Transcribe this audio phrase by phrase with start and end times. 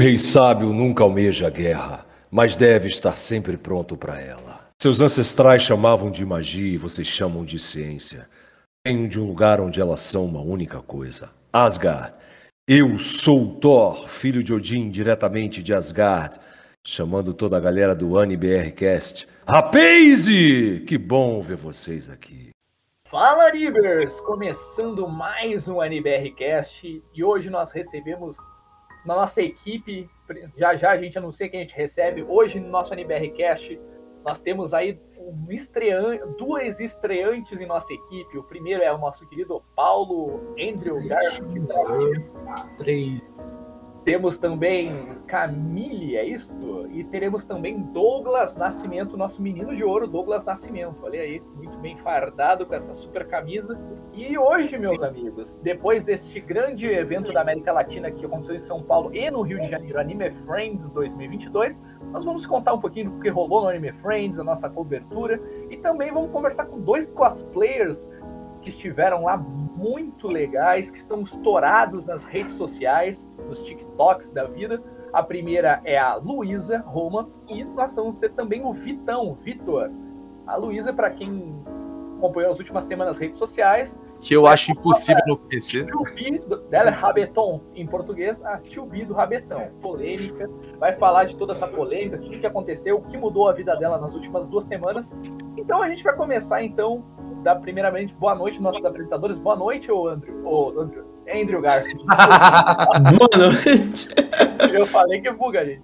[0.00, 4.70] rei sábio nunca almeja a guerra, mas deve estar sempre pronto para ela.
[4.80, 8.26] Seus ancestrais chamavam de magia e vocês chamam de ciência.
[8.86, 12.14] Venho de um lugar onde elas são uma única coisa: Asgard.
[12.66, 16.38] Eu sou Thor, filho de Odin, diretamente de Asgard,
[16.82, 19.28] chamando toda a galera do AniBRcast.
[19.46, 20.82] Rapaze!
[20.86, 22.48] Que bom ver vocês aqui.
[23.06, 24.18] Fala, Ribers!
[24.20, 28.38] Começando mais um AniBRcast e hoje nós recebemos
[29.04, 30.08] na nossa equipe,
[30.56, 33.80] já já a gente anuncia que a gente recebe, hoje no nosso AniBRcast
[34.24, 38.36] nós temos aí um estreante, duas estreantes em nossa equipe.
[38.36, 41.66] O primeiro é o nosso querido Paulo Andrew Garfield.
[42.78, 43.20] Três.
[44.10, 46.88] Temos também Camille, é isto?
[46.90, 51.04] E teremos também Douglas Nascimento, nosso menino de ouro, Douglas Nascimento.
[51.04, 53.78] Olha aí, muito bem fardado com essa super camisa.
[54.12, 58.82] E hoje, meus amigos, depois deste grande evento da América Latina que aconteceu em São
[58.82, 61.80] Paulo e no Rio de Janeiro, Anime Friends 2022,
[62.10, 65.76] nós vamos contar um pouquinho do que rolou no Anime Friends, a nossa cobertura, e
[65.76, 68.10] também vamos conversar com dois cosplayers
[68.60, 74.82] que estiveram lá muito legais, que estão estourados nas redes sociais, nos TikToks da vida.
[75.12, 79.90] A primeira é a Luísa Roma e nós vamos ter também o Vitão, Vitor.
[80.46, 81.54] A Luísa, para quem
[82.20, 84.00] acompanhou as últimas semanas nas redes sociais.
[84.20, 85.86] Que eu acho impossível não conhecer.
[85.86, 89.70] Tio dela é Rabeton, em português, a Tio do Rabetão.
[89.80, 90.48] Polêmica.
[90.78, 93.98] Vai falar de toda essa polêmica, tudo que aconteceu, o que mudou a vida dela
[93.98, 95.12] nas últimas duas semanas.
[95.56, 97.04] Então a gente vai começar então
[97.42, 99.38] dar primeiramente boa noite nossos apresentadores.
[99.38, 100.46] Boa noite, ô Andrew.
[100.46, 101.09] Ô, Andrew.
[101.32, 102.04] Andrew Garfield.
[102.06, 104.08] boa noite.
[104.72, 105.82] Eu falei que buga, gente.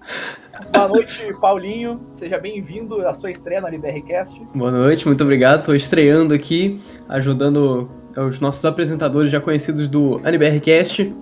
[0.72, 2.00] Boa noite, Paulinho.
[2.14, 4.42] Seja bem-vindo à sua estreia no LBRcast.
[4.54, 5.60] Boa noite, muito obrigado.
[5.60, 11.14] Estou estreando aqui, ajudando os nossos apresentadores já conhecidos do AniBRcast.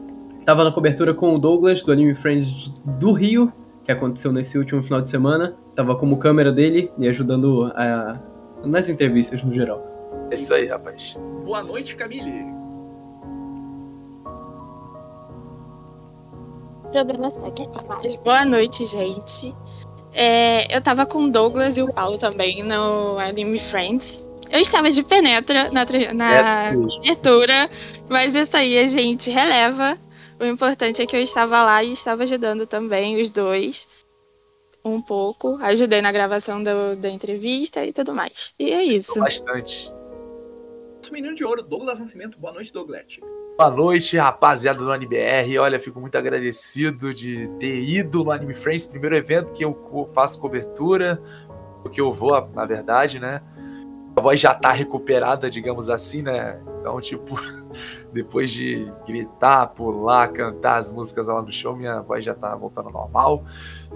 [0.44, 3.52] Tava na cobertura com o Douglas, do Anime Friends do Rio,
[3.82, 5.54] que aconteceu nesse último final de semana.
[5.74, 8.20] Tava como câmera dele e ajudando a,
[8.64, 9.82] nas entrevistas no geral.
[10.30, 11.18] É isso aí, rapaz.
[11.44, 12.63] Boa noite, Camille.
[16.94, 18.14] Problemas técnicos.
[18.22, 19.52] Boa noite, gente.
[20.12, 24.24] É, eu tava com o Douglas e o Paulo também no Anime Friends.
[24.48, 25.84] Eu estava de penetra na,
[26.14, 27.68] na abertura,
[28.08, 29.98] mas isso aí a gente releva.
[30.38, 33.88] O importante é que eu estava lá e estava ajudando também os dois
[34.84, 35.58] um pouco.
[35.62, 38.54] Ajudei na gravação do, da entrevista e tudo mais.
[38.56, 39.18] E é isso.
[39.18, 39.92] Bastante
[41.12, 42.38] menino de ouro, Douglas Nascimento.
[42.38, 43.18] Boa noite, Douglas.
[43.56, 45.58] Boa noite, rapaziada do AnimeBR.
[45.60, 50.40] Olha, fico muito agradecido de ter ido no Anime Friends, primeiro evento que eu faço
[50.40, 51.22] cobertura,
[51.92, 53.40] que eu vou, na verdade, né?
[54.16, 56.60] A voz já tá recuperada, digamos assim, né?
[56.80, 57.36] Então, tipo,
[58.12, 62.90] depois de gritar, pular, cantar as músicas lá no show, minha voz já tá voltando
[62.90, 63.44] normal.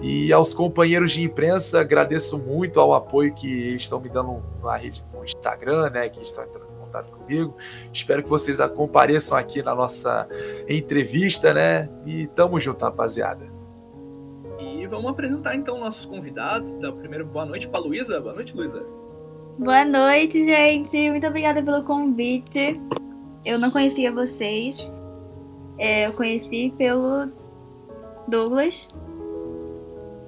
[0.01, 4.77] E aos companheiros de imprensa, agradeço muito ao apoio que eles estão me dando na
[4.77, 6.07] rede, no Instagram, né?
[6.07, 7.55] Que estão contato comigo.
[7.93, 10.27] Espero que vocês compareçam aqui na nossa
[10.67, 11.87] entrevista, né?
[12.05, 13.47] E tamo junto, rapaziada.
[14.59, 16.73] E vamos apresentar então nossos convidados.
[16.75, 18.19] Da primeira boa noite para Luísa.
[18.19, 18.83] Boa noite, Luísa.
[19.57, 21.11] Boa noite, gente.
[21.11, 22.79] Muito obrigada pelo convite.
[23.45, 24.89] Eu não conhecia vocês.
[25.77, 27.31] É, eu conheci pelo
[28.27, 28.87] Douglas.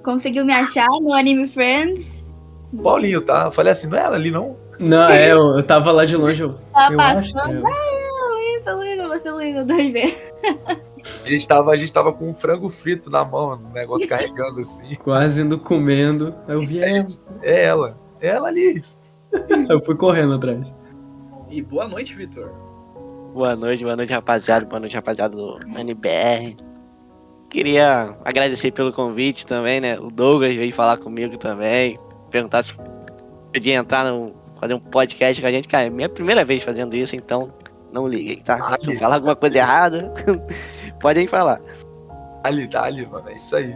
[0.03, 2.25] Conseguiu me achar no Anime Friends.
[2.81, 3.45] Paulinho, tá?
[3.45, 4.55] Eu falei assim, não é ela ali, não?
[4.81, 6.41] Não, é, eu, eu tava lá de longe.
[6.41, 7.39] Eu, tá eu passando.
[7.39, 7.63] Acho, eu...
[7.67, 10.17] Ah, Luísa, Luísa, você, Luísa, dois vezes.
[11.23, 14.59] A gente, tava, a gente tava com um frango frito na mão, um negócio carregando
[14.59, 14.95] assim.
[15.03, 16.33] Quase indo comendo.
[16.47, 16.91] Aí eu vi ela.
[16.91, 17.97] Gente, é ela.
[18.19, 18.83] É ela ali.
[19.69, 20.73] Eu fui correndo atrás.
[21.49, 22.51] E boa noite, Vitor.
[23.33, 24.65] Boa noite, boa noite, rapaziada.
[24.65, 26.55] Boa noite, rapaziada do NBR.
[27.49, 29.99] Queria agradecer pelo convite também, né?
[29.99, 31.97] O Douglas veio falar comigo também.
[32.31, 32.73] Perguntar se
[33.53, 35.67] podia entrar no fazer um podcast com a gente.
[35.67, 37.51] Cara, é minha primeira vez fazendo isso, então
[37.91, 38.77] não liguem, tá?
[38.79, 40.13] Se eu falar alguma coisa errada,
[41.01, 41.59] podem falar.
[42.43, 43.75] Ali, dali, mano, é isso aí.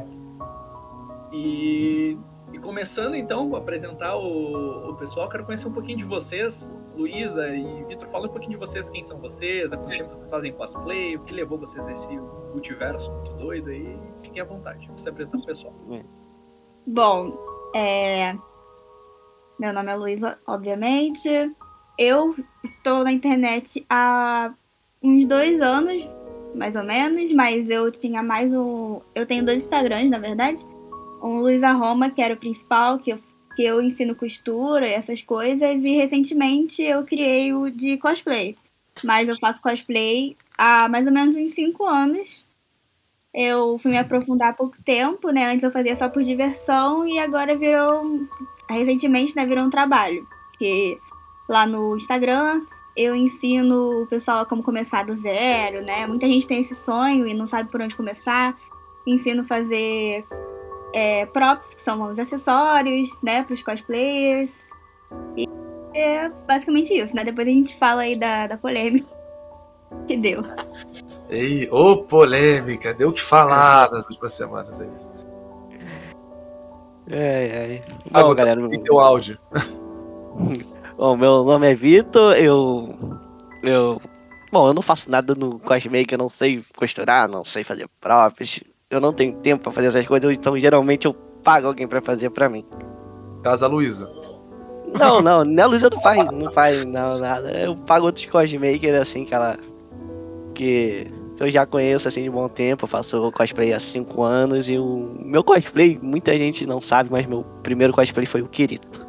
[1.34, 2.18] E,
[2.54, 7.50] e começando então a apresentar o, o, pessoal, quero conhecer um pouquinho de vocês, Luísa
[7.50, 11.18] e Vitor, fala um pouquinho de vocês, quem são vocês, quanto tempo vocês fazem cosplay,
[11.18, 12.08] o que levou vocês a esse
[12.54, 15.74] multiverso muito doido aí, fiquem à vontade, se apresentar o pessoal.
[16.88, 17.38] Bom,
[17.76, 18.36] é,
[19.58, 21.30] meu nome é Luísa, obviamente.
[21.98, 24.54] Eu estou na internet há
[25.02, 26.08] uns dois anos,
[26.54, 29.00] mais ou menos, mas eu tinha mais um.
[29.14, 30.66] Eu tenho dois Instagrams, na verdade.
[31.24, 33.20] Um Luísa Roma, que era o principal, que eu,
[33.56, 35.84] que eu ensino costura e essas coisas.
[35.84, 38.58] E recentemente eu criei o de cosplay.
[39.04, 42.46] Mas eu faço cosplay há mais ou menos uns cinco anos.
[43.34, 45.46] eu fui me aprofundar há pouco tempo, né?
[45.52, 48.04] Antes eu fazia só por diversão e agora virou.
[48.70, 50.28] Recentemente, né, virou um trabalho.
[50.58, 51.00] Que
[51.48, 52.66] lá no Instagram
[52.96, 56.08] eu ensino o pessoal a como começar do zero, né?
[56.08, 58.58] Muita gente tem esse sonho e não sabe por onde começar.
[59.06, 60.26] Ensino a fazer
[60.94, 64.54] é, props, que são os acessórios, né, para os cosplayers.
[65.36, 65.46] E
[65.94, 67.24] é basicamente isso, né?
[67.24, 69.06] Depois a gente fala aí da, da polêmica
[70.08, 70.42] que deu.
[71.30, 75.05] Ei, ô polêmica, deu o que falar nas últimas semanas aí.
[77.10, 77.82] É, é.
[78.12, 79.38] Bom, Bom, galera, teu áudio.
[80.98, 82.96] Bom, meu nome é Vitor, eu.
[83.62, 84.02] Eu.
[84.52, 88.62] Bom, eu não faço nada no cosplay, eu não sei costurar, não sei fazer props,
[88.90, 92.30] eu não tenho tempo pra fazer essas coisas, então geralmente eu pago alguém pra fazer
[92.30, 92.66] pra mim.
[93.44, 94.10] Casa Luísa.
[94.98, 97.52] Não, não, nem a Luísa não faz, não faz não, nada.
[97.52, 99.58] Eu pago outros cosmakers assim, que ela.
[100.54, 104.78] Que eu já conheço assim de bom tempo, eu faço cosplay há 5 anos e
[104.78, 109.06] o meu cosplay, muita gente não sabe, mas meu primeiro cosplay foi o Kirito.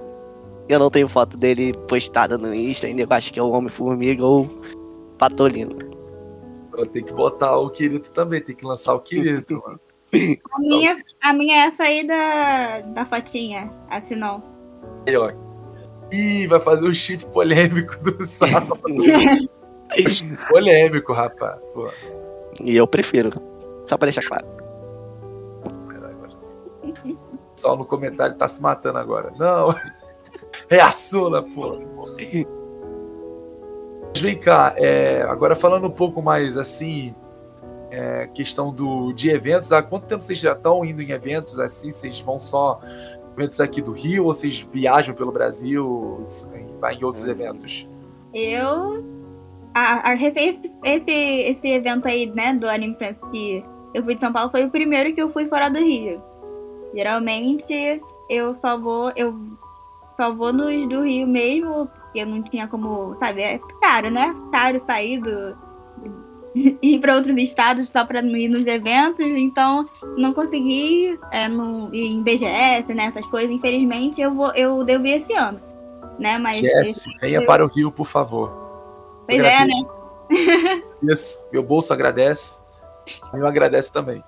[0.68, 4.24] Eu não tenho foto dele postada no Insta, ainda eu acho que é o Homem-Formiga
[4.24, 4.50] ou
[5.16, 5.76] Patolino.
[6.76, 9.80] Eu tenho que botar o Kirito também, tem que lançar o Kirito, mano.
[10.52, 14.42] A minha, a minha é essa aí da, da fotinha, assinou.
[15.06, 15.30] Aí, ó.
[16.12, 18.80] Ih, vai fazer o chip polêmico do sábado.
[20.48, 21.58] polêmico, rapaz.
[21.74, 21.90] Pô,
[22.62, 23.30] E eu prefiro.
[23.86, 24.56] Só pra deixar claro.
[27.56, 29.32] pessoal no comentário tá se matando agora.
[29.38, 29.74] Não.
[30.70, 31.78] É a Sula, pô.
[32.16, 37.14] Mas vem cá, é, agora falando um pouco mais assim,
[37.90, 41.90] é, questão do, de eventos, há quanto tempo vocês já estão indo em eventos assim?
[41.90, 46.22] Vocês vão só em eventos aqui do Rio ou vocês viajam pelo Brasil
[46.54, 47.86] e vai em outros eventos?
[48.32, 49.04] Eu.
[49.76, 53.62] A, a, esse, esse, esse evento aí, né, do Anime Friends que
[53.92, 56.22] eu fui de São Paulo foi o primeiro que eu fui fora do Rio.
[56.94, 58.00] Geralmente
[58.30, 59.12] eu só vou.
[59.14, 59.38] Eu
[60.16, 63.14] só vou nos do Rio mesmo, porque eu não tinha como.
[63.16, 64.34] Sabe, é caro, né?
[64.50, 65.54] Caro sair do.
[66.80, 69.86] ir para outros estados só para ir nos eventos, então
[70.16, 75.06] não consegui é, no, ir em BGS, né, essas coisas, infelizmente eu vou eu devo
[75.06, 75.60] ir esse ano,
[76.18, 78.65] né, mas Jess, venha eu- para o Rio, por favor.
[79.26, 80.82] Pois é, né?
[81.02, 82.60] Isso, meu bolso agradece.
[83.32, 84.22] O meu agradece também.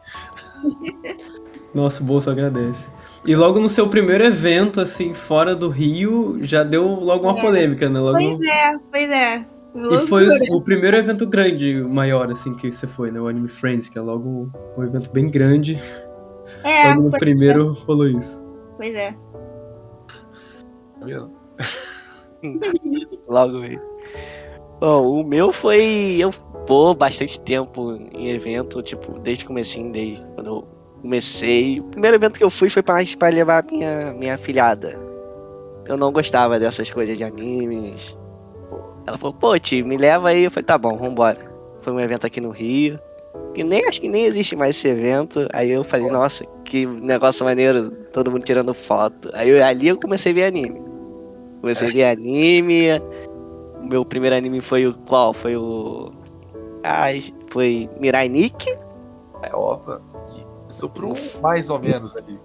[1.74, 2.88] Nosso bolso agradece.
[3.26, 7.40] E logo no seu primeiro evento, assim, fora do Rio, já deu logo uma É.
[7.40, 7.98] polêmica, né?
[7.98, 9.46] Logo Pois é, pois é.
[9.74, 13.20] E foi o, o primeiro evento grande, maior, assim, que você foi, né?
[13.20, 15.80] O Anime Friends, que é logo um evento bem grande.
[16.64, 18.42] É, logo no pois, primeiro rolou isso.
[18.76, 19.14] pois é.
[20.98, 21.30] Tá vendo?
[23.28, 23.78] Logo aí.
[24.80, 26.16] Bom, o meu foi.
[26.18, 26.32] Eu
[26.66, 30.64] vou bastante tempo em evento, tipo, desde o comecinho, desde quando eu
[31.02, 31.80] comecei.
[31.80, 34.98] O primeiro evento que eu fui foi pra levar minha, minha afilhada.
[35.86, 38.16] Eu não gostava dessas coisas de animes.
[39.06, 40.44] Ela falou, pô, tio, me leva aí.
[40.44, 41.38] Eu falei, tá bom, vambora.
[41.80, 43.00] Foi um evento aqui no Rio.
[43.54, 45.48] Que nem acho que nem existe mais esse evento.
[45.52, 49.30] Aí eu falei, nossa, que negócio maneiro, todo mundo tirando foto.
[49.32, 50.80] Aí eu- ali eu comecei a ver anime.
[51.62, 52.86] Comecei a ver anime.
[53.88, 55.32] Meu primeiro anime foi o qual?
[55.32, 56.12] Foi o.
[56.84, 58.78] Ai, foi Mirai Nikki.
[59.42, 60.00] É, opa.
[60.94, 62.38] Pro mais ou menos ali.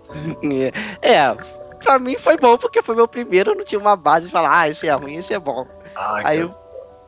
[1.02, 1.36] É,
[1.84, 4.62] pra mim foi bom porque foi meu primeiro, eu não tinha uma base de falar,
[4.62, 5.68] ah, esse é ruim, esse é bom.
[5.96, 6.56] Ai, Aí eu,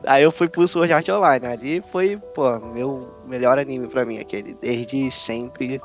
[0.06, 1.46] aí eu fui pro Sword Art Online.
[1.46, 5.80] Ali foi, pô, meu melhor anime pra mim, aquele, desde sempre.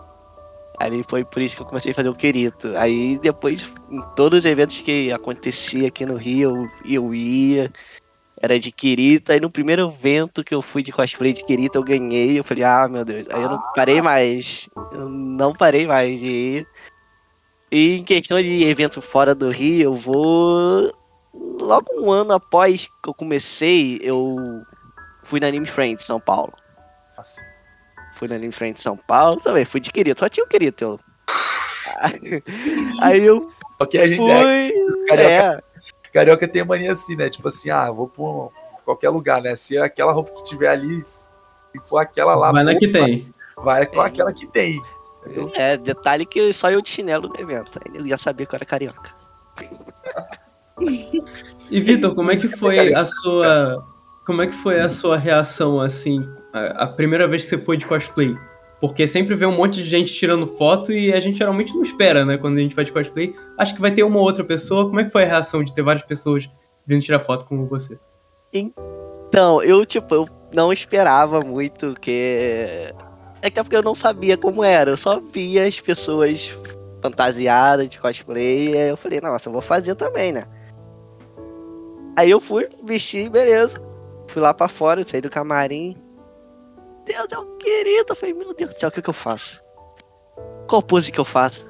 [0.79, 2.75] Ali foi por isso que eu comecei a fazer o Kirito.
[2.75, 7.72] Aí depois, em todos os eventos que acontecia aqui no Rio, eu, eu ia.
[8.41, 9.31] Era de Kirito.
[9.31, 12.39] Aí no primeiro evento que eu fui de cosplay de Kirito, eu ganhei.
[12.39, 13.27] Eu falei, ah, meu Deus.
[13.29, 14.69] Aí eu não parei mais.
[14.91, 16.67] Eu não parei mais de ir.
[17.71, 20.91] E em questão de evento fora do Rio, eu vou
[21.33, 24.62] logo um ano após que eu comecei, eu
[25.24, 26.53] fui na Anime Friends São Paulo.
[27.17, 27.41] Assim.
[28.15, 30.75] Fui na Anime Friends São Paulo também, fui de querido, só tinha o querido.
[30.81, 31.00] Eu...
[33.01, 33.50] Aí eu
[33.81, 34.41] Ok, a gente é.
[34.43, 35.17] fui.
[35.17, 35.60] É,
[36.12, 37.30] carioca tem a mania assim, né?
[37.30, 39.56] Tipo assim, ah, vou pra qualquer lugar, né?
[39.56, 43.34] Se aquela roupa que tiver ali, se for aquela lá, Vai na que tem.
[43.58, 44.80] Vai com aquela que tem.
[45.25, 45.51] entendeu?
[45.53, 47.80] é, detalhe que só eu de chinelo no evento.
[47.86, 49.12] Aí eu já sabia que eu era carioca.
[51.70, 53.86] E Vitor, como é que foi a sua.
[54.25, 57.75] Como é que foi a sua reação, assim, a, a primeira vez que você foi
[57.77, 58.38] de cosplay?
[58.81, 62.25] Porque sempre vê um monte de gente tirando foto e a gente geralmente não espera,
[62.25, 62.35] né?
[62.35, 63.35] Quando a gente de cosplay.
[63.55, 64.85] Acho que vai ter uma ou outra pessoa.
[64.85, 66.50] Como é que foi a reação de ter várias pessoas
[66.85, 68.00] vindo tirar foto com você?
[68.51, 74.63] Então, eu, tipo, eu não esperava muito É que é porque eu não sabia como
[74.63, 74.89] era.
[74.89, 76.51] Eu só via as pessoas
[77.03, 78.69] fantasiadas de cosplay.
[78.69, 80.45] E aí eu falei, nossa, eu vou fazer também, né?
[82.15, 83.79] Aí eu fui, vesti, beleza.
[84.27, 85.95] Fui lá pra fora, saí do camarim.
[87.05, 88.05] Deus, é um querido.
[88.10, 89.62] Eu falei, meu Deus do céu, o que, que eu faço?
[90.67, 91.65] Qual pose que eu faço?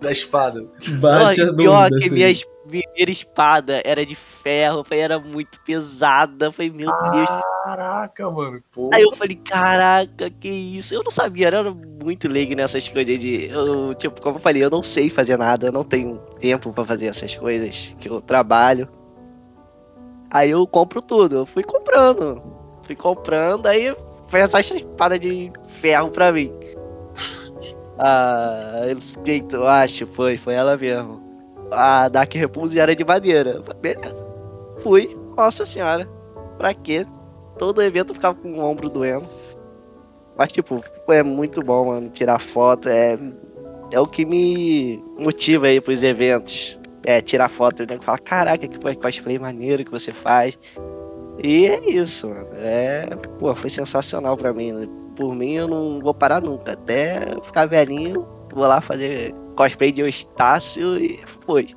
[0.00, 0.66] Da espada.
[1.00, 2.10] Bate a Não, pior que assim.
[2.10, 6.52] minha es- primeira espada era de ferro, foi, era muito pesada.
[6.52, 7.28] Foi, meu Deus.
[7.64, 8.62] Caraca, mano.
[8.72, 8.90] Pô.
[8.94, 10.94] Aí eu falei, caraca, que isso?
[10.94, 13.46] Eu não sabia, eu era muito leigo nessas coisas de.
[13.50, 16.84] Eu, tipo, como eu falei, eu não sei fazer nada, eu não tenho tempo pra
[16.84, 18.88] fazer essas coisas, que eu trabalho.
[20.32, 22.42] Aí eu compro tudo, eu fui comprando.
[22.84, 23.94] Fui comprando, aí
[24.30, 26.52] foi essa espada de ferro pra mim.
[28.02, 28.96] Ah, eu
[29.26, 31.22] jeito, eu acho, foi, foi ela mesmo.
[31.70, 33.60] A Dark Repulse era de madeira.
[33.82, 34.16] Beleza.
[34.82, 36.08] Fui, nossa senhora.
[36.56, 37.06] Pra quê?
[37.58, 39.26] Todo evento eu ficava com o ombro doendo.
[40.34, 42.88] Mas, tipo, é muito bom, mano, tirar foto.
[42.88, 43.18] É,
[43.92, 46.80] é o que me motiva aí pros eventos.
[47.04, 47.82] É, tirar foto.
[47.82, 50.58] O nego fala, caraca, que cosplay maneiro que você faz.
[51.42, 52.46] E é isso, mano.
[52.54, 53.06] É,
[53.38, 54.72] pô, foi sensacional pra mim.
[54.72, 54.88] né?
[55.16, 56.72] Por mim, eu não vou parar nunca.
[56.72, 61.68] Até ficar velhinho, vou lá fazer cosplay de Eustácio e foi.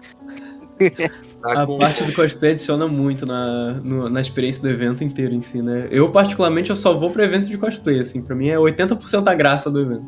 [1.43, 5.61] A parte do cosplay adiciona muito na, no- na experiência do evento inteiro em si,
[5.61, 5.89] né?
[5.91, 8.21] Eu, particularmente, eu só vou pro evento de cosplay, assim.
[8.21, 10.05] Pra mim é 80% a graça do evento.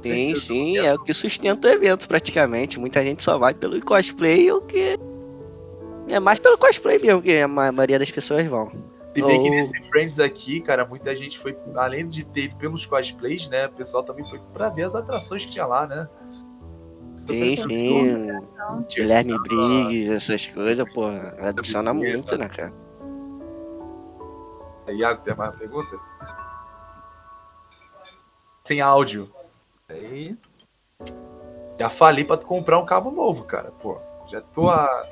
[0.00, 2.78] Sim, sim, é o que sustenta o evento praticamente.
[2.80, 4.98] Muita gente só vai pelo cosplay, o que
[6.08, 8.70] é mais pelo cosplay mesmo que a ma- maioria das pessoas vão.
[9.14, 12.84] Se bem que nesse Friends aqui, cara, muita gente foi, além de ter ido pelos
[12.84, 13.66] cosplays, né?
[13.66, 16.08] O pessoal também foi pra ver as atrações que tinha lá, né?
[17.30, 17.64] Sim, Super sim.
[17.68, 18.16] gostoso.
[18.88, 21.06] Guilherme Briggs, essas coisas, pô,
[21.38, 22.44] adiciona Sim, muito, né?
[22.44, 22.72] né, cara?
[24.88, 25.96] Iago, tem mais uma pergunta?
[28.66, 29.30] Sem áudio.
[29.88, 30.36] Aí.
[31.78, 33.98] Já falei pra tu comprar um cabo novo, cara, pô.
[34.26, 35.06] Já tô a.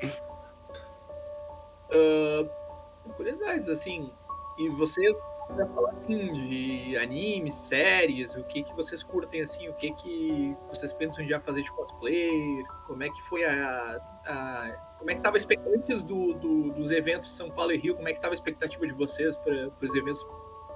[1.93, 4.11] Ah, curiosidades, assim,
[4.57, 5.19] e vocês
[5.57, 10.55] já falar assim de animes, séries, o que que vocês curtem assim, o que que
[10.69, 15.21] vocês pensam já fazer de cosplay, como é que foi a, a- como é que
[15.21, 18.13] tava a expectativa antes do, do- dos eventos de São Paulo e Rio, como é
[18.13, 20.25] que tava a expectativa de vocês para os eventos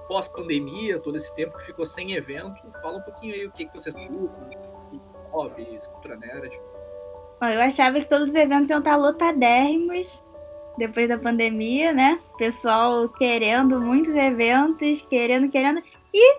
[0.06, 3.72] pós-pandemia, todo esse tempo que ficou sem evento, fala um pouquinho aí o que que
[3.74, 4.58] vocês curtem,
[5.30, 6.60] hobbies, cultura nerd.
[7.40, 10.24] Eu achava que todos os eventos iam estar lotadérrimos
[10.78, 12.18] depois da pandemia, né?
[12.38, 15.82] Pessoal querendo muitos eventos, querendo, querendo.
[16.14, 16.38] E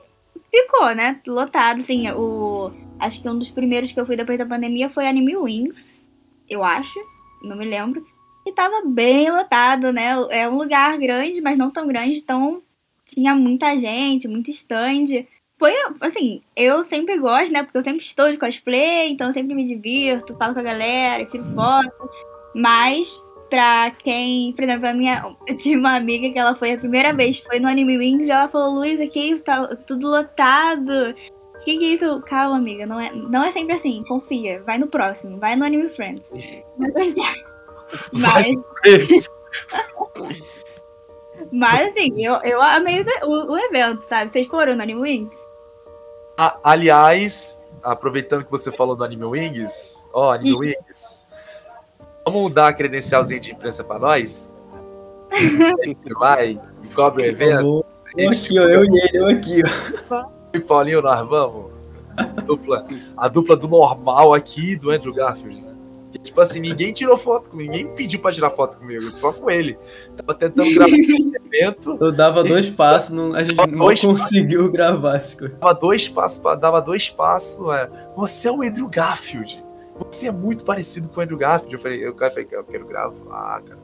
[0.50, 1.20] ficou, né?
[1.28, 2.10] Lotado, assim.
[2.12, 2.72] O...
[3.00, 6.06] Acho que um dos primeiros que eu fui depois da pandemia foi Anime Wings,
[6.50, 7.00] eu acho.
[7.44, 8.06] Não me lembro.
[8.46, 10.10] E tava bem lotado, né?
[10.32, 12.62] É um lugar grande, mas não tão grande, então
[13.06, 15.26] tinha muita gente, muito stand.
[15.58, 17.64] Foi, assim, eu sempre gosto, né?
[17.64, 21.26] Porque eu sempre estou de cosplay, então eu sempre me divirto, falo com a galera,
[21.26, 22.10] tiro foto.
[22.56, 25.36] Mas, pra quem, por exemplo, a minha.
[25.48, 28.32] Eu tinha uma amiga que ela foi a primeira vez, foi no Anime Wings, e
[28.32, 29.44] ela falou, Luísa, que isso?
[29.44, 31.14] Tá tudo lotado.
[31.66, 32.22] Que que é isso?
[32.22, 34.64] Calma, amiga, não é, não é sempre assim, confia.
[34.64, 36.32] Vai no próximo, vai no Anime Friends.
[38.14, 38.56] Mas,
[41.52, 44.32] mas assim, eu, eu amei o, o- evento, sabe?
[44.32, 45.36] Vocês foram no Anime Wings?
[46.38, 51.19] A- aliás, aproveitando que você falou do Anime Wings, ó, Anime Wings,
[52.26, 54.54] vamos dar a credencialzinha de imprensa pra nós?
[56.20, 57.86] Vai, e cobre o evento.
[58.18, 59.62] Eu, aqui, ó, eu e ele, eu aqui,
[60.10, 60.26] ó.
[60.54, 61.72] E Paulinho, nós vamos.
[62.18, 62.86] A dupla,
[63.16, 65.62] a dupla do normal aqui do Andrew Garfield.
[65.62, 65.70] né?
[66.24, 69.78] Tipo assim, ninguém tirou foto comigo, ninguém pediu pra tirar foto comigo, só com ele.
[70.18, 75.18] Tava tentando gravar esse evento, Eu dava dois passos, não, a gente não conseguiu gravar
[75.18, 75.58] as coisas.
[75.60, 77.60] dava dois passos, dava dois passos.
[77.74, 79.64] é, Você é o Andrew Garfield.
[80.08, 81.76] Você é muito parecido com o Andrew Garfield.
[81.76, 83.80] Eu falei, eu, cara, falei, eu quero gravar, cara.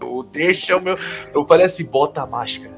[0.00, 0.96] Eu- Deixa o meu.
[1.34, 2.72] Eu falei assim, bota a máscara.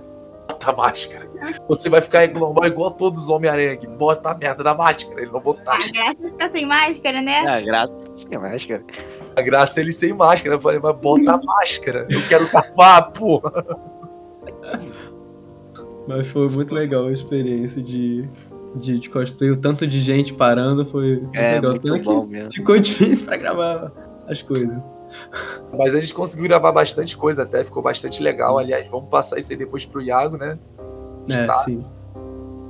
[0.48, 1.28] Bota a máscara.
[1.68, 3.86] Você vai ficar normal igual todos os Homem-Aranha aqui.
[3.86, 5.20] Bota a merda da máscara.
[5.22, 5.74] Ele não botar.
[5.74, 7.62] Ah, graças a ficar sem máscara, né?
[7.64, 7.96] Graças
[8.32, 8.84] a máscara.
[9.36, 10.54] A graça é ele sem máscara.
[10.56, 12.06] Eu falei, mas bota a máscara.
[12.10, 13.52] Eu quero gravar, porra.
[16.06, 18.28] Mas foi muito legal a experiência de,
[18.76, 19.50] de, de cosplay.
[19.50, 21.72] O tanto de gente parando foi É, legal.
[21.72, 22.52] muito Pena bom mesmo.
[22.52, 23.92] Ficou difícil pra gravar
[24.28, 24.82] as coisas.
[25.76, 27.62] Mas a gente conseguiu gravar bastante coisa até.
[27.62, 28.58] Ficou bastante legal.
[28.58, 30.58] Aliás, vamos passar isso aí depois pro Iago, né?
[31.30, 31.54] É, Tá.
[31.56, 31.84] sim.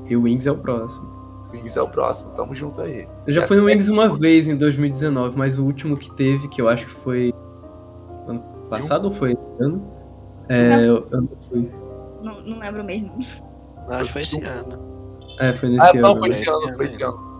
[0.09, 1.09] E o Wings é o próximo.
[1.53, 2.33] Wings é o próximo.
[2.33, 3.07] Tamo junto aí.
[3.27, 3.77] Eu já É fui no sério?
[3.79, 7.33] Wings uma vez em 2019, mas o último que teve, que eu acho que foi
[8.27, 9.91] ano passado ou foi esse ano?
[10.49, 11.71] É, eu, eu não fui.
[12.23, 13.13] Não, não lembro mesmo.
[13.89, 14.94] Acho que foi esse ano.
[15.39, 16.01] É, foi nesse Ah, ano.
[16.01, 16.35] não, foi né?
[16.35, 17.35] esse ano, foi esse ano.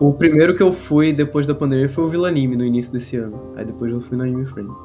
[0.00, 3.16] O primeiro que eu fui depois da pandemia foi o Vila Anime no início desse
[3.16, 3.52] ano.
[3.56, 4.78] Aí depois eu fui no Anime Friends.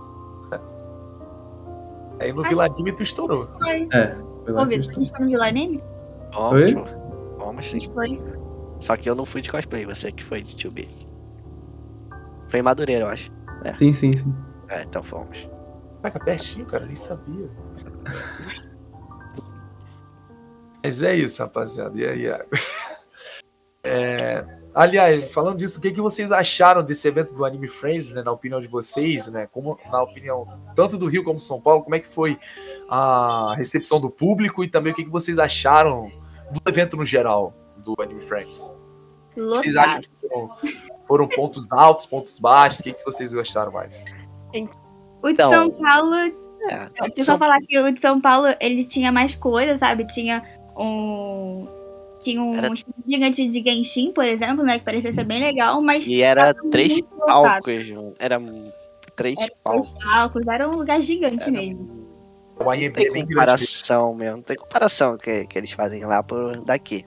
[2.20, 3.48] Aí no Vila Anime tu estourou.
[3.62, 3.88] Foi.
[3.94, 5.84] É, foi Ô, eu Vitor, a gente foi no Vila Anime?
[6.68, 6.86] Tio.
[7.38, 7.80] Vamos A sim.
[7.80, 8.22] gente foi.
[8.80, 10.88] Só que eu não fui de cosplay, você que foi de 2B.
[12.50, 13.32] Foi em Madureira, eu acho.
[13.78, 14.34] Sim, sim, sim.
[14.70, 15.48] É, então fomos.
[16.02, 17.50] Caraca, pertinho, cara, nem sabia.
[20.86, 22.00] Mas é isso, rapaziada.
[22.00, 22.26] E aí?
[23.88, 24.44] É,
[24.76, 28.22] Aliás, falando disso, o que, que vocês acharam desse evento do Anime Friends, né?
[28.22, 29.48] Na opinião de vocês, né?
[29.50, 32.38] Como, na opinião tanto do Rio como São Paulo, como é que foi
[32.90, 36.12] a recepção do público e também o que, que vocês acharam
[36.52, 38.76] do evento no geral do Anime Friends?
[39.34, 40.50] Vocês acham que foram,
[41.08, 42.82] foram pontos altos, pontos baixos?
[42.82, 44.08] O que, que vocês gostaram mais?
[45.22, 48.48] O de Então, São Paulo É, Deixa eu só falar que o de São Paulo,
[48.60, 50.06] ele tinha mais coisa, sabe?
[50.06, 50.44] Tinha
[50.78, 51.68] um.
[52.20, 52.70] Tinha um Era-
[53.08, 54.80] gigante de Genshin, por exemplo, né?
[54.80, 56.08] Que parecia ser bem legal, mas.
[56.08, 57.84] E era três palcos.
[58.18, 58.42] Era
[59.16, 59.88] três Era palcos.
[59.90, 62.06] Os palcos, era um lugar gigante Era- mesmo.
[62.58, 63.34] O IMB Não é tem bem grande.
[63.36, 64.38] comparação mesmo.
[64.38, 67.06] Não tem comparação que, que eles fazem lá por daqui.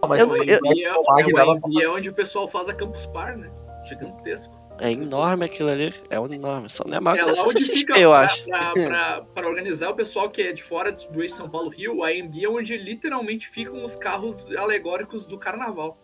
[0.00, 3.36] Não, mas Eu- eu- E é, é, é onde o pessoal faz a Campus Par,
[3.36, 3.50] né?
[3.88, 4.55] Gigantesco.
[4.78, 5.94] É enorme aquilo ali.
[6.10, 6.68] É enorme.
[6.68, 8.44] Só não é maior É que onde CCXP, fica eu pra, acho.
[9.34, 12.44] pra organizar o pessoal que é de fora do eixo São Paulo Rio, a AMB
[12.44, 15.98] é onde literalmente ficam os carros alegóricos do carnaval.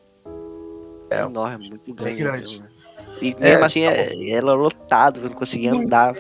[1.11, 2.23] É, enorme, muito grande.
[2.23, 2.45] grande.
[2.45, 2.73] aquilo, né?
[3.21, 6.17] E É, mesmo assim, é, ela lotado, eu não conseguia andar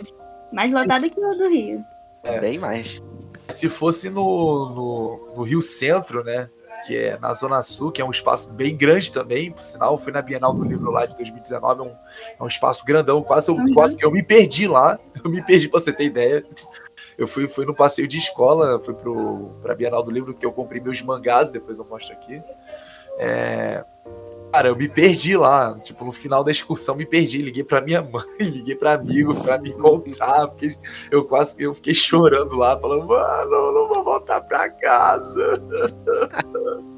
[0.52, 1.82] Mais lotado que o do Rio.
[2.24, 2.40] É.
[2.40, 3.02] bem mais.
[3.48, 6.48] Se fosse no, no, no Rio Centro, né?
[6.86, 10.12] Que é na Zona Sul, que é um espaço bem grande também, por sinal, fui
[10.12, 11.94] na Bienal do Livro lá de 2019, é um,
[12.40, 13.72] é um espaço grandão, quase, eu, Uhum.
[13.72, 16.44] quase que eu me perdi lá, eu me perdi pra você ter ideia.
[17.16, 20.52] Eu fui, fui no passeio de escola, fui pro, pra Bienal do Livro, que eu
[20.52, 22.42] comprei meus mangás, depois eu mostro aqui.
[23.18, 23.84] É,
[24.52, 25.78] Cara, eu me perdi lá.
[25.80, 27.38] Tipo, no final da excursão me perdi.
[27.38, 30.48] Liguei pra minha mãe, liguei pra amigo pra me encontrar.
[30.48, 30.76] Porque
[31.10, 35.54] eu quase eu fiquei chorando lá, falando, mano, eu não vou voltar pra casa.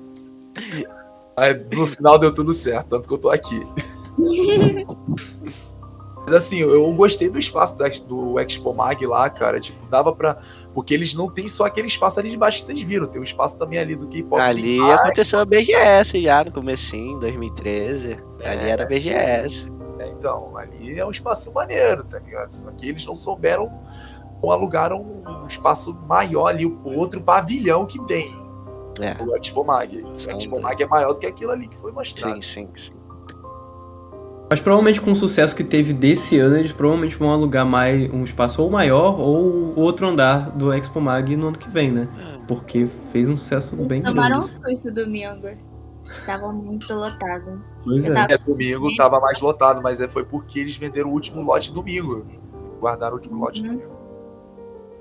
[1.37, 3.61] Aí no final deu tudo certo, tanto que eu tô aqui.
[6.27, 9.61] Mas assim, eu gostei do espaço do, Ex- do Expo Mag lá, cara.
[9.61, 10.39] Tipo, dava pra.
[10.75, 13.07] Porque eles não tem só aquele espaço ali de baixo que vocês viram.
[13.07, 14.41] Tem um espaço também ali do K-pop.
[14.43, 18.15] Ali aconteceu a BGS já no comecinho, 2013.
[18.45, 18.69] Ali É.
[18.71, 19.71] era BGS.
[19.97, 20.09] né?
[20.19, 22.51] Então, ali é um espacinho maneiro, tá ligado?
[22.51, 23.71] Só que eles não souberam
[24.43, 28.37] ou alugaram um espaço maior ali, o outro pavilhão que tem.
[29.01, 29.21] É.
[29.23, 30.03] O Expo Mag.
[30.03, 30.63] O São Expo dois.
[30.63, 32.35] Mag é maior do que aquilo ali que foi mostrado.
[32.35, 32.93] Sim, sim, sim.
[34.55, 38.23] Mas provavelmente com o sucesso que teve desse ano, eles provavelmente vão alugar mais um
[38.23, 42.07] espaço ou maior ou outro andar do Expo Mag no ano que vem, né?
[42.47, 44.71] Porque fez um sucesso bem Eles tomaram um grande.
[44.71, 45.49] susto domingo.
[46.25, 47.61] Tava muito lotado.
[47.83, 48.13] Pois é.
[48.13, 51.73] tava- É, domingo tava mais lotado, mas é, foi porque eles venderam o último lote
[51.73, 52.25] domingo.
[52.81, 53.67] Guardaram o último lote Uhum.
[53.67, 53.91] domingo.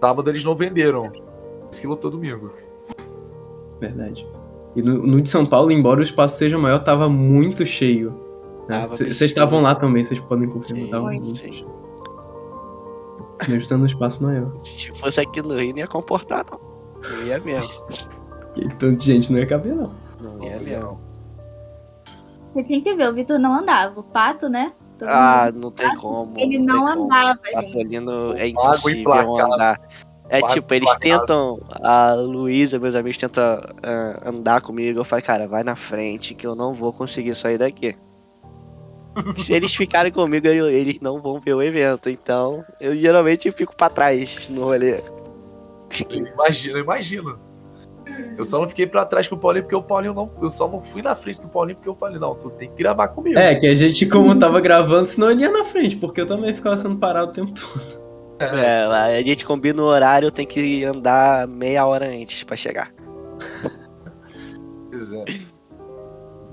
[0.02, 1.12] Sábado eles não venderam.
[1.72, 2.50] Isso que lotou domingo.
[3.80, 4.26] Verdade.
[4.76, 8.23] E no, no de São Paulo, embora o espaço seja maior, tava muito cheio.
[8.88, 10.86] Vocês estavam lá também, vocês podem confirmar.
[10.86, 11.20] Sim, Tava sim.
[11.20, 11.68] muito cheio.
[13.48, 14.52] Mesmo sendo um espaço maior.
[14.64, 16.60] Se fosse aqui no Rio, não ia comportar, não.
[17.02, 17.74] Não ia mesmo.
[18.56, 19.90] E tanta gente não ia caber, não.
[20.22, 21.00] Não ia mesmo.
[22.54, 24.00] Você tem que ver, o Vitor não andava.
[24.00, 24.74] O pato, né?
[25.00, 26.40] Todo Ah, mundo- não tem como.
[26.40, 27.04] Ele não como.
[27.06, 27.66] andava, gente.
[27.66, 29.82] Patolino é impossível andar.
[30.30, 35.00] É tipo, eles tentam, a Luísa, meus amigos, tentam ah, andar comigo.
[35.00, 37.96] Eu falei, cara, vai na frente que eu não vou conseguir sair daqui.
[39.38, 42.10] Se eles ficarem comigo, eles não vão ver o evento.
[42.10, 44.96] Então, eu geralmente fico pra trás no rolê.
[46.10, 47.40] Eu imagino, eu imagino.
[48.38, 50.32] Eu só não fiquei pra trás com o Paulinho porque o Paulinho não.
[50.42, 52.76] Eu só não fui na frente do Paulinho porque eu falei, não, tu tem que
[52.76, 53.38] gravar comigo.
[53.40, 56.54] É, que a gente, como tava gravando, senão ele ia na frente, porque eu também
[56.54, 58.04] ficava sendo parado o tempo todo.
[58.40, 62.94] É, lá a gente combina o horário, tem que andar meia hora antes pra chegar.
[64.90, 65.26] Pois é.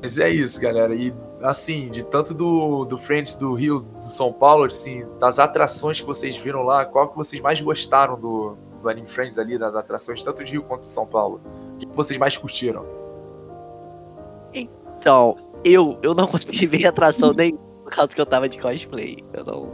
[0.03, 0.95] Mas é isso, galera.
[0.95, 6.01] E assim, de tanto do, do Friends do Rio, do São Paulo, assim, das atrações
[6.01, 9.75] que vocês viram lá, qual que vocês mais gostaram do, do Anime Friends ali, das
[9.75, 11.41] atrações, tanto de Rio quanto de São Paulo?
[11.75, 12.85] O que vocês mais curtiram?
[14.53, 19.25] Então, eu, eu não consegui ver atração nem por causa que eu tava de cosplay.
[19.33, 19.69] Eu não.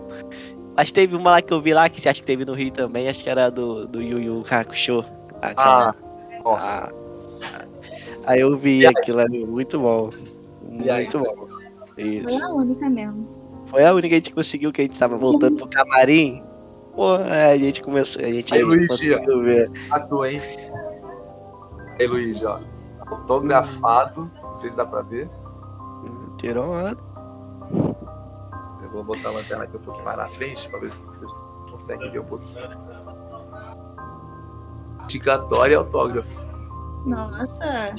[0.76, 2.70] Mas teve uma lá que eu vi lá, que você acha que teve no Rio
[2.70, 5.04] também, acho que era do, do Yu Yu Hakusho.
[5.40, 5.94] Aquela- Ah,
[6.44, 6.92] nossa.
[8.26, 10.10] Aí eu vi aquilo ali, muito bom.
[10.68, 11.55] Muito bom.
[11.96, 12.28] Isso.
[12.28, 13.28] Foi a única mesmo.
[13.66, 16.42] Foi a única que a gente conseguiu, que a gente tava voltando pro camarim.
[16.94, 19.70] Pô, aí a gente começou, a gente Aí, Luigi, conseguiu ver.
[19.90, 20.40] Atua, hein?
[22.00, 22.60] Aí, Luiz, ó.
[23.06, 24.30] Autografado.
[24.42, 25.28] Não sei se dá pra ver.
[26.38, 26.96] Tirou onda.
[28.82, 31.42] Eu vou botar a lanterna aqui um pouquinho mais na frente pra ver se você
[31.70, 32.60] consegue ver um pouquinho.
[35.02, 36.46] Indicatório e autógrafo.
[37.06, 37.94] Nossa.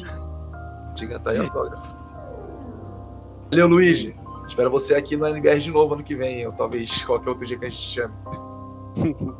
[0.91, 1.96] Indicatório e autógrafo.
[3.49, 4.15] Valeu, Luigi.
[4.45, 7.57] Espero você aqui no NBR de novo ano que vem, ou talvez qualquer outro dia
[7.57, 8.13] que a gente te chame.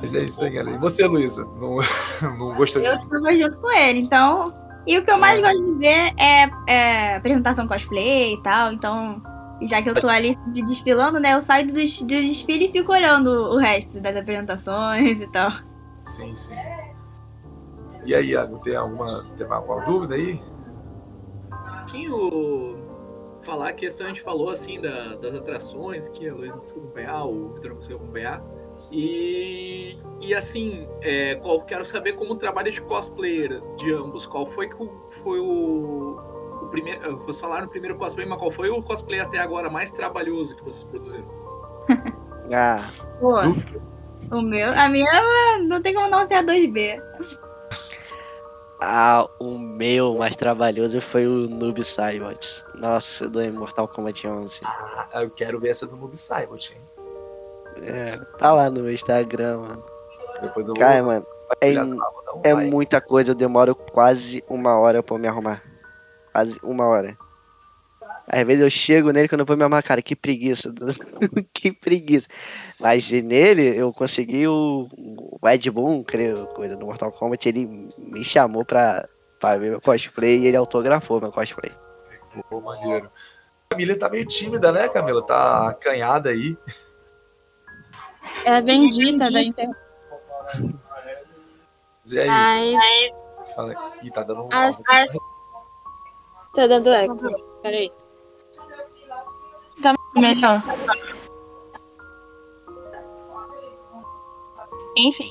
[0.00, 0.76] Mas é isso aí, galera.
[0.76, 1.44] E você, Luísa?
[1.44, 1.76] Não,
[2.38, 4.44] não gostou Eu tava junto com ele, então.
[4.86, 8.72] E o que eu mais gosto de ver é, é apresentação cosplay e tal.
[8.72, 9.20] Então,
[9.62, 11.34] já que eu tô ali desfilando, né?
[11.34, 15.50] Eu saio do, des- do desfile e fico olhando o resto das apresentações e tal.
[16.04, 16.54] Sim, sim.
[18.04, 20.40] E aí, Iago, tem alguma, tem alguma dúvida aí?
[22.02, 22.78] Pouquinho
[23.42, 26.82] falar a questão, a gente falou assim da- das atrações que a Luiz não conseguiu
[26.84, 28.42] acompanhar, o Vitor não conseguiu acompanhar.
[28.90, 34.24] E, e assim, é, qual, quero saber como o trabalho de cosplayer de ambos.
[34.26, 36.18] Qual foi, que o- foi o,
[36.62, 37.18] o primeiro.
[37.18, 40.64] Vocês falaram no primeiro cosplay, mas qual foi o cosplay até agora mais trabalhoso que
[40.64, 41.26] vocês produziram?
[42.54, 43.38] Ah, Pô,
[44.36, 44.72] o meu.
[44.72, 47.00] A minha não tem como não ser a 2B.
[48.84, 52.64] Ah, o meu mais trabalhoso foi o Noob Saibot.
[52.74, 54.60] Nossa, do Mortal Kombat 11.
[54.64, 56.80] Ah, eu quero ver essa do Noob Saibot, hein?
[57.84, 59.84] É, tá lá no meu Instagram, mano.
[60.40, 60.82] Depois eu vou.
[60.82, 61.24] Cara, mano,
[61.60, 61.74] é,
[62.50, 63.30] é muita coisa.
[63.30, 65.62] Eu demoro quase uma hora pra me arrumar.
[66.32, 67.16] Quase uma hora.
[68.26, 70.74] Às vezes eu chego nele quando eu vou me arrumar, cara, que preguiça.
[71.54, 72.26] que preguiça.
[72.82, 74.88] Mas nele eu consegui o,
[75.40, 79.80] o Ed Boon, creio, coisa do Mortal Kombat, ele me chamou pra, pra ver meu
[79.80, 81.72] cosplay e ele autografou meu cosplay.
[82.50, 83.08] Pô, maneiro.
[83.70, 85.24] A Camila tá meio tímida, né, Camila?
[85.24, 86.58] Tá acanhada aí.
[88.44, 89.78] É a bendita da internet.
[92.04, 93.12] Mas e aí?
[93.54, 93.74] Fala.
[94.02, 94.48] Ih, tá dando um.
[94.50, 95.10] as, as...
[96.54, 97.16] Tá dando eco.
[97.62, 97.92] Peraí.
[99.82, 100.62] Tá melhor.
[104.96, 105.30] Enfim.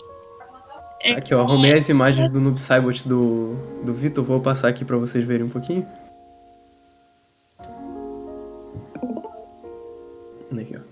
[1.15, 2.59] Aqui, ó, arrumei as imagens do Noob
[3.05, 4.23] do, do Vitor.
[4.23, 5.87] Vou passar aqui pra vocês verem um pouquinho.
[10.51, 10.90] Aqui, ó.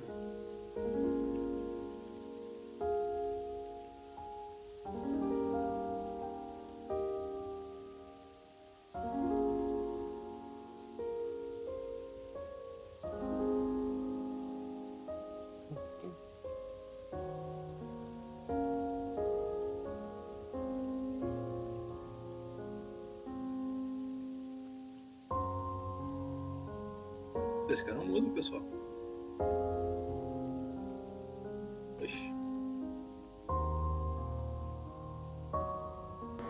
[28.40, 28.62] Pessoal.
[32.02, 32.34] Oxi.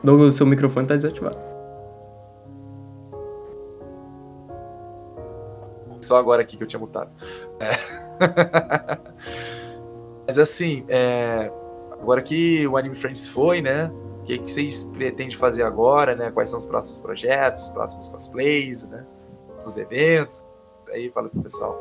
[0.03, 1.37] Douglas, seu microfone tá desativado.
[6.01, 7.13] Só agora aqui que eu tinha mutado.
[7.59, 7.71] É.
[10.25, 11.51] Mas assim, é,
[11.91, 13.91] agora que o Anime Friends foi, né?
[14.21, 16.31] O que, que vocês pretendem fazer agora, né?
[16.31, 19.05] Quais são os próximos projetos, os próximos cosplays, né?
[19.65, 20.45] Os eventos.
[20.91, 21.77] Aí fala pro pessoal.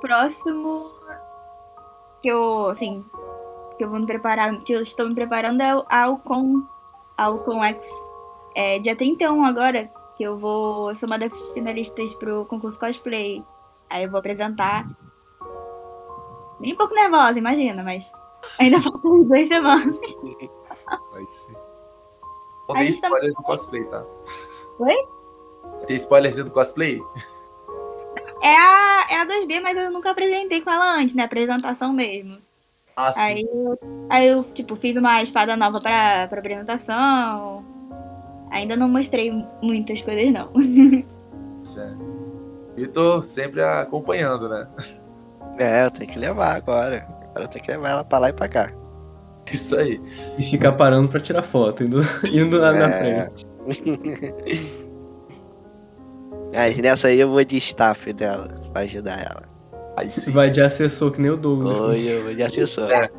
[0.00, 0.90] Próximo
[2.22, 3.04] que eu, assim,
[3.76, 6.62] que eu vou me preparar, que eu estou me preparando é o Alcon,
[7.16, 7.86] Alcon X.
[8.54, 13.44] É dia 31 agora, que eu vou, sou uma das finalistas pro concurso cosplay.
[13.88, 14.86] Aí eu vou apresentar.
[16.60, 18.10] Bem um pouco nervosa, imagina, mas
[18.58, 19.98] ainda faltam duas semanas.
[21.28, 21.52] Sim.
[22.68, 24.04] Não A tem tá- spoilers do cosplay, tá?
[24.78, 24.96] Oi?
[25.86, 27.00] Tem spoilerzinho do cosplay?
[28.42, 31.24] É a, é a 2B, mas eu nunca apresentei com ela antes, né?
[31.24, 32.38] Apresentação mesmo.
[32.96, 33.20] Ah, sim.
[33.20, 33.78] Aí, eu-
[34.10, 37.64] aí eu, tipo, fiz uma espada nova pra, pra apresentação.
[38.50, 39.30] Ainda não mostrei
[39.62, 40.50] muitas coisas, não.
[41.62, 42.20] Certo.
[42.76, 44.66] Vitor sempre acompanhando, né?
[45.58, 47.06] É, eu tenho que levar agora.
[47.30, 48.72] Agora eu tenho que levar ela pra lá e pra cá.
[49.52, 50.00] Isso aí.
[50.38, 51.98] E ficar parando pra tirar foto, indo,
[52.32, 53.28] indo lá na É.
[53.30, 53.46] frente.
[56.52, 59.42] Mas nessa aí eu vou de staff dela, pra ajudar ela.
[59.96, 60.32] Aí sim.
[60.32, 61.78] Vai de assessor, que nem o Douglas.
[61.80, 62.90] Oi, eu vou de assessor.
[62.90, 63.10] É.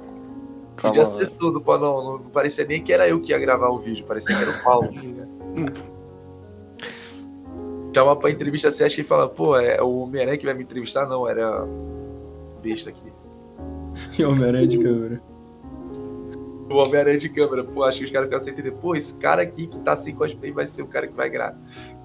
[0.78, 1.82] Fui de assessor do Paulo.
[1.82, 4.52] Não, não parecia nem que era eu que ia gravar o vídeo, parecia que era
[4.52, 4.89] o Paulo.
[7.94, 11.06] Chama pra entrevista, você acha que fala, pô, é o Homem-Aranha que vai me entrevistar?
[11.06, 11.67] Não, era
[12.62, 13.04] besta aqui.
[14.17, 15.22] E Homem-Aranha de câmera.
[16.70, 18.72] O Homem-Aranha de câmera, pô, acho que os caras ficam sem entender.
[18.72, 21.54] Pô, esse cara aqui que tá sem cosplay vai ser o cara que vai gra-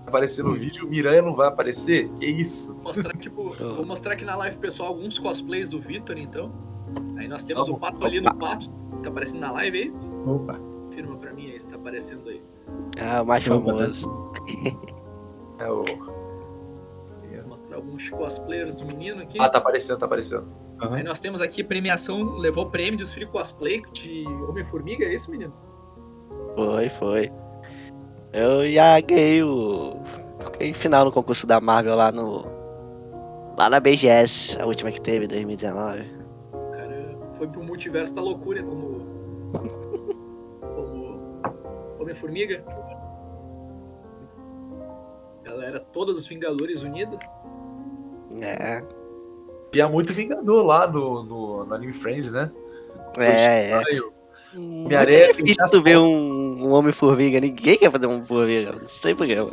[0.06, 2.08] aparecer no vídeo, o Miranha não vai aparecer?
[2.10, 2.76] Que isso?
[2.76, 6.52] Mostrar, tipo, vou mostrar aqui na live, pessoal, alguns cosplays do Vitor, então.
[7.16, 7.78] Aí nós temos Vamos.
[7.78, 8.70] o Pato ali no Pato,
[9.02, 9.92] tá aparecendo na live aí.
[10.26, 10.58] Opa.
[10.90, 12.42] Firma pra mim aí se tá aparecendo aí.
[13.00, 14.32] Ah, o mais Opa, famoso.
[15.58, 15.84] É o...
[15.84, 19.38] Vou mostrar alguns cosplayers do menino aqui.
[19.40, 20.46] Ah, tá aparecendo, tá aparecendo.
[20.90, 25.54] Aí nós temos aqui premiação, levou prêmio dos Free Cosplay de Homem-Formiga, é isso, menino?
[26.54, 27.32] Foi, foi.
[28.36, 29.96] Eu já ganhei o.
[30.44, 32.44] Fiquei em final no concurso da Marvel lá no.
[33.58, 36.02] Lá na BGS, a última que teve, 2019.
[36.52, 39.06] O cara foi pro multiverso da loucura como.
[40.60, 41.40] como.
[41.98, 42.62] Homem-Formiga.
[45.42, 47.18] Galera toda dos Vingadores unida.
[48.42, 48.82] É.
[49.72, 52.52] Tinha muito Vingador lá no, no, no Anime Friends, né?
[53.16, 53.80] É, é.
[54.56, 57.40] Homem-Aranha tem difícil tu ver um, um Homem-Formiga.
[57.40, 58.72] Ninguém quer fazer um Homem-Formiga.
[58.72, 59.52] Não sei porquê, mano.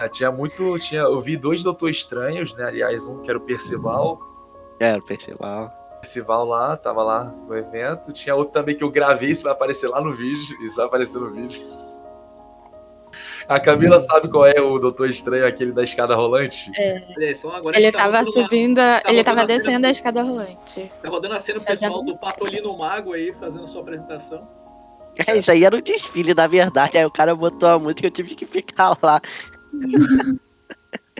[0.00, 0.78] É, Tinha muito.
[0.78, 2.64] Tinha, eu vi dois Doutor Estranhos, né?
[2.64, 4.20] Aliás, um que era o Percival.
[4.78, 5.70] É, o Percival.
[6.00, 8.12] Percival lá, tava lá no evento.
[8.12, 10.56] Tinha outro também que eu gravei, isso vai aparecer lá no vídeo.
[10.62, 11.66] Isso vai aparecer no vídeo.
[13.48, 16.70] A Camila sabe qual é o Doutor Estranho, aquele da escada rolante?
[17.54, 19.86] Agora a Ele gente tá subindo, a- tá ele rodando tava a cena descendo do-
[19.86, 20.92] a escada rolante.
[21.02, 24.46] Tá rodando a cena o pessoal do Patolino Mago aí fazendo sua apresentação.
[25.26, 26.98] É, isso aí era um desfile, na verdade.
[26.98, 29.20] Aí o cara botou a música e eu tive que ficar lá.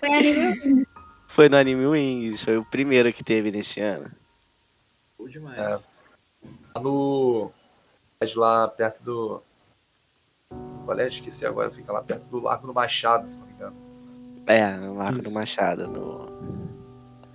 [0.01, 0.87] Foi anime.
[1.27, 4.11] Foi no Anime Wings, foi o primeiro que teve nesse ano.
[5.19, 5.59] Bom demais.
[5.59, 5.71] É.
[6.75, 7.51] Lá no.
[8.21, 9.43] mas Lá perto do.
[10.88, 11.07] Qual é?
[11.07, 13.77] Esqueci agora, fica lá perto do Largo do Machado, se não me engano.
[14.46, 15.31] É, no Marco do.
[15.31, 16.24] Machado, no.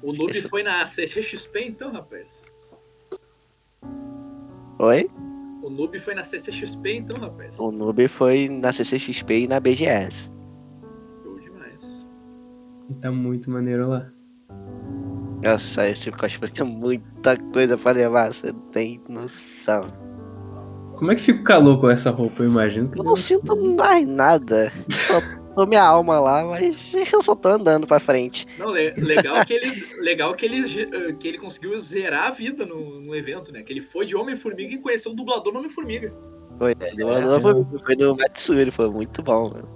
[0.02, 0.50] O Noob Esqueci.
[0.50, 2.42] foi na CCXP então, rapaz.
[4.80, 5.08] Oi?
[5.62, 7.60] O Noob foi na CCXP então, rapaz.
[7.60, 10.32] O Noob foi na CCXP e na BGS.
[11.22, 12.08] Show demais.
[12.90, 14.12] E tá muito maneiro lá.
[15.44, 19.94] Nossa, esse cosplay é muita coisa pra levar, você não tem noção.
[20.96, 22.44] Como é que fica o calor com essa roupa?
[22.44, 24.72] Eu imagino que Eu não sinto mais nada.
[24.90, 25.22] Só
[25.56, 28.48] tô minha alma lá, mas eu só tô andando pra frente.
[28.58, 32.66] Não, le- legal que eles, legal que ele, eh, que ele conseguiu zerar a vida
[32.66, 33.64] no, no evento, né?
[33.64, 36.14] Que ele foi de Homem-Formiga e conheceu o dublador do Homem-Formiga.
[36.58, 39.68] Foi, do, foi, foi do Matsuri, foi muito bom, mano.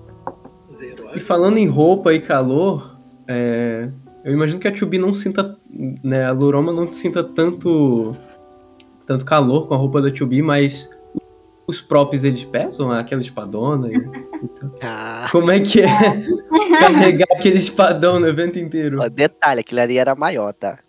[0.74, 3.90] Zerou a E falando em roupa e calor, é,
[4.24, 5.58] eu imagino que a Tubi não sinta,
[6.04, 8.16] né, a Luroma não sinta tanto
[9.06, 10.90] tanto calor com a roupa da Tubi, mas
[11.68, 13.90] os props eles pesam, aquela espadona.
[13.92, 13.96] E,
[14.42, 15.88] então, Ah, como é que é
[16.80, 19.00] carregar aquele espadão no evento inteiro?
[19.02, 20.80] ó, detalhe, aquilo ali era maior, tá?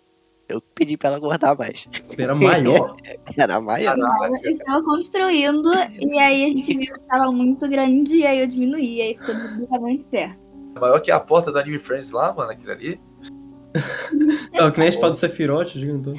[0.47, 1.87] Eu pedi pra ela guardar mais.
[2.17, 2.95] Era maior.
[3.37, 3.95] Era maior.
[4.43, 8.47] Eu estava construindo e aí a gente viu que tava muito grande e aí eu
[8.47, 10.39] diminuí, aí ficou do tamanho certo.
[10.75, 12.99] É maior que a porta do Anime Friends lá, mano, aquilo ali.
[14.51, 16.13] Não, que nem a espada do Sephiroth, gigantão.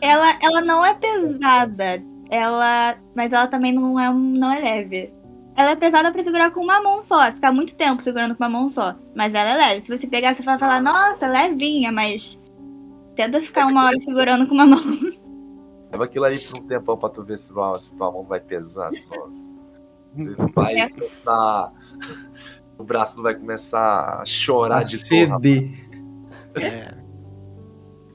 [0.00, 5.12] Ela, ela não é pesada, ela, mas ela também não é, um- não é leve.
[5.56, 8.50] Ela é pesada pra segurar com uma mão só, ficar muito tempo segurando com uma
[8.50, 8.96] mão só.
[9.14, 9.80] Mas ela é leve.
[9.82, 12.42] Se você pegar, você vai falar, nossa, levinha, mas
[13.14, 14.80] tenta ficar uma hora segurando com uma mão.
[15.92, 18.40] Leva aquilo ali por um tempão pra tu ver se, tua- se tua mão vai
[18.40, 18.92] pesar.
[18.92, 19.14] Só.
[19.28, 20.88] Se não vai É.
[20.88, 21.72] começar.
[22.76, 24.96] O braço não vai começar a chorar A de.
[24.98, 25.70] CD.
[26.56, 26.94] É,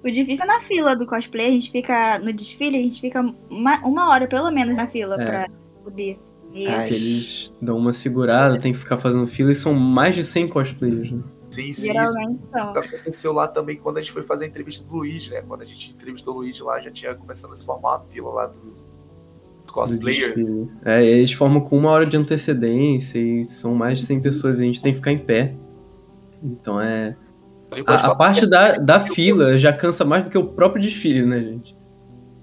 [0.03, 3.21] O difícil é na fila do cosplay, a gente fica no desfile, a gente fica
[3.49, 5.25] uma, uma hora pelo menos na fila É.
[5.25, 5.47] pra
[5.83, 6.17] subir.
[6.53, 10.47] E eles dão uma segurada, tem que ficar fazendo fila e são mais de 100
[10.47, 11.21] cosplayers, né?
[11.51, 11.69] Sim, sim.
[11.69, 12.69] Isso geralmente são.
[12.71, 15.41] aconteceu lá também quando a gente foi fazer a entrevista do Luigi, né?
[15.47, 18.29] Quando a gente entrevistou o Luigi lá, já tinha começando a se formar uma fila
[18.31, 18.83] lá dos dos
[19.65, 20.35] do cosplayers.
[20.35, 20.69] desfile.
[20.85, 24.63] É, eles formam com uma hora de antecedência e são mais de 100 pessoas e
[24.63, 25.53] a gente tem que ficar em pé.
[26.41, 27.15] Então é.
[27.85, 31.39] A, a parte da, da fila já cansa mais do que o próprio desfile, né,
[31.39, 31.77] gente?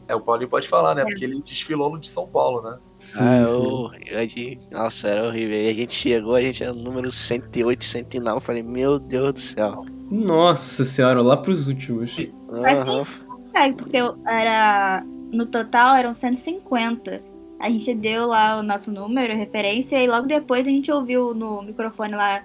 [0.08, 1.04] É, o Paulinho pode falar, né?
[1.04, 2.78] Porque ele desfilou no de São Paulo, né?
[2.96, 4.58] Sim, ah, sim.
[4.70, 5.56] eu, nossa, era horrível.
[5.56, 8.36] E a gente chegou, a gente era no número 108, 109.
[8.36, 9.84] Eu falei, meu Deus do céu.
[10.10, 12.16] Nossa senhora, lá pros últimos.
[12.48, 13.04] Mas Aham.
[13.54, 15.04] É, porque eu era.
[15.32, 17.20] No total eram 150.
[17.58, 21.62] A gente deu lá o nosso número, referência, e logo depois a gente ouviu no
[21.62, 22.44] microfone lá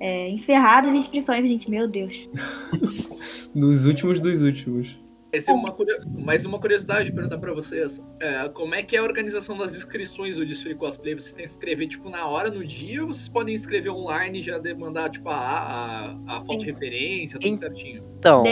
[0.00, 1.46] é, encerradas as inscrições.
[1.46, 2.28] Gente, meu Deus.
[3.54, 4.98] Nos últimos dos últimos.
[5.32, 5.74] Essa é uma
[6.16, 8.00] Mais uma curiosidade pra perguntar pra vocês.
[8.20, 11.14] É, como é que é a organização das inscrições do desfile cosplay?
[11.14, 14.42] Vocês têm que escrever, tipo, na hora, no dia, ou vocês podem escrever online e
[14.42, 18.02] já de- mandar, tipo, a, a, a foto de referência, tudo certinho?
[18.18, 18.44] Então,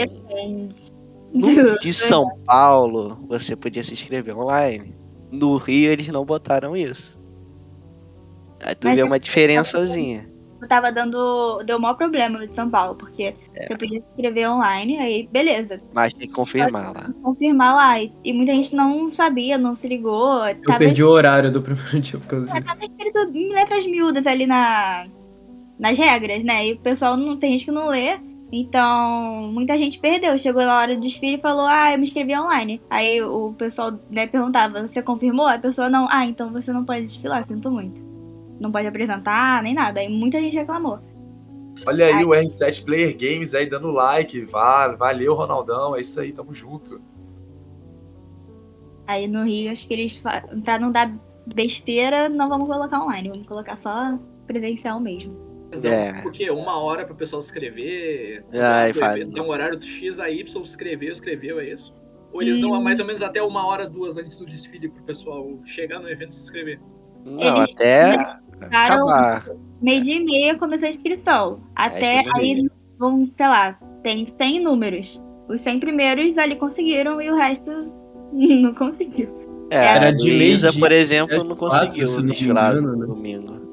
[1.33, 4.95] no de São Paulo, você podia se inscrever online.
[5.31, 7.19] No Rio, eles não botaram isso.
[8.61, 10.29] Aí tu Mas vê é uma diferençazinha.
[10.67, 11.61] Tava dando.
[11.63, 13.67] Deu o maior problema no de São Paulo, porque É.
[13.67, 15.79] você podia se inscrever online, aí beleza.
[15.93, 17.09] Mas tem que confirmar lá.
[17.21, 18.01] Confirmar lá.
[18.01, 20.45] E, e muita gente não sabia, não se ligou.
[20.47, 22.65] Eu tava, perdi o horário do primeiro dia por causa é, disso.
[22.65, 25.07] tava escrito em letras miúdas ali na,
[25.79, 26.67] nas regras, né?
[26.67, 28.19] E o pessoal não tem gente que não lê.
[28.51, 30.37] Então, muita gente perdeu.
[30.37, 32.81] Chegou na hora do desfile e falou: Ah, eu me inscrevi online.
[32.89, 35.47] Aí o pessoal né, perguntava: Você confirmou?
[35.47, 36.07] A pessoa não.
[36.09, 38.04] Ah, então você não pode desfilar, sinto muito.
[38.59, 39.99] Não pode apresentar, nem nada.
[39.99, 40.99] Aí muita gente reclamou.
[41.85, 44.45] Olha aí o R7 Player Games aí dando like.
[44.45, 45.95] Va- Valeu, Ronaldão.
[45.95, 47.01] É isso aí, tamo junto.
[49.07, 50.23] Aí no Rio, acho que eles,
[50.63, 51.13] pra não dar
[51.53, 53.29] besteira, não vamos colocar online.
[53.29, 55.35] Vamos colocar só presencial mesmo.
[55.81, 56.21] Dão, É.
[56.21, 58.45] Porque uma hora pro pessoal se inscrever.
[58.53, 61.93] Ai, evento, Tem um horário do X a Y, escreveu, escreveu, é isso?
[62.31, 62.81] Ou eles dão Hum.
[62.81, 66.31] mais ou menos até uma hora, duas antes do desfile pro pessoal chegar no evento
[66.31, 66.79] e se inscrever.
[67.23, 69.47] Não, Eles até Acabar.
[69.81, 71.59] meio dia e meia começou a inscrição.
[71.75, 75.21] Até isso que eu aí, vamos, sei lá, tem 100 números.
[75.47, 77.69] Os 100 primeiros ali conseguiram e o resto
[78.33, 79.29] não conseguiu.
[79.69, 83.05] É, Era a de Luísa, por exemplo, não conseguiu desfilar no né?
[83.05, 83.65] domingo.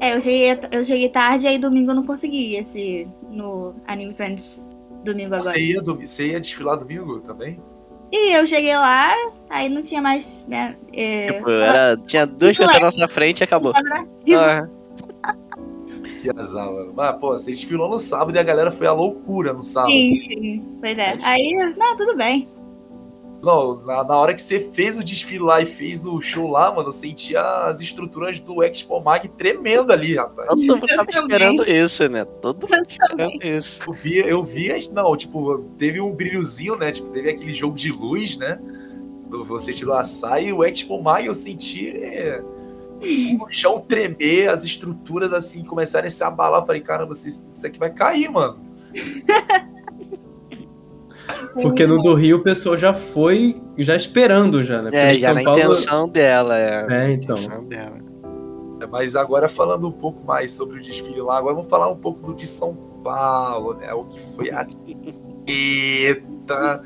[0.00, 4.66] É, eu cheguei, eu cheguei tarde, aí domingo eu não consegui esse no Anime Friends
[5.04, 5.52] domingo agora.
[5.52, 7.58] Você ia, do- você ia desfilar domingo também?
[8.16, 9.12] E eu cheguei lá,
[9.50, 10.76] aí não tinha mais, né?
[10.92, 12.58] É, Tipo, era, tinha duas é.
[12.60, 13.72] pessoas na nossa frente e acabou.
[15.26, 15.34] Ah,
[16.22, 16.92] Que azar, mano.
[16.94, 19.90] Mas, pô, você desfilou no sábado e a galera foi à loucura no sábado.
[19.90, 20.78] Sim, sim.
[20.80, 21.16] Pois é.
[21.24, 22.46] Aí, não, tudo bem.
[23.44, 26.72] Não, na, na hora que você fez o desfile lá e fez o show lá,
[26.72, 30.48] mano, eu sentia as estruturas do Expo Mag tremendo ali, rapaz.
[30.48, 32.24] todo mundo tava esperando isso, né?
[32.24, 33.80] Todo mundo esperando isso.
[33.86, 36.90] Eu vi, eu vi, as- não, tipo, teve um brilhozinho, né?
[36.90, 38.58] Tipo, teve aquele jogo de luz, né?
[39.28, 42.42] Do- Você tirou a saia e o Expo Mag eu senti é,
[43.40, 46.62] o chão tremer, as estruturas assim começarem a se abalar.
[46.62, 48.58] Eu falei, caramba, isso, isso aqui vai cair, mano.
[51.62, 54.84] Porque no do Rio o pessoal já foi já esperando já, né?
[54.90, 56.86] Porque É, já São na Paulo- intenção dela, é.
[56.90, 57.36] É, então.
[57.36, 58.04] Intenção dela.
[58.90, 62.20] Mas agora falando um pouco mais sobre o desfile lá, agora vamos falar um pouco
[62.26, 63.92] do de São Paulo, né?
[63.94, 64.66] O que foi a
[65.46, 66.82] Eita!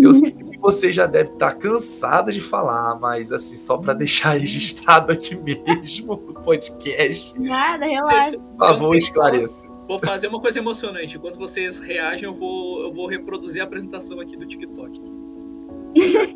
[0.00, 4.30] Eu sei que você já deve estar cansada de falar, mas assim, só para deixar
[4.38, 8.36] registrado aqui mesmo no podcast, Nada, relaxa.
[8.42, 9.68] por favor, esclareça.
[9.86, 11.16] Vou fazer uma coisa emocionante.
[11.16, 15.00] Enquanto vocês reagem, eu vou, eu vou reproduzir a apresentação aqui do TikTok.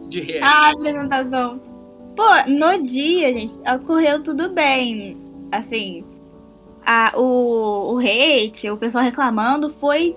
[0.09, 0.45] De react.
[0.45, 1.61] Ah, apresentação.
[2.17, 5.17] Pô, no dia, gente, ocorreu tudo bem.
[5.53, 6.05] Assim,
[6.85, 10.15] a, o, o hate, o pessoal reclamando, foi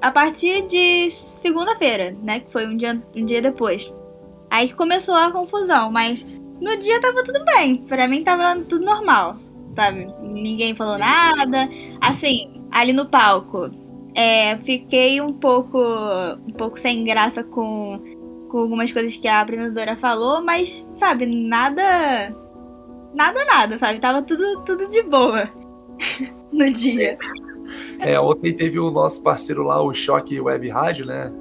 [0.00, 2.40] a partir de segunda-feira, né?
[2.40, 3.92] Que foi um dia, um dia depois.
[4.50, 6.26] Aí que começou a confusão, mas
[6.60, 7.78] no dia tava tudo bem.
[7.78, 9.36] Pra mim tava tudo normal,
[9.74, 10.12] sabe?
[10.20, 11.68] Ninguém falou nada.
[12.00, 13.70] Assim, ali no palco,
[14.14, 18.00] é, fiquei um pouco, um pouco sem graça com
[18.52, 22.36] com algumas coisas que a apresentadora falou, mas, sabe, nada.
[23.14, 23.98] Nada, nada, sabe?
[23.98, 25.50] Tava tudo, tudo de boa
[26.52, 27.18] no dia.
[27.98, 31.32] É, ontem teve o nosso parceiro lá, o Choque Web Rádio, né?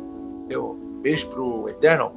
[0.50, 2.15] Eu, beijo pro Eternal.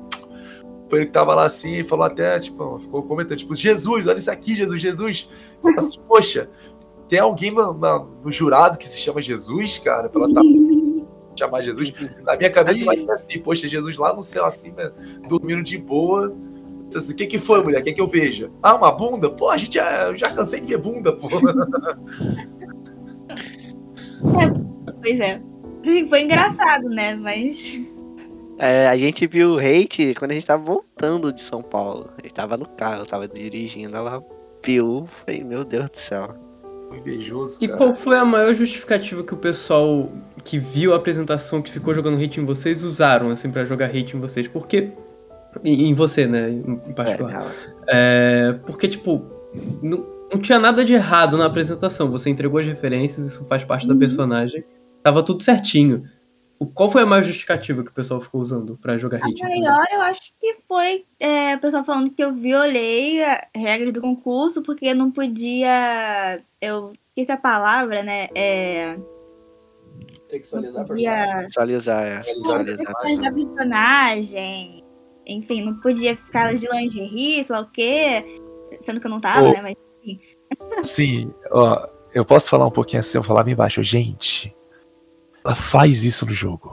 [0.88, 4.18] Foi ele que tava lá assim e falou até, tipo, ficou comentando, tipo, Jesus, olha
[4.18, 5.29] isso aqui, Jesus, Jesus.
[5.77, 6.48] Assim, poxa,
[7.14, 10.40] tem alguém no, no jurado que se chama Jesus, cara, pra ela tá
[11.38, 11.92] chamar Jesus.
[12.24, 14.90] Na minha cabeça imagina assim, poxa, Jesus lá no céu assim, né,
[15.29, 16.35] dormindo de boa.
[16.88, 17.83] Disse assim, O que que foi, mulher?
[17.83, 18.50] O que que eu vejo?
[18.61, 19.31] Ah, uma bunda?
[19.31, 21.29] Pô, a gente já, eu já cansei de ver bunda, pô.
[25.00, 25.40] Pois é.
[26.09, 27.14] Foi engraçado, né?
[27.14, 27.79] Mas.
[28.59, 32.11] É, a gente viu o hate quando a gente tava voltando de São Paulo.
[32.18, 34.24] A gente tava no carro, tava dirigindo, ela
[34.64, 35.07] viu.
[35.07, 36.53] Falei, meu Deus do céu.
[36.98, 37.78] Invejoso, E cara.
[37.78, 40.11] qual foi a maior justificativa que o pessoal
[40.42, 44.16] que viu a apresentação, que ficou jogando hate em vocês, usaram, assim, pra jogar hate
[44.16, 44.46] em vocês?
[44.48, 44.90] Porque.
[45.62, 47.33] Em, você, né, em É, particular.
[47.33, 47.50] ela-
[47.87, 49.24] É, porque, tipo,
[49.80, 52.11] não, não tinha nada de errado na apresentação.
[52.11, 54.64] Você entregou as referências, isso faz parte da personagem.
[55.02, 56.02] Tava tudo certinho.
[56.58, 59.42] O- Qual foi a maior justificativa que o pessoal ficou usando pra jogar hate?
[59.44, 59.70] A em cima?
[59.72, 64.00] maior, eu acho que foi é, o pessoal falando que eu violei a regras do
[64.00, 66.42] concurso porque não podia.
[66.60, 68.29] Eu esqueci a palavra, né?
[68.35, 68.96] É.
[70.31, 71.33] Sexualizar a Não personagem.
[71.33, 71.46] podia.
[71.46, 72.20] Visualizar, é.
[72.22, 73.00] Personalizar a
[73.33, 74.85] personagem.
[75.26, 78.40] Enfim, não podia ficar de lingerie, sei lá o quê.
[78.83, 79.52] Sendo que eu não tava, Ô.
[79.52, 79.62] né?
[79.62, 79.76] Mas.
[80.88, 83.83] Sim, ó, eu posso falar um pouquinho assim, eu vou falar bem baixo.
[83.83, 84.54] Gente,
[85.44, 86.70] ela faz isso no jogo.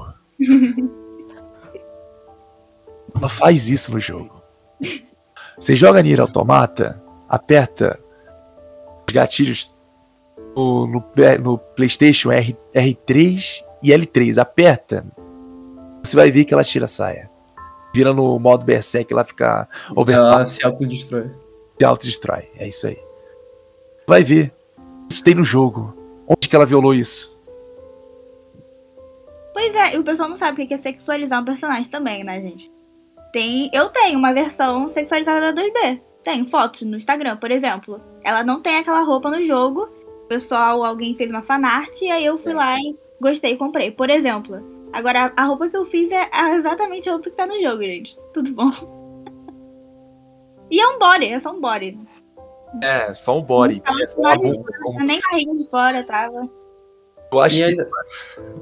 [3.13, 4.41] ela faz isso no jogo.
[5.59, 7.99] Você joga Nier Automata, aperta
[9.07, 9.75] os gatilhos
[10.55, 11.03] no, no,
[11.43, 14.37] no PlayStation R, R3 e L3.
[14.37, 15.05] Aperta,
[16.03, 17.29] você vai ver que ela tira a saia.
[17.93, 19.67] Vira no modo Berserk, ela fica.
[20.07, 21.29] Ela se autodestrói.
[21.77, 22.97] Se autodestrói, é isso aí.
[24.07, 24.53] Vai ver.
[25.11, 25.93] Isso tem no jogo.
[26.25, 27.40] Onde que ela violou isso?
[29.61, 32.41] Pois é, e o pessoal não sabe o que é sexualizar um personagem também, né,
[32.41, 32.71] gente?
[33.31, 36.01] Tem, eu tenho uma versão sexualizada da 2B.
[36.23, 38.01] Tem fotos no Instagram, por exemplo.
[38.23, 39.87] Ela não tem aquela roupa no jogo.
[40.23, 43.91] O pessoal, alguém fez uma fanart e aí eu fui lá e gostei e comprei.
[43.91, 44.67] Por exemplo.
[44.91, 48.17] Agora, a roupa que eu fiz é exatamente a roupa que tá no jogo, gente.
[48.33, 48.69] Tudo bom.
[50.73, 51.99] E é um body, é só um body.
[52.81, 53.83] É, só um body.
[53.85, 56.49] Não, é só não, uma não, roupa, como- Nem barriga de fora tava.
[57.31, 57.89] Eu acho E que ainda,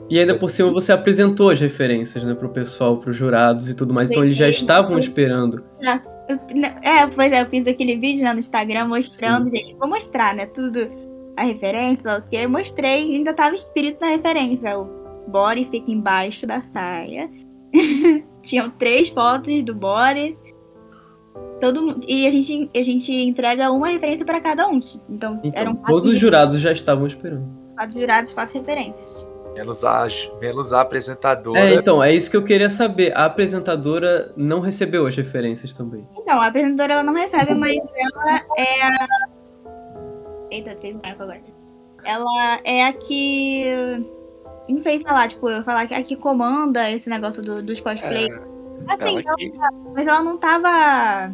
[0.10, 3.94] e ainda por cima você apresentou as referências, né, pro pessoal, pros jurados e tudo
[3.94, 4.12] mais.
[4.12, 4.52] Então eles já Sim.
[4.60, 5.64] estavam esperando.
[5.82, 6.38] Eu-
[6.84, 9.76] é, pois é, eu fiz aquele vídeo né, no Instagram mostrando, gente.
[9.80, 10.46] Vou mostrar, né?
[10.46, 10.88] Tudo,
[11.36, 14.78] a referência, o que eu mostrei, ainda tava escrito na referência.
[14.78, 14.88] O
[15.28, 17.28] body fica embaixo da saia.
[18.44, 20.38] Tinham três fotos do body.
[21.60, 24.80] Todo, e a gente, a gente entrega uma referência pra cada um.
[25.10, 27.59] Então, Então, eram todos os ju- jurados já estavam esperando.
[27.80, 29.26] Quatro jurados, quatro referências.
[29.56, 30.06] menos a,
[30.42, 31.60] menos a apresentadora.
[31.60, 33.12] É, então, é isso que eu queria saber.
[33.18, 36.08] A apresentadora não recebeu as referências também.
[36.18, 39.08] Então, a apresentadora ela não recebe, mas ela é a.
[40.52, 41.42] Eita, fez um eco agora.
[42.04, 43.64] Ela é a que.
[44.68, 48.28] Não sei falar, tipo, eu falar que a que comanda esse negócio do- dos cosplay.
[48.88, 51.34] assim, Ela ela- mas ela não tava.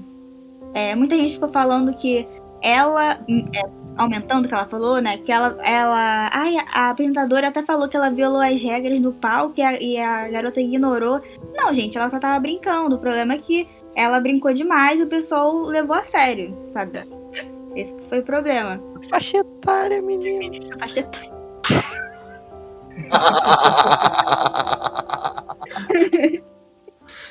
[0.74, 2.28] é, muita gente ficou falando que
[2.62, 3.20] ela.
[3.30, 5.18] hum, é, aumentando o que ela falou, né?
[5.18, 5.58] Que ela.
[5.64, 9.82] ela ai, a apresentadora até falou que ela violou as regras no palco e a,
[9.82, 11.22] e a garota ignorou.
[11.56, 12.96] Não, gente, ela só tava brincando.
[12.96, 17.04] O problema é que ela brincou demais e o pessoal levou a sério, sabe?
[17.76, 18.82] Esse que foi o problema.
[19.10, 20.70] Faixa etária, menino.
[20.76, 21.36] A faixa etária.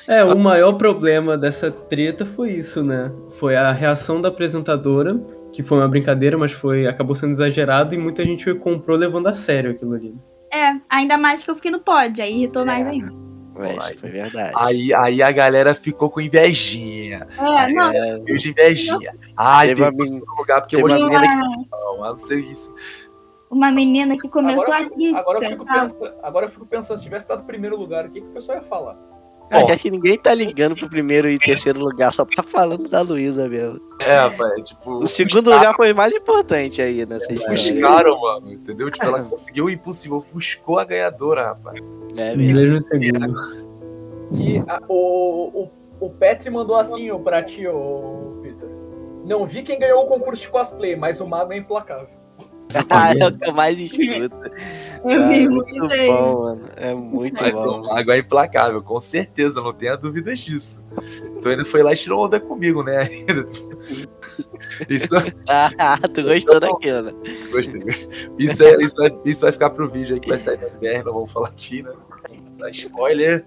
[0.07, 3.11] É, o maior problema dessa treta foi isso, né?
[3.39, 5.19] Foi a reação da apresentadora,
[5.55, 9.33] que foi uma brincadeira, mas foi acabou sendo exagerado e muita gente comprou levando a
[9.33, 10.13] sério aquilo ali.
[10.53, 12.65] É, ainda mais que eu fiquei no pódio, aí irritou É.
[12.65, 13.25] mais ainda.
[13.57, 14.51] É, isso foi verdade.
[14.57, 17.25] Aí, aí a galera ficou com invejinha.
[17.37, 19.15] É, não, É, Eu de invejinha.
[19.37, 22.17] Ai, Teve teve uma um lugar porque eu uma mostrei menina uma, não, eu não
[22.17, 22.75] sei isso.
[23.49, 25.19] uma menina que começou Agora a eu, fico, crítica.
[25.21, 28.19] agora, eu fico pensando, agora eu fico pensando, se tivesse dado primeiro lugar, o que,
[28.19, 28.97] que o pessoal ia falar?
[29.49, 33.01] Cara, acho que ninguém tá ligando pro primeiro e terceiro lugar, só tá falando da
[33.01, 33.79] Luísa mesmo.
[34.01, 34.91] É, rapaz, tipo.
[35.03, 37.53] O segundo lugar foi mais importante aí nessa história.
[37.55, 38.89] Ofuscaram, mano, entendeu?
[38.89, 41.79] Tipo, ela conseguiu o impossível, ofuscou a ganhadora, rapaz.
[42.17, 42.79] É mesmo.
[44.33, 45.63] Que a- o,
[45.99, 48.67] o, o Petri mandou assim ó, pra ti, ô Peter.
[49.25, 52.07] Não vi quem ganhou o concurso de cosplay, mas o mago é implacável.
[52.89, 54.35] Ah, é o que eu mais escuto.
[55.07, 56.07] Eu muito aí.
[56.07, 56.61] bom, mano.
[56.75, 57.81] É muito Mas bom.
[57.81, 60.85] o mago é implacável, com certeza, não tenha dúvidas disso.
[61.41, 63.07] Tu ainda foi lá e tirou onda comigo, né?
[64.89, 65.13] Isso,
[65.47, 67.13] Ah, tu gostou daquilo, né?
[67.51, 67.81] gostei.
[68.37, 71.03] Isso, é, isso, vai, isso vai ficar pro vídeo aí que vai sair no BR,
[71.05, 71.91] não vamos falar aqui, né?
[72.57, 73.45] Dá spoiler.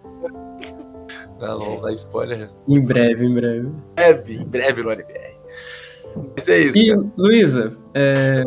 [1.41, 2.51] Não, não dar spoiler.
[2.67, 3.67] Em breve, em breve.
[3.69, 5.37] Em breve, em breve no NBR.
[6.35, 6.95] Mas é isso, E.
[7.17, 8.45] Luísa, é,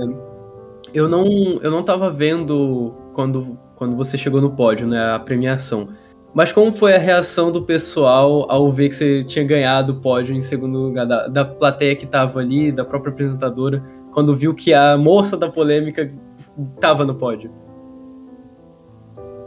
[0.94, 1.26] eu não
[1.62, 5.90] eu não tava vendo quando, quando você chegou no pódio, né, a premiação.
[6.34, 10.34] Mas como foi a reação do pessoal ao ver que você tinha ganhado o pódio
[10.34, 13.84] em segundo lugar, da, da plateia que tava ali, da própria apresentadora,
[14.14, 16.10] quando viu que a moça da polêmica
[16.80, 17.52] tava no pódio?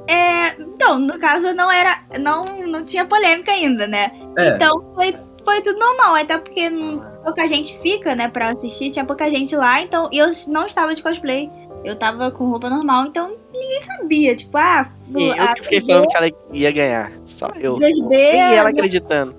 [0.09, 2.03] É, então, no caso não era.
[2.21, 4.11] Não, não tinha polêmica ainda, né?
[4.37, 8.91] É, Então foi, foi tudo normal, até porque não- pouca gente fica, né, pra assistir,
[8.91, 11.51] tinha pouca gente lá, então e eu não estava de cosplay.
[11.85, 14.35] Eu tava com roupa normal, então ninguém sabia.
[14.35, 17.13] Tipo, ah, E a eu que fiquei falando que ela ia ganhar.
[17.27, 17.77] Só eu.
[17.77, 18.71] 2B, Nem ela né?
[18.71, 19.35] acreditando.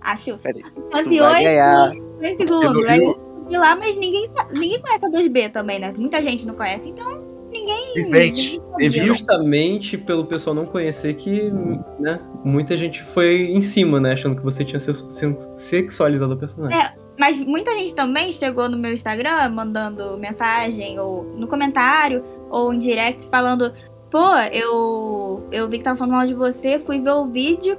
[0.00, 0.38] acho.
[0.38, 1.90] Peraí, Tu 108 vai ganhar.
[2.20, 2.86] Dois segundos.
[2.86, 5.92] Aí eu fui lá, mas ninguém, ninguém conhece a 2B também, né?
[5.96, 7.90] Muita gente não conhece, então ninguém.
[7.90, 9.04] Infelizmente, sabia.
[9.06, 11.50] justamente pelo pessoal não conhecer que,
[11.98, 16.36] né, muita gente foi em cima, né, achando que você tinha se- se- sexualizado a
[16.36, 16.78] personagem.
[16.78, 16.92] É.
[17.20, 22.78] Mas muita gente também chegou no meu Instagram mandando mensagem, ou no comentário, ou em
[22.78, 23.74] direct, falando:
[24.10, 27.78] pô, eu, eu vi que tava falando mal de você, fui ver o vídeo.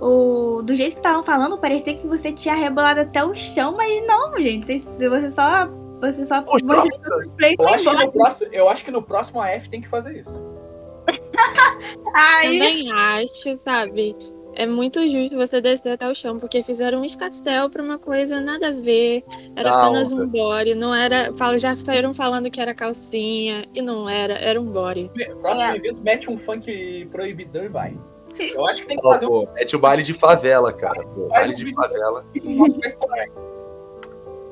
[0.00, 4.04] O, do jeito que estavam falando, parecia que você tinha rebolado até o chão, mas
[4.08, 4.66] não, gente.
[4.66, 5.68] Você, você só.
[6.00, 6.42] Você só.
[6.42, 9.88] Poxa, você Eu acho, que no próximo, eu acho que no próximo AF tem que
[9.88, 10.30] fazer isso.
[12.12, 14.16] Aí, Também acho, sabe?
[14.54, 18.40] É muito justo você descer até o chão, porque fizeram um escastel pra uma coisa
[18.40, 19.24] nada a ver.
[19.56, 21.32] Era apenas um body, não era.
[21.34, 25.10] fala- Já saíram falando que era calcinha, e não era, era um body.
[25.40, 25.76] Próximo É.
[25.76, 27.96] evento, mete um funk proibidão e vai.
[28.38, 31.02] Eu acho que tem que fazer um pô, é tipo baile de favela, cara.
[31.08, 32.24] Pô, baile de favela.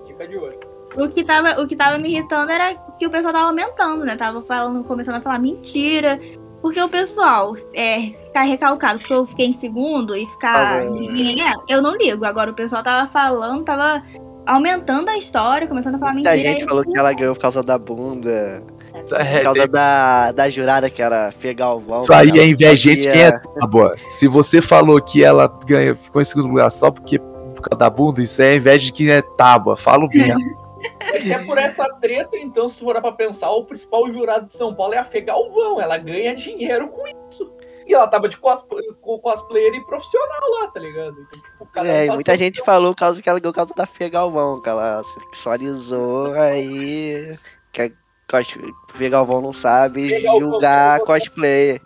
[0.07, 0.59] Fica de olho.
[0.97, 4.17] O que, tava, o que tava me irritando era que o pessoal tava aumentando, né?
[4.17, 6.19] Tava falando, começando a falar mentira.
[6.61, 10.81] Porque o pessoal é, ficar recalcado porque eu fiquei em segundo e ficar.
[10.81, 12.25] Ah, É, eu não ligo.
[12.25, 14.03] Agora o pessoal tava falando, tava
[14.47, 16.51] aumentando a história, começando a falar Muita mentira.
[16.51, 18.63] gente aí- falou que ela ganhou por causa da bunda.
[19.09, 22.01] Por É, causa tem- da, da jurada que era Fê Galvão.
[22.01, 23.31] Isso aí é inveja quem é
[23.61, 23.95] tábua.
[24.07, 27.89] Se você falou que ela ganha, ficou em segundo lugar só porque por causa da
[27.91, 29.77] bunda, isso é inveja de quem é tábua.
[29.77, 30.68] Falo mesmo.
[31.11, 34.47] Mas se é por essa treta, então, se tu for pra pensar, o principal jurado
[34.47, 35.81] de São Paulo é a Fê Galvão.
[35.81, 37.53] Ela ganha dinheiro com isso.
[37.87, 41.17] E ela tava de cosplay, com cosplayer e profissional lá, tá ligado?
[41.21, 43.87] Então, tipo, um É, e muita gente falou causa que ela ganhou por causa da
[43.87, 47.35] Fê Galvão, que ela sexualizou, aí.
[47.73, 47.91] Que a
[48.31, 48.59] cos-
[48.95, 51.07] Fê Galvão não sabe Fê Galvão, julgar Fê Galvão.
[51.07, 51.81] cosplay.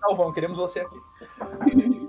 [0.00, 0.96] Galvão, queremos você aqui.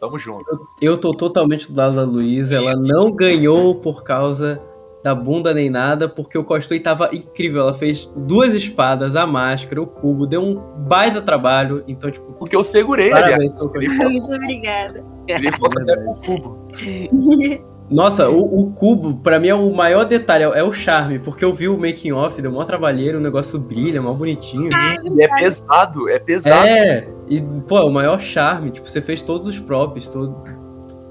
[0.00, 0.66] Tamo junto.
[0.80, 2.56] Eu tô totalmente do lado da Luísa.
[2.56, 4.58] Ela não ganhou por causa
[5.02, 7.62] da bunda nem nada, porque o cosplay tava incrível.
[7.62, 11.82] Ela fez duas espadas, a máscara, o cubo, deu um baita trabalho.
[11.88, 13.52] Então, tipo, Porque eu segurei, aliás.
[13.54, 15.04] parabéns foto, Muito obrigada.
[15.26, 16.68] tirei foto até com o cubo.
[17.90, 21.44] Nossa, o, o cubo, pra mim, é o maior detalhe, é, é o charme, porque
[21.44, 24.70] eu vi o making off, deu mó trabalheiro, o negócio brilha, mó bonitinho.
[25.16, 26.68] E é pesado, é pesado.
[26.68, 30.36] É, e, pô, é o maior charme, tipo, você fez todos os props, todo,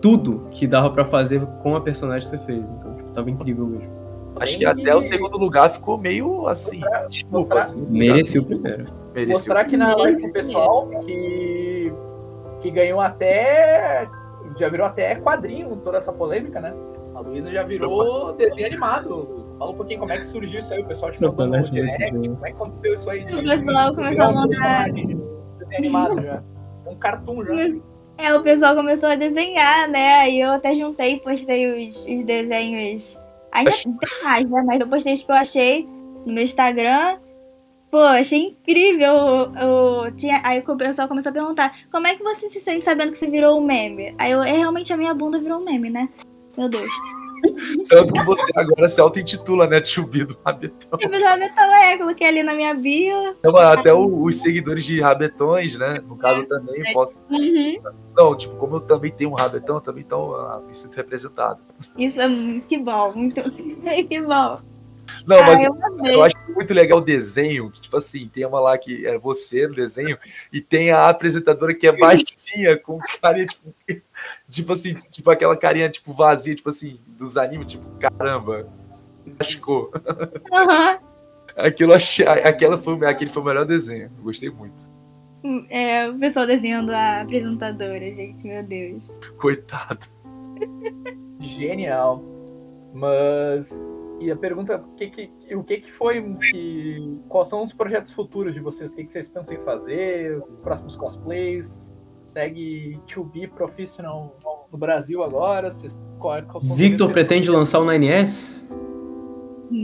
[0.02, 2.70] tudo que dava pra fazer com a personagem que você fez.
[2.72, 4.00] Então, tava incrível mesmo.
[4.40, 6.82] Acho que até o segundo lugar ficou meio assim.
[7.10, 7.86] Desculpa, mostrar- assim.
[7.90, 8.86] Merecia o primeiro.
[9.14, 9.34] Mereceu.
[9.34, 11.92] Mostrar aqui na live pro pessoal que,
[12.62, 14.08] que ganhou até.
[14.58, 16.74] Já virou até quadrinho toda essa polêmica, né?
[17.16, 19.44] A Luísa já virou desenho animado.
[19.58, 21.62] Fala um pouquinho como é que surgiu isso aí, o pessoal te mandou no é
[21.62, 22.12] direct.
[22.12, 23.26] Como é que aconteceu isso aí?
[23.26, 24.48] de- O pessoal começou virar a mandar.
[24.84, 25.14] personagem de
[25.60, 26.44] Desenho animado já.
[26.88, 27.54] Um cartoon já.
[28.20, 30.16] É, o pessoal começou a desenhar, né?
[30.16, 33.18] Aí eu até juntei e postei os, os desenhos.
[33.50, 34.62] Ainda tem mais, né?
[34.66, 35.88] Mas eu postei os que eu achei
[36.26, 37.18] no meu Instagram.
[37.90, 39.14] Pô, achei incrível.
[39.14, 42.84] Eu, eu tinha, aí o pessoal começou a perguntar: como é que você se sente
[42.84, 44.14] sabendo que você virou um meme?
[44.18, 46.10] Aí eu, é realmente a minha bunda virou um meme, né?
[46.58, 46.92] Meu Deus.
[47.90, 49.82] Tanto que você agora se auto-intitula, né?
[49.82, 51.00] Tio B do Rabetão.
[51.00, 53.36] Eu já então é, coloquei ali na minha bio.
[53.40, 56.02] Então, até o- os seguidores de Rabetões, né?
[56.08, 57.24] No caso, eu também posso.
[57.30, 57.82] Uhum.
[58.16, 61.60] Não, tipo, como eu também tenho um Rabetão, eu também então, ah, me sinto representado.
[61.98, 63.42] Isso é muito que bom, muito
[64.10, 64.60] que bom.
[65.26, 66.22] Não, mas ah, eu eu, amei.
[66.22, 69.74] acho muito legal o desenho, que, tipo assim, tem uma lá que é você no
[69.74, 70.18] desenho,
[70.54, 73.74] e tem a apresentadora que é baixinha, com carinha, tipo,
[74.50, 78.68] tipo assim, tipo aquela carinha, tipo, vazia, tipo assim, dos animes, tipo, caramba.
[79.40, 79.92] Machucou.
[80.52, 81.00] Aham.
[81.56, 84.12] Aquilo achei, aquela foi, aquele foi o melhor desenho.
[84.18, 84.90] Eu gostei muito.
[85.70, 89.18] É, o pessoal desenhando a apresentadora, gente, meu Deus.
[89.38, 90.08] Coitado.
[91.40, 92.24] Genial.
[92.94, 93.80] Mas.
[94.20, 96.22] E a pergunta, o que que, o que, que foi
[96.52, 97.20] que.
[97.30, 98.92] Quais são os projetos futuros de vocês?
[98.92, 100.42] O que, que vocês pensam em fazer?
[100.62, 101.94] Próximos cosplays?
[102.30, 104.36] Segue 2B Professional
[104.72, 105.72] no Brasil agora?
[105.72, 108.64] Vocês, qual, qual Victor vocês- pretende lançar o 9S?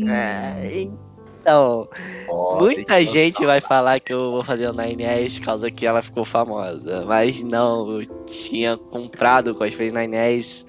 [0.08, 0.82] É,
[1.42, 5.72] então, tem muita que gente vai falar que eu vou fazer o 9S por causa
[5.72, 7.04] que ela ficou famosa.
[7.06, 10.66] Mas não, eu tinha comprado o cosplay 9S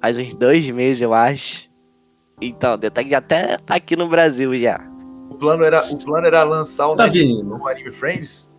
[0.00, 1.68] faz uns dois meses, eu acho.
[2.40, 4.78] Então, detalhe que até tá aqui no Brasil já.
[5.30, 7.56] O plano era, o plano era lançar o Tá Anime, vindo.
[7.56, 8.54] o Anime Friends?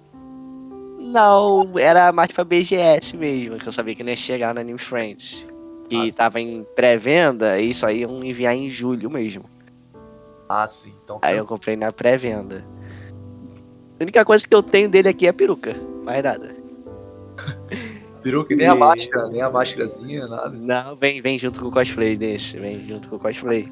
[0.97, 4.79] Não, era mais pra BGS mesmo, que eu sabia que não ia chegar no Anime
[4.79, 5.47] Friends.
[5.89, 6.17] Que Ah, sim.
[6.17, 9.45] tava em pré-venda, e isso aí iam enviar em julho mesmo.
[10.49, 10.93] Ah, sim.
[11.03, 12.65] Então, Aí eu comprei na pré-venda.
[13.99, 16.55] A única coisa que eu tenho dele aqui é a peruca, mais nada.
[18.21, 20.49] peruca, nem a máscara, nem a máscarazinha, nada.
[20.49, 23.67] Não, vem, vem junto com o cosplay desse, vem junto com o cosplay.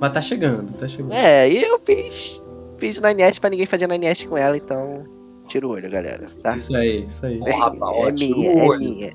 [0.00, 1.12] Mas tá chegando, tá chegando.
[1.14, 2.40] É, e eu fiz,
[2.78, 5.04] fiz na NS pra ninguém fazer na NS com ela, então
[5.46, 6.56] tira o olho, galera, tá?
[6.56, 7.38] Isso aí, isso aí.
[7.40, 8.80] Rapaz, ó, é tira minha, o é olho.
[8.80, 9.12] minha.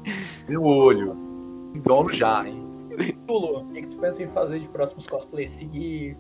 [0.47, 1.17] Meu olho.
[1.83, 2.67] Dono já, hein?
[3.25, 5.49] Tulo, o que, que tu pensa em fazer de próximos cosplays?
[5.49, 6.15] Seguir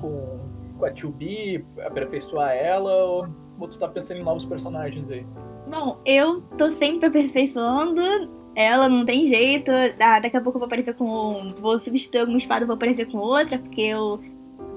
[0.00, 0.40] com,
[0.78, 3.26] com a 2B, aperfeiçoar ela, ou,
[3.60, 5.26] ou tu tá pensando em novos personagens aí?
[5.70, 8.00] Bom, eu tô sempre aperfeiçoando
[8.54, 9.70] ela, não tem jeito.
[10.00, 11.54] Ah, daqui a pouco eu vou aparecer com.
[11.60, 14.18] Vou substituir alguma espada, vou aparecer com outra, porque eu.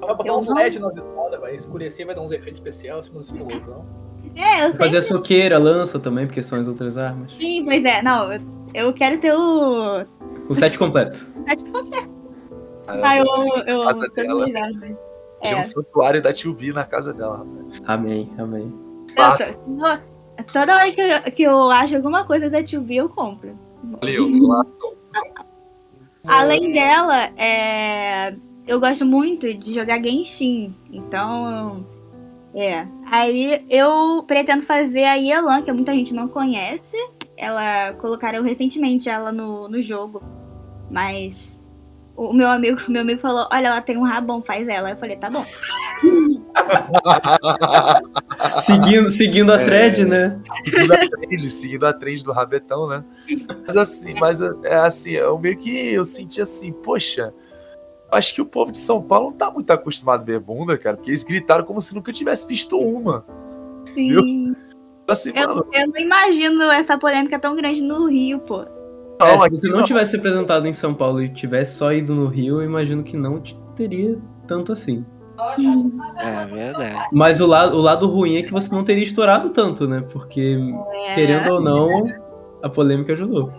[0.02, 3.10] Vai botar Eu uns não- LED nas espadas, vai escurecer, vai dar uns efeitos especiais,
[3.10, 3.86] umas explosão.
[4.36, 4.78] É, eu sei.
[4.80, 7.32] Fazer a soqueira, lança também, porque são as outras armas.
[7.40, 8.02] Sim, pois é.
[8.02, 8.42] Não, eu,
[8.74, 10.06] eu quero ter o.
[10.50, 11.26] O set completo.
[11.46, 12.08] sete qualquer.
[12.88, 13.26] Ah, Ah, eu.
[13.66, 14.46] eu Casa tô dela.
[14.46, 15.00] ligada.
[15.42, 15.60] Tinha É.
[15.60, 17.82] um santuário da Tio B na casa dela, rapaz.
[17.86, 18.74] Amém, amém.
[19.16, 23.58] Eu tô- toda hora que eu, que eu acho alguma coisa da 2B, eu compro.
[24.02, 24.28] Valeu.
[26.28, 28.36] Além dela, é,
[28.68, 30.76] eu gosto muito de jogar Genshin.
[30.92, 31.86] Então,
[32.56, 32.88] é.
[33.12, 36.96] Aí eu pretendo fazer a Yelan, que muita gente não conhece.
[37.38, 40.24] Ela colocaram recentemente ela no, no jogo.
[40.90, 41.60] Mas
[42.16, 44.92] o meu amigo, meu amigo falou: Olha, ela tem um rabão, faz ela.
[44.92, 45.46] Eu falei: Tá bom.
[48.58, 49.64] Seguindo, seguindo a É.
[49.64, 50.40] thread, né?
[50.64, 53.04] seguindo a trend, seguindo a trend do rabetão, né?
[53.66, 57.34] Mas assim, mas é assim, eu meio que eu senti assim, poxa,
[58.12, 60.96] acho que o povo de São Paulo não tá muito acostumado a ver bunda, cara,
[60.98, 63.26] porque eles gritaram como se nunca tivesse visto uma.
[63.94, 64.54] Sim.
[65.08, 68.66] Assim, Eu, mano, eu não imagino essa polêmica tão grande no Rio, pô.
[69.20, 72.28] não, É, se você não tivesse apresentado em São Paulo e tivesse só ido no
[72.28, 75.06] Rio, eu imagino que não te- teria tanto assim.
[76.18, 77.08] É verdade.
[77.12, 80.02] Mas o lado, o lado ruim é que você não teria estourado tanto, né?
[80.12, 80.58] Porque,
[81.10, 81.14] É.
[81.16, 82.04] querendo ou não,
[82.64, 83.52] a polêmica ajudou.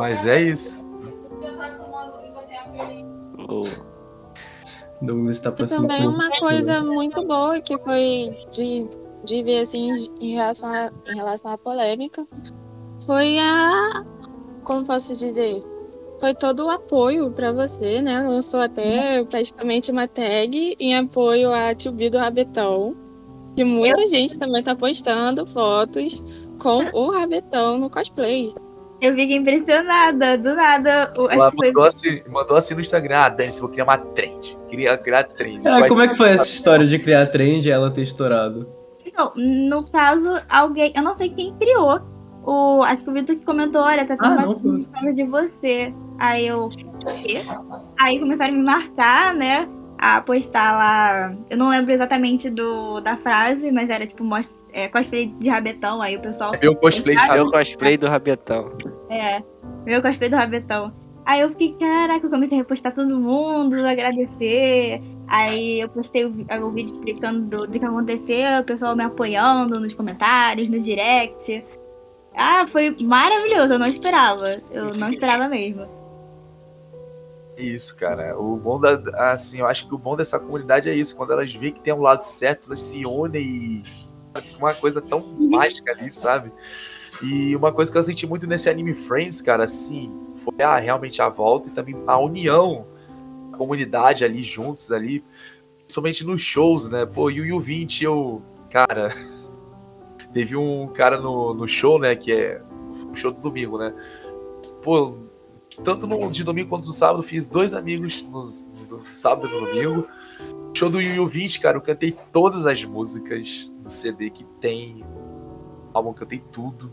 [0.00, 0.88] Mas é isso.
[5.02, 8.86] Douglas tá E passando também por- uma coisa muito boa que foi de,
[9.24, 9.90] de ver assim
[10.20, 12.26] em relação, a, em relação à polêmica
[13.06, 14.04] foi a.
[14.64, 15.62] Como posso dizer?
[16.20, 18.22] Foi todo o apoio pra você, né?
[18.26, 22.94] Lançou até praticamente uma tag em apoio a Tio B do Rabetão.
[23.56, 26.22] Que muita gente também tá postando fotos
[26.58, 28.54] com o Rabetão no cosplay.
[29.00, 31.12] Eu fiquei impressionada, do nada.
[31.16, 33.84] o- Acho Ela que foi mandou assim, mandou assim no Instagram, ah, Dani, vou criar
[33.84, 34.58] uma trend.
[34.68, 35.66] Queria criar trend.
[35.66, 38.68] Ah, como é que foi essa história de criar trend e ela ter estourado?
[39.16, 40.92] Não, no caso, alguém.
[40.94, 42.00] Eu não sei quem criou.
[42.44, 44.46] O, acho que o Vitor que comentou, olha, tá tendo Ah,
[45.02, 45.92] uma de você.
[46.18, 46.68] Aí eu.
[47.22, 47.42] "Quê?"
[48.00, 49.68] Aí começaram a me marcar, né?
[50.02, 51.34] A postar lá.
[51.50, 56.00] Eu não lembro exatamente do, da frase, mas era tipo mostra, é, cosplay de rabetão.
[56.00, 56.52] Aí o pessoal.
[56.60, 58.72] Meu cosplay de Meu cosplay do Rabetão.
[59.10, 59.42] É,
[59.84, 60.92] meu cosplay do rabetão.
[61.26, 65.02] Aí eu fiquei, caraca, eu comecei a repostar todo mundo, agradecer.
[65.28, 69.78] Aí eu postei o, o vídeo explicando do, do que aconteceu, o pessoal me apoiando
[69.78, 71.62] nos comentários, no direct.
[72.34, 74.60] Ah, foi maravilhoso, eu não esperava.
[74.70, 75.86] Eu não esperava mesmo.
[77.60, 78.38] Isso, cara.
[78.38, 78.98] O bom da.
[79.32, 81.14] Assim, eu acho que o bom dessa comunidade é isso.
[81.14, 83.82] Quando elas veem que tem um lado certo, elas se unem e.
[84.40, 86.52] Fica uma coisa tão mágica ali, sabe?
[87.22, 91.20] E uma coisa que eu senti muito nesse anime Friends, cara, assim, foi a, realmente
[91.20, 92.86] a volta e também a união,
[93.52, 95.22] a comunidade ali juntos ali,
[95.80, 97.04] principalmente nos shows, né?
[97.04, 98.42] Pô, e o Yu 20, eu.
[98.70, 99.08] Cara.
[100.32, 102.14] Teve um cara no, no show, né?
[102.14, 102.62] Que é
[103.10, 103.92] o show do domingo, né?
[104.80, 105.18] Pô,
[105.84, 109.66] tanto no, de domingo quanto no sábado, fiz dois amigos nos- no, sábado e no
[109.66, 110.08] domingo.
[110.76, 115.04] Show do Yu Yu 20, cara, eu cantei todas as músicas do CD que tem.
[115.92, 116.92] Álbum, cantei tudo.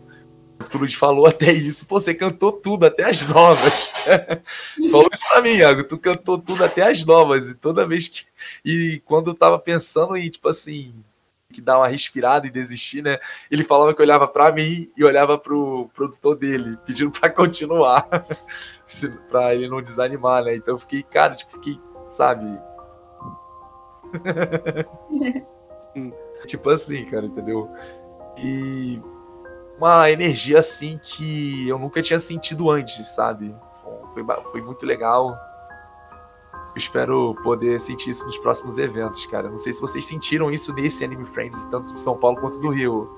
[0.59, 1.85] O Cruz falou até isso.
[1.85, 3.93] Pô, você cantou tudo, até as novas.
[4.91, 5.83] falou isso pra mim, Iago.
[5.83, 7.51] Tu cantou tudo, até as novas.
[7.51, 8.25] E toda vez que.
[8.65, 10.95] E quando eu tava pensando em, tipo assim,
[11.53, 13.19] que dar uma respirada e desistir, né?
[13.49, 18.07] Ele falava que olhava pra mim e olhava pro produtor dele, pedindo pra continuar.
[19.29, 20.55] pra ele não desanimar, né?
[20.55, 22.45] Então eu fiquei, cara, tipo, fiquei, sabe?
[26.45, 27.69] tipo assim, cara, entendeu?
[28.37, 29.01] E
[29.77, 33.53] uma energia assim que eu nunca tinha sentido antes, sabe?
[34.13, 35.35] Foi, foi muito legal.
[36.75, 39.49] Eu espero poder sentir isso nos próximos eventos, cara.
[39.49, 42.69] Não sei se vocês sentiram isso nesse Anime Friends, tanto de São Paulo quanto do
[42.69, 43.09] Rio.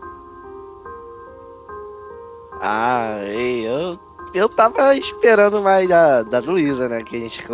[2.61, 3.99] Ah, eu,
[4.33, 7.03] eu tava esperando mais da, da Luísa, né?
[7.03, 7.45] Que a gente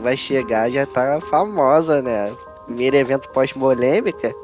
[0.00, 2.34] vai chegar, já tá famosa, né?
[2.66, 4.34] Primeiro evento pós-polêmica.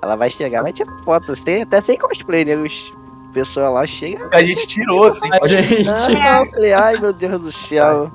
[0.00, 2.56] Ela vai chegar, vai tirar foto, sem, até sem cosplay, né?
[2.56, 2.92] Os
[3.32, 4.28] pessoal lá chega.
[4.32, 5.88] A gente tirou, assim, A gente.
[5.88, 8.10] Ah, eu falei, ai meu Deus do céu.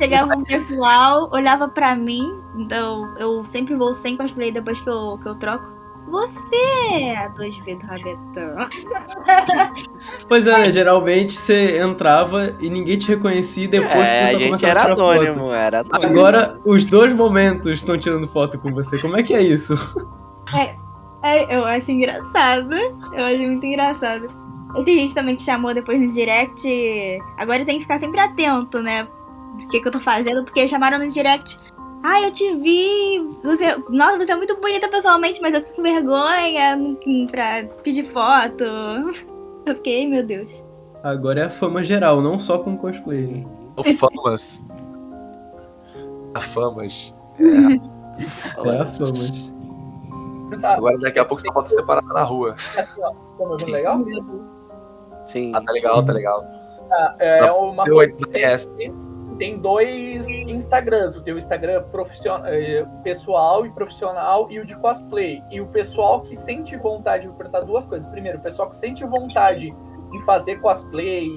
[0.00, 5.18] Chegava um pessoal, olhava pra mim, então eu sempre vou sem cosplay depois que eu,
[5.22, 5.79] que eu troco.
[6.10, 6.56] Você
[6.92, 8.56] é a 2B do Rabetão.
[10.26, 10.70] Pois é, né?
[10.70, 14.96] Geralmente você entrava e ninguém te reconhecia e depois É, a gente era a tirar
[14.96, 15.10] foto.
[15.10, 16.06] anônimo, era anônimo.
[16.06, 18.98] Agora, os dois momentos estão tirando foto com você.
[18.98, 19.74] Como é que é isso?
[21.22, 22.74] É, eu acho engraçado.
[22.74, 24.26] Eu acho muito engraçado.
[24.76, 26.66] E tem gente também que chamou depois no direct.
[27.36, 29.06] Agora tem que ficar sempre atento, né?
[29.58, 31.58] do que, que eu tô fazendo, porque chamaram no direct.
[32.02, 33.18] Ai, eu te vi.
[33.42, 36.78] Você, nossa, você é muito bonita pessoalmente, mas eu fico com vergonha
[37.30, 38.64] pra pedir foto.
[39.66, 40.50] Eu fiquei, meu Deus.
[41.02, 43.26] Agora é a fama geral, não só com cosplay.
[43.26, 43.46] Né?
[43.76, 44.64] O famas.
[46.34, 47.14] a famas.
[47.38, 47.44] É,
[48.68, 49.52] é a famas.
[50.60, 52.52] Tá, Agora daqui a pouco você pode separar na rua.
[52.52, 54.04] assim, ó, tá legal?
[55.28, 55.52] Sim.
[55.54, 56.44] Ah, tá legal, tá legal.
[56.90, 58.42] Ah, é uma coisa que tem.
[59.40, 61.16] Tem dois Instagrams.
[61.16, 65.42] O teu Instagram profissional, eh, pessoal e profissional e o de cosplay.
[65.50, 68.06] E o pessoal que sente vontade, vou perguntar duas coisas.
[68.10, 69.74] Primeiro, o pessoal que sente vontade
[70.12, 71.34] em fazer cosplay,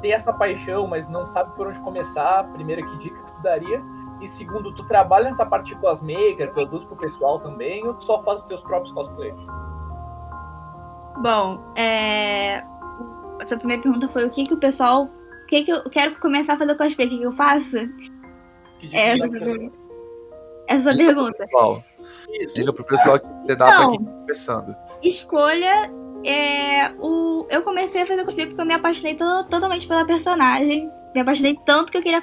[0.00, 2.50] ter essa paixão, mas não sabe por onde começar.
[2.54, 3.82] Primeiro, que dica que tu daria?
[4.22, 8.22] E segundo, tu trabalha nessa parte de cosmaker, produz pro pessoal também, ou tu só
[8.22, 9.38] faz os teus próprios cosplays?
[11.18, 12.64] Bom, é.
[13.38, 15.10] A sua primeira pergunta foi o que, que o pessoal.
[15.52, 17.06] O que, que eu quero começar a fazer cosplay?
[17.06, 17.76] O que, que eu faço?
[18.80, 19.72] Que É, essa pro pessoal?
[20.66, 21.36] Essa Diga pro pergunta.
[21.38, 21.84] Pessoal,
[22.40, 22.54] Isso.
[22.54, 23.90] diga pro pessoal que você dá pra Não.
[23.90, 24.76] quem tá começando.
[25.02, 25.92] Escolha.
[26.24, 30.90] É, o, eu comecei a fazer cosplay porque eu me apaixonei to- totalmente pela personagem.
[31.14, 32.22] Me apaixonei tanto que eu queria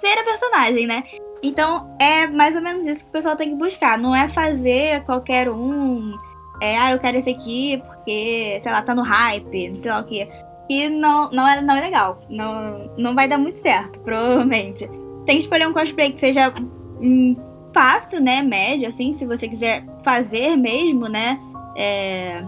[0.00, 1.04] ser a personagem, né?
[1.40, 3.96] Então é mais ou menos isso que o pessoal tem que buscar.
[3.96, 6.12] Não é fazer qualquer um.
[6.60, 10.04] É, ah, eu quero esse aqui porque, sei lá, tá no hype, sei lá o
[10.04, 10.28] quê.
[10.68, 12.20] E não, não, é, não é legal.
[12.28, 14.86] Não, não vai dar muito certo, provavelmente.
[15.24, 16.52] Tem que escolher um cosplay que seja
[17.00, 17.36] hum,
[17.72, 18.42] fácil, né?
[18.42, 21.40] Médio, assim, se você quiser fazer mesmo, né?
[21.76, 22.42] É,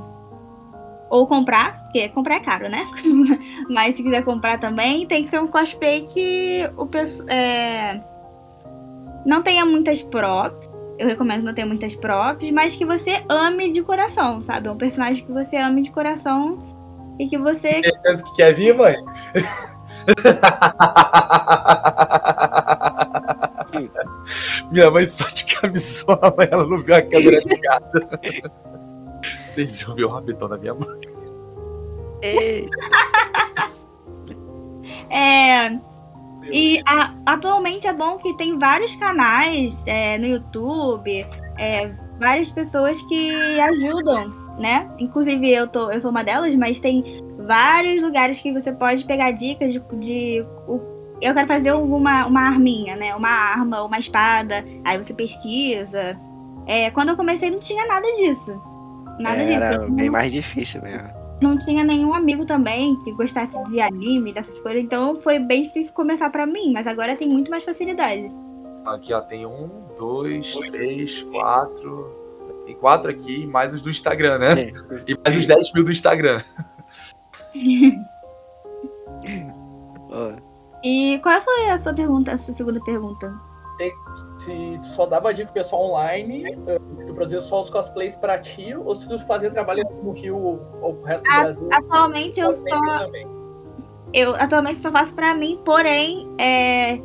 [1.09, 2.87] ou comprar, porque comprar é caro, né?
[3.69, 8.01] Mas se quiser comprar também, tem que ser um cosplay que o pessoal é,
[9.27, 10.71] não tenha muitas props.
[10.99, 14.69] Eu recomendo não tenha muitas props, mas que você ame de coração, sabe?
[14.69, 16.59] Um personagem que você ame de coração
[17.19, 17.71] e que você.
[17.83, 18.95] Certeza que quer vir, mãe?
[24.71, 28.21] Minha mãe só de camisola, ela não viu a câmera ligada.
[29.49, 31.01] Vocês ouviram o rabetão da minha mãe?
[32.23, 32.69] Ei,
[35.11, 35.79] É.
[36.53, 41.27] E a- atualmente é bom que tem vários canais é, no YouTube,
[41.59, 44.89] é, várias pessoas que ajudam, né?
[44.99, 49.31] Inclusive eu, tô, eu sou uma delas, mas tem vários lugares que você pode pegar
[49.33, 49.81] dicas de.
[49.99, 50.81] de o-
[51.21, 53.15] eu quero fazer alguma, uma arminha, né?
[53.15, 54.65] Uma arma, uma espada.
[54.85, 56.19] Aí você pesquisa.
[56.67, 58.59] É, quando eu comecei não tinha nada disso.
[59.19, 59.93] Nada era disso.
[59.93, 61.09] bem mais difícil mesmo.
[61.43, 65.93] não tinha nenhum amigo também que gostasse de anime, dessas coisas, então foi bem difícil
[65.95, 68.31] começar pra mim, mas agora tem muito mais facilidade.
[68.87, 72.11] Aqui, ó, tem um, dois, três, quatro.
[72.71, 74.73] Tem quatro aqui, mais os do Instagram, né?
[75.07, 76.41] E mais os 10 mil do Instagram.
[80.83, 83.33] E qual foi a sua pergunta, a sua segunda pergunta?
[84.39, 88.17] Se tu só dava dica pro pessoal online, eh, se tu produzia só os cosplays
[88.17, 91.69] pra ti, ou se tu fazia trabalho no Rio ou o resto do Ah, Brasil.
[91.73, 93.27] Atualmente eu só também.
[94.13, 96.99] eu atualmente só faço pra mim, porém é,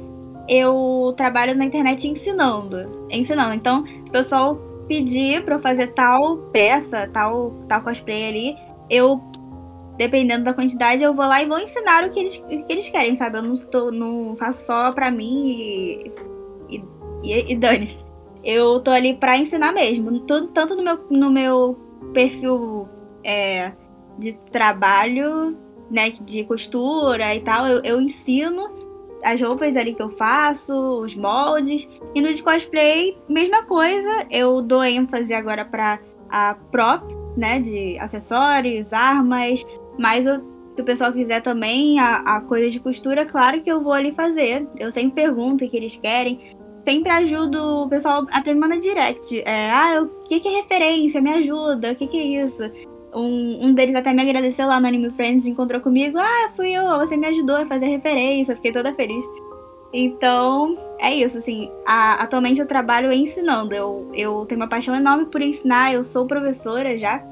[0.49, 3.53] eu trabalho na internet ensinando, ensinando.
[3.53, 4.57] Então, o pessoal
[4.88, 8.57] pedir pra eu fazer tal peça, tal tal cosplay ali,
[8.89, 9.21] eu
[9.97, 12.89] dependendo da quantidade, eu vou lá e vou ensinar o que eles, o que eles
[12.89, 13.38] querem, sabe?
[13.38, 16.11] Eu não estou não faço só pra mim e
[16.69, 16.83] e,
[17.23, 18.03] e, e dane-se.
[18.43, 21.79] Eu tô ali pra ensinar mesmo, tanto no meu no meu
[22.13, 22.88] perfil
[23.23, 23.73] é,
[24.19, 25.57] de trabalho
[25.89, 28.84] né, de costura e tal, eu, eu ensino
[29.26, 31.89] as roupas ali que eu faço, os moldes.
[32.13, 34.26] E no de cosplay, mesma coisa.
[34.30, 35.99] Eu dou ênfase agora pra
[36.30, 37.03] a prop,
[37.36, 39.65] né, de acessórios, armas.
[39.97, 40.41] Mas eu-
[40.76, 44.11] se o pessoal quiser também a, a coisa de costura, claro que eu vou ali
[44.13, 44.67] fazer.
[44.78, 46.55] Eu sempre pergunto o que eles querem.
[46.88, 49.41] Sempre ajudo o pessoal, até me manda direct.
[49.45, 51.19] É, ah, o que, que é referência?
[51.21, 52.63] Me ajuda, o que, que é isso?
[53.16, 56.18] Um, um deles até me agradeceu lá no Anime Friends, encontrou comigo.
[56.20, 59.26] Ah, fui eu, você me ajudou a fazer referência, fiquei toda feliz.
[59.93, 61.72] Então, é isso, assim.
[61.88, 63.74] a- atualmente eu trabalho ensinando.
[63.74, 67.24] Eu, eu tenho uma paixão enorme por ensinar, eu sou professora já.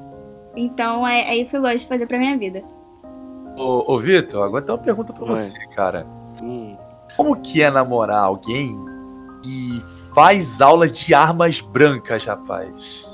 [0.56, 2.62] Então é, é isso que eu gosto de fazer pra minha vida.
[3.56, 5.30] Ô, ô Vitor, agora tem uma pergunta pra Oi.
[5.30, 6.06] você, cara.
[6.42, 6.76] hum,
[7.16, 8.74] Como que é namorar alguém
[9.42, 9.82] que
[10.14, 13.06] faz aula de armas brancas, rapaz?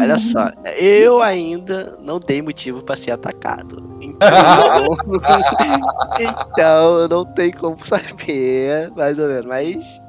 [0.00, 3.82] Olha só, eu ainda não dei motivo pra ser atacado.
[4.00, 4.86] Então,
[6.20, 10.02] então eu não tenho como saber, mais ou menos, mas.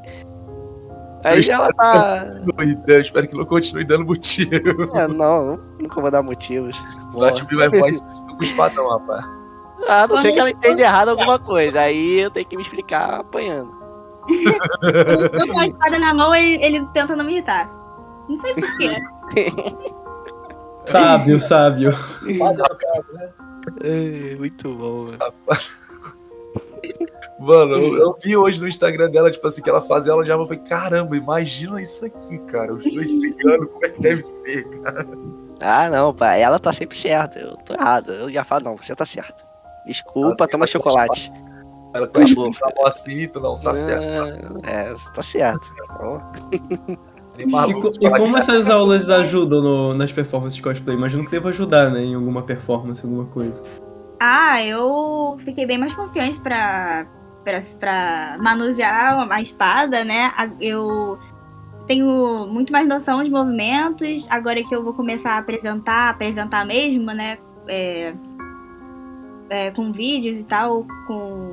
[1.23, 2.25] Aí Eu ela tá.
[2.87, 4.51] Eu espero que não continue dando motivo.
[4.95, 6.77] É, não, nunca vou dar motivos.
[7.13, 7.91] O Latime vai voar
[8.29, 9.23] com o espadão, rapaz.
[9.87, 11.81] Ah, a não sei que ela entende errado alguma coisa.
[11.81, 13.71] Aí eu tenho que me explicar apanhando.
[14.81, 17.69] eu tô com a espada na mão e ele tenta não me irritar.
[18.27, 18.95] Não sei porquê.
[20.85, 21.93] Sábio, sábio.
[22.37, 23.29] Quase caso, né?
[23.83, 25.17] É, muito bom, mano.
[27.39, 30.31] Mano, eu, eu vi hoje no Instagram dela, tipo assim, que ela fazia ela de
[30.31, 30.43] arma.
[30.43, 32.73] Eu falei, caramba, imagina isso aqui, cara.
[32.73, 35.07] Os dois brigando, como é que deve ser, cara.
[35.61, 36.41] Ah, não, pai.
[36.41, 37.39] Ela tá sempre certa.
[37.39, 38.11] Eu tô errado.
[38.11, 39.45] Eu já falo, não, você tá certo.
[39.85, 41.31] Desculpa, Ela toma chocolate.
[41.93, 42.49] Ela com a Tá bom.
[42.49, 44.03] espada na mão assim, tu não, tá certo.
[44.03, 44.65] Tá certo.
[44.65, 45.73] É, tá certo.
[47.37, 50.95] E, co- e como essas aulas ajudam no- nas performances de cosplay?
[50.95, 52.03] Imagino que deva ajudar, né?
[52.03, 53.63] Em alguma performance, alguma coisa.
[54.19, 57.05] Ah, eu fiquei bem mais confiante pra,
[57.43, 60.31] pra, pra manusear a espada, né?
[60.61, 61.17] Eu
[61.87, 64.27] tenho muito mais noção de movimentos.
[64.29, 67.37] Agora que eu vou começar a apresentar, apresentar mesmo, né?
[67.67, 68.13] É,
[69.49, 71.52] é, com vídeos e tal, com.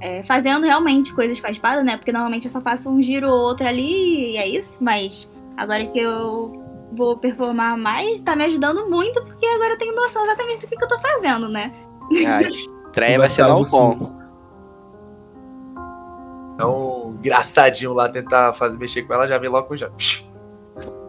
[0.00, 1.96] É, fazendo realmente coisas com a espada, né?
[1.96, 5.84] Porque normalmente eu só faço um giro ou outro ali e é isso, mas agora
[5.84, 6.60] que eu
[6.92, 10.76] vou performar mais, tá me ajudando muito, porque agora eu tenho noção exatamente do que,
[10.76, 11.72] que eu tô fazendo, né?
[12.26, 12.42] a
[12.90, 14.20] estreia vai ser não ficar bom.
[16.54, 19.90] Então, engraçadinho lá tentar fazer mexer com ela, já vem logo já.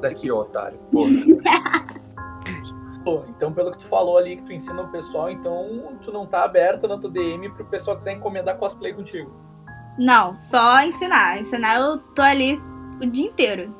[0.01, 0.79] Daqui, ó, otário.
[0.91, 1.11] Porra.
[3.03, 6.25] Pô, então, pelo que tu falou ali, que tu ensina o pessoal, então tu não
[6.25, 9.31] tá aberta na tua DM pro pessoal quiser encomendar cosplay contigo.
[9.97, 11.39] Não, só ensinar.
[11.39, 12.61] Ensinar eu tô ali
[13.01, 13.73] o dia inteiro.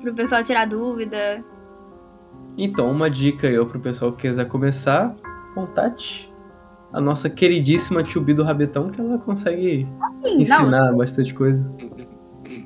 [0.00, 1.44] Pro pessoal tirar dúvida.
[2.56, 5.14] Então, uma dica aí ó, pro pessoal que quiser começar,
[5.54, 6.32] contate
[6.92, 9.86] a nossa queridíssima Tio B do Rabetão, que ela consegue
[10.24, 11.70] Sim, não, ensinar bastante coisa.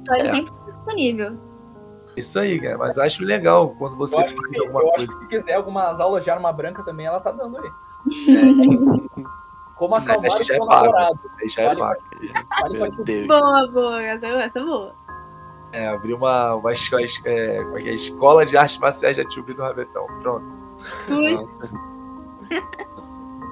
[0.04, 0.34] tô ali É.
[0.36, 1.51] sempre disponível.
[2.16, 2.76] Isso aí, cara.
[2.78, 5.18] Mas acho legal quando Eu você acho, faz que, alguma eu acho coisa.
[5.18, 7.70] que se quiser algumas aulas de arma branca também, ela tá dando aí.
[9.76, 10.84] Como Mas acalmar o já é seu pago.
[10.86, 11.20] namorado.
[11.40, 12.02] Aí já é pago.
[12.20, 13.02] Vale pra Meu ti.
[13.02, 13.26] Deus.
[13.26, 14.94] Boa, boa, essa, essa é boa.
[15.72, 17.94] É, abrir uma, uma escola, é, como é é?
[17.94, 20.06] escola de artes marciais da Tio B do Rabetão.
[20.20, 20.58] Pronto.
[21.06, 21.36] Fui.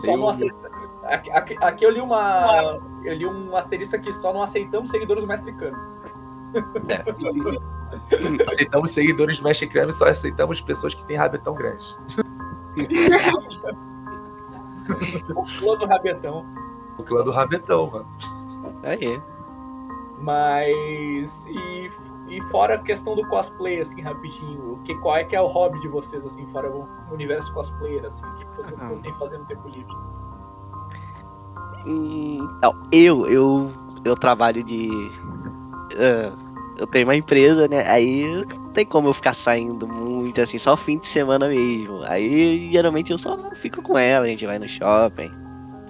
[0.01, 0.91] Só não aceitamos.
[1.05, 2.79] Aqui, aqui- aqui eu li uma.
[3.05, 5.53] Eu li um asterisco aqui, só não aceitamos seguidores do Mestre
[6.53, 7.61] Kami.
[8.47, 11.97] Aceitamos seguidores do Mestre Creme, só aceitamos pessoas que têm rabetão grande.
[15.35, 16.47] O clã do Rabetão.
[16.99, 18.07] O clã do Rabetão, mano.
[18.83, 19.21] Aí.
[20.21, 21.47] Mas.
[21.47, 21.91] E,
[22.29, 24.75] e fora a questão do cosplay, assim, rapidinho.
[24.75, 28.05] O que, qual é que é o hobby de vocês, assim, fora o universo cosplayer,
[28.05, 28.25] assim?
[28.25, 28.89] O que vocês Ah.
[28.89, 29.95] podem fazer no tempo livre?
[31.87, 33.71] Hum, Não, eu, eu,
[34.05, 34.89] eu trabalho de.
[35.97, 36.33] Ah,
[36.79, 37.85] eu tenho uma empresa, né?
[37.87, 42.03] Aí não tem como eu ficar saindo muito, assim, só fim de semana mesmo.
[42.05, 45.31] Aí geralmente eu só fico com ela, a gente vai no shopping.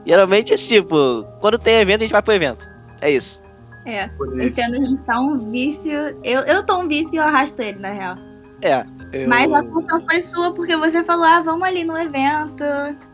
[0.04, 2.68] Geralmente é tipo, quando tem evento, a gente vai pro evento.
[3.00, 3.40] É isso.
[3.86, 4.04] É.
[4.04, 5.92] Entendo a gente tá um vício.
[6.24, 8.16] Eu, eu tô um vício e eu arrasto ele, na real.
[8.62, 8.84] É.
[9.12, 9.28] Eu...
[9.28, 12.64] Mas a culpa foi sua porque você falou, ah, vamos ali no evento.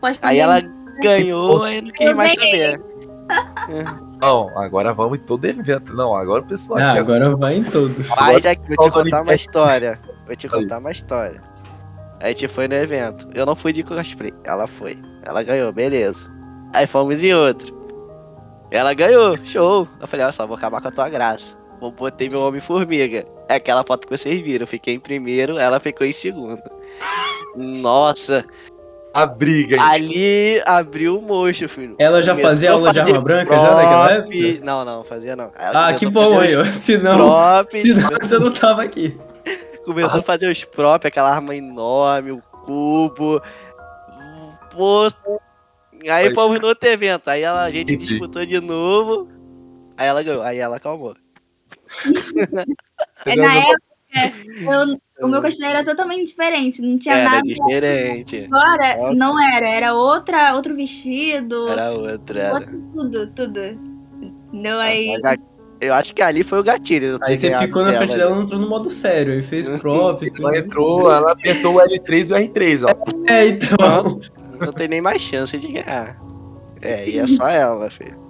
[0.01, 0.61] Pode Aí ela
[1.01, 2.81] ganhou, aí não quis mais saber.
[4.19, 5.93] Não, agora vamos em todo evento.
[5.93, 6.99] Não, agora o pessoal Ah, aqui.
[6.99, 8.07] agora vai em todos.
[8.09, 9.99] Mas aqui, vou te contar uma história.
[10.25, 11.41] Vou te contar uma história.
[12.19, 13.27] A gente foi no evento.
[13.33, 14.33] Eu não fui de cosplay.
[14.43, 14.97] Ela foi.
[15.23, 16.31] Ela ganhou, beleza.
[16.73, 17.75] Aí fomos em outro.
[18.71, 19.87] Ela ganhou, show.
[20.01, 21.55] Eu falei, olha só, vou acabar com a tua graça.
[21.79, 23.23] Vou botei meu Homem-Formiga.
[23.47, 24.63] É aquela foto que vocês viram.
[24.63, 26.61] Eu fiquei em primeiro, ela ficou em segundo.
[27.55, 28.43] Nossa,
[29.13, 29.87] A briga, gente.
[30.03, 31.95] ali abriu o mocho, filho.
[31.97, 34.45] Ela já fazia aula de arma branca já naquela prop.
[34.45, 34.65] época?
[34.65, 35.51] Não, não, fazia não.
[35.57, 36.71] Ela Ah, que bom aí, os ó.
[36.77, 39.17] Senão, props, senão você não tava aqui.
[39.85, 43.41] Começou a fazer os próprios, aquela arma enorme, o cubo.
[44.75, 45.07] Pô.
[46.09, 46.33] Aí Foi.
[46.35, 47.29] fomos no outro evento.
[47.29, 48.09] Aí ela, a gente Entendi.
[48.09, 49.27] disputou de novo.
[49.97, 50.43] Aí ela ganhou.
[50.43, 51.15] Aí ela acalmou.
[53.25, 53.77] É, na época,
[54.61, 56.81] eu- o meu cosplay era totalmente diferente.
[56.81, 57.43] Não tinha Era nada.
[57.43, 58.47] diferente.
[58.51, 59.13] Agora, Nossa.
[59.13, 59.67] não era.
[59.67, 61.67] Era outra, outro vestido.
[61.67, 62.39] Era outra.
[62.39, 62.53] Era.
[62.53, 63.59] outro tudo, tudo.
[64.21, 64.79] Entendeu?
[64.79, 65.13] Aí.
[65.79, 67.19] Eu acho que ali foi o gatilho.
[67.21, 69.33] Aí você ficou na frente dela e entrou no modo sério.
[69.33, 70.21] Aí fez prop.
[70.39, 73.31] Ela entrou, ela apertou o L3 e o R3, ó.
[73.31, 73.77] É, então.
[73.77, 74.31] Pronto.
[74.59, 76.19] Não tem nem mais chance de ganhar.
[76.81, 78.26] É, e é só ela, filho.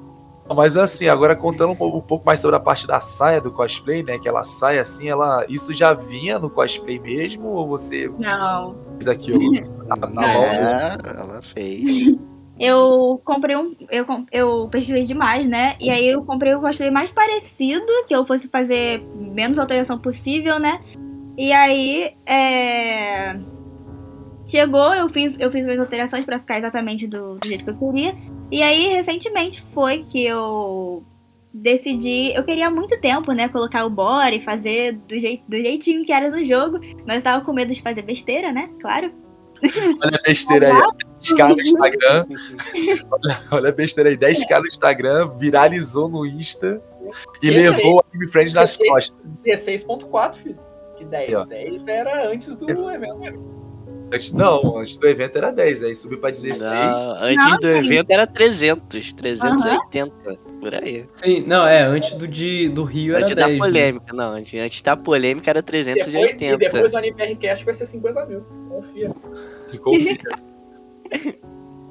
[0.55, 3.51] Mas assim, agora contando um pouco, um pouco mais sobre a parte da saia do
[3.51, 4.17] cosplay, né?
[4.17, 5.45] Que ela sai assim, ela.
[5.49, 7.47] Isso já vinha no cosplay mesmo?
[7.49, 8.75] Ou você Não.
[8.93, 9.39] fez aquilo
[9.85, 10.99] na, na loja?
[11.03, 12.17] É, ela fez.
[12.59, 13.75] Eu comprei um.
[13.89, 15.75] Eu, eu pesquisei demais, né?
[15.79, 20.57] E aí eu comprei o cosplay mais parecido, que eu fosse fazer menos alteração possível,
[20.59, 20.81] né?
[21.37, 22.15] E aí.
[22.25, 23.37] É...
[24.47, 27.75] Chegou, eu fiz, eu fiz minhas alterações pra ficar exatamente do, do jeito que eu
[27.75, 28.15] queria.
[28.51, 31.03] E aí, recentemente, foi que eu
[31.53, 32.31] decidi.
[32.33, 33.49] Eu queria há muito tempo, né?
[33.49, 36.79] Colocar o body, fazer do, jeito, do jeitinho que era no jogo.
[37.05, 38.69] Mas eu tava com medo de fazer besteira, né?
[38.79, 39.11] Claro.
[40.03, 40.81] Olha a besteira aí,
[41.19, 42.25] 10k no Instagram.
[43.11, 46.81] Olha, olha a besteira aí, 10k no Instagram, viralizou no Insta
[47.41, 49.15] e levou o Anime Friends nas costas.
[49.43, 50.59] 16.4, filho.
[50.95, 51.29] Que 10.
[51.29, 51.45] Aí, ó.
[51.45, 53.66] 10 era antes do evento mesmo.
[54.13, 56.59] Antes, não, antes do evento era 10, aí subiu pra 16.
[56.61, 57.77] Não, antes Não, do sim.
[57.77, 61.05] evento era 300, 380, por aí.
[61.13, 63.47] Sim, não, é, antes do, de, do Rio era Antes 10.
[63.47, 63.59] da né?
[63.59, 66.45] polêmica, não, antes, antes da polêmica era Depois, 380.
[66.53, 68.41] e depois o Anime Cast vai ser 50 mil.
[68.69, 69.11] Confia.
[69.81, 70.17] Confia.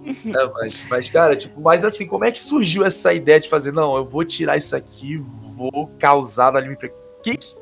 [0.07, 3.73] É, mas, mas, cara, tipo, mas assim, como é que surgiu essa ideia de fazer,
[3.73, 5.19] não, eu vou tirar isso aqui,
[5.57, 6.77] vou causar no anime.
[6.77, 7.57] Que, que-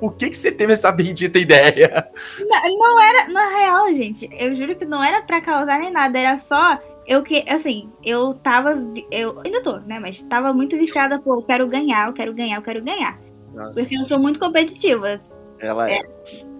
[0.00, 2.08] o que que você teve essa bendita ideia?
[2.38, 6.18] Não, não era, na real, gente, eu juro que não era pra causar nem nada,
[6.18, 8.70] era só eu que, assim, eu tava,
[9.10, 12.56] eu ainda tô, né, mas tava muito viciada, pô, eu quero ganhar, eu quero ganhar,
[12.56, 13.18] eu quero ganhar.
[13.54, 13.72] Nossa.
[13.72, 15.18] Porque eu sou muito competitiva.
[15.58, 15.98] Ela é.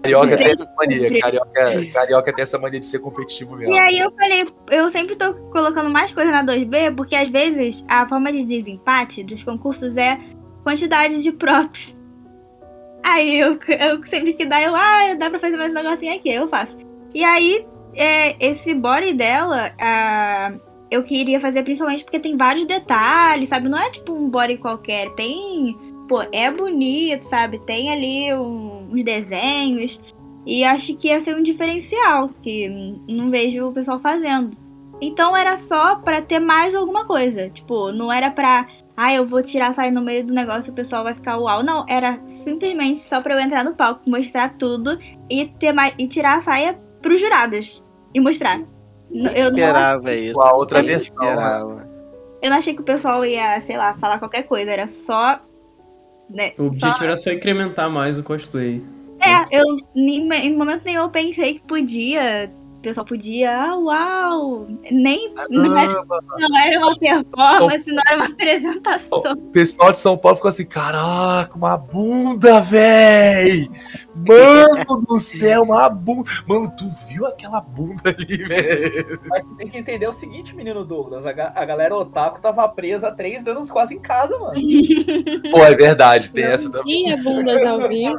[0.03, 3.73] Carioca tem essa mania, carioca, carioca tem essa mania de ser competitivo mesmo.
[3.73, 7.85] E aí eu falei, eu sempre tô colocando mais coisa na 2B, porque às vezes
[7.87, 10.19] a forma de desempate dos concursos é
[10.63, 11.97] quantidade de props.
[13.03, 16.29] Aí eu, eu sempre que dá, eu, ah, dá pra fazer mais um negocinho aqui,
[16.29, 16.77] eu faço.
[17.13, 19.71] E aí, é, esse body dela,
[20.89, 23.69] eu queria fazer principalmente porque tem vários detalhes, sabe?
[23.69, 25.75] Não é tipo um body qualquer, tem.
[26.07, 27.59] Pô, é bonito, sabe?
[27.59, 29.99] Tem ali um- uns desenhos.
[30.45, 32.67] E acho que ia ser um diferencial, que
[33.07, 34.57] não vejo o pessoal fazendo.
[34.99, 37.49] Então era só pra ter mais alguma coisa.
[37.49, 38.67] Tipo, não era pra.
[39.03, 41.63] Ah, eu vou tirar sair no meio do negócio e o pessoal vai ficar uau.
[41.63, 46.05] Não, era simplesmente só pra eu entrar no palco, mostrar tudo e, ter mais, e
[46.05, 47.83] tirar a saia pros jurados.
[48.13, 48.61] E mostrar.
[49.11, 50.39] Eu esperava isso.
[50.39, 51.25] A outra versão, né?
[51.31, 51.89] esperava.
[52.43, 54.69] eu não achei que o pessoal ia, sei lá, falar qualquer coisa.
[54.69, 55.39] Era só.
[56.29, 58.83] Né, O objetivo só- era só incrementar mais o cosplay.
[59.19, 59.63] É, eu
[59.95, 62.51] em, em momento nenhum eu pensei que podia.
[62.81, 64.65] O pessoal podia, ah, uau!
[64.89, 65.31] Nem.
[65.51, 69.19] Não era, Caramba, não era uma performance, não era uma apresentação.
[69.19, 73.69] O pessoal de São Paulo ficou assim, caraca, uma bunda, véi!
[74.15, 76.31] Mano do céu, uma bunda!
[76.47, 79.19] Mano, tu viu aquela bunda ali, velho?
[79.29, 81.23] Mas tu tem que entender o seguinte, menino Douglas.
[81.27, 84.55] A, ga- a galera otaku tava presa há três anos quase em casa, mano.
[85.51, 87.03] Pô, é verdade, tem essa também.
[87.05, 88.17] Tinha bundas ao vivo.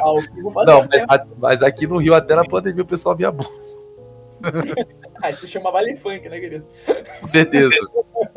[0.00, 1.04] Ao vivo Não, mas,
[1.38, 3.57] mas aqui no Rio, até na pandemia, o pessoal via bunda,
[5.20, 6.64] Ah, isso se chama Vale Funk, né, querido?
[7.20, 7.74] com certeza.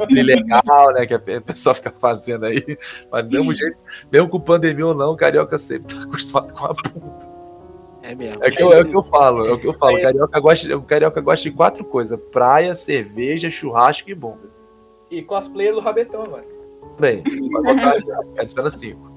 [0.10, 2.64] Ilegal, né, que o pessoal fica fazendo aí.
[3.12, 3.78] Mas do mesmo jeito,
[4.12, 7.30] mesmo com pandemia ou não, o carioca sempre tá acostumado com a bunda.
[8.02, 8.44] É mesmo.
[8.44, 9.94] É o que eu, é o que eu falo, é o que eu falo.
[9.94, 10.02] O É.
[10.02, 14.50] carioca gosta, o carioca gosta de quatro coisas: praia, cerveja, churrasco e bunda.
[15.12, 16.44] E cosplayer do Rabetão, mano.
[17.00, 17.22] Bem,
[17.52, 17.94] vai botar,
[18.40, 19.12] adiciona cinco.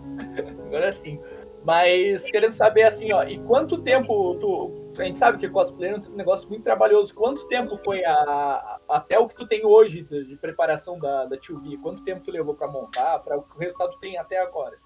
[0.67, 1.19] Agora sim.
[1.65, 4.85] Mas querendo saber assim, ó, e quanto tempo tu.
[4.99, 7.13] A gente sabe que cosplayer é um negócio muito trabalhoso.
[7.15, 11.37] Quanto tempo foi a, até o que tu tem hoje de, de preparação da, da
[11.37, 11.81] 2B?
[11.81, 13.19] Quanto tempo tu levou pra montar?
[13.21, 14.79] Para o que o resultado tem até agora?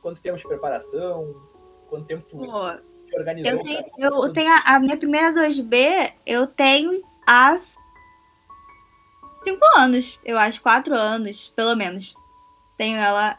[0.00, 1.34] Quanto tempo de preparação?
[1.88, 2.70] Quanto tempo tu Pô,
[3.06, 3.52] te organizou?
[3.52, 7.58] eu tenho, pra- eu tenho a, a minha primeira 2B, eu tenho há
[9.42, 12.14] cinco anos, eu acho, quatro anos, pelo menos.
[12.78, 13.38] Tenho ela.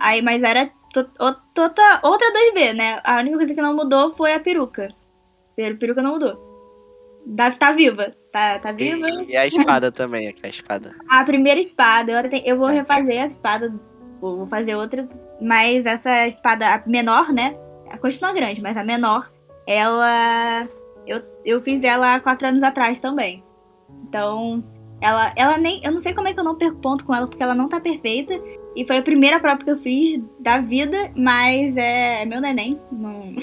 [0.00, 0.70] Aí, mas era
[1.04, 3.00] to- o- tota- outra 2B, né?
[3.04, 4.88] A única coisa que não mudou foi a peruca.
[5.58, 6.44] A peruca não mudou.
[7.26, 8.14] Dá, tá viva.
[8.32, 9.08] Tá, tá viva.
[9.24, 10.94] E, e a espada também, a espada.
[11.08, 13.74] A primeira espada, eu, tenho- eu vou refazer a espada,
[14.20, 15.08] vou fazer outra,
[15.40, 17.56] mas essa espada a menor, né?
[17.88, 19.30] Ela continua grande, mas a menor,
[19.66, 20.68] ela.
[21.06, 23.42] Eu, eu fiz ela há quatro anos atrás também.
[24.08, 24.62] Então,
[25.00, 25.80] ela, ela nem.
[25.84, 27.68] Eu não sei como é que eu não perco ponto com ela, porque ela não
[27.68, 28.34] tá perfeita.
[28.76, 32.78] E foi a primeira prova que eu fiz da vida, mas é, meu neném.
[32.92, 33.34] Não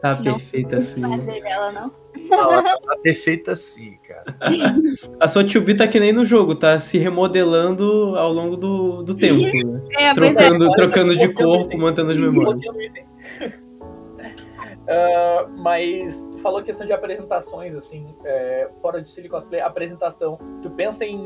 [0.00, 0.22] Tá Não.
[0.22, 1.00] perfeita assim.
[1.00, 1.92] vou fazer dela, não.
[2.28, 4.36] Não, ela tá perfeita assim, cara.
[5.18, 9.14] A sua 2B tá que nem no jogo, tá se remodelando ao longo do, do
[9.14, 9.40] tempo.
[9.42, 9.82] né?
[9.98, 10.34] É, pois é.
[10.34, 12.62] Trocando, trocando tá de corpo, mantendo as memórias.
[12.76, 13.04] Item.
[14.86, 20.38] Ah, mas tu falou questão de apresentações, assim, é, fora de Silly Cosplay, apresentação.
[20.62, 21.18] Tu pensa em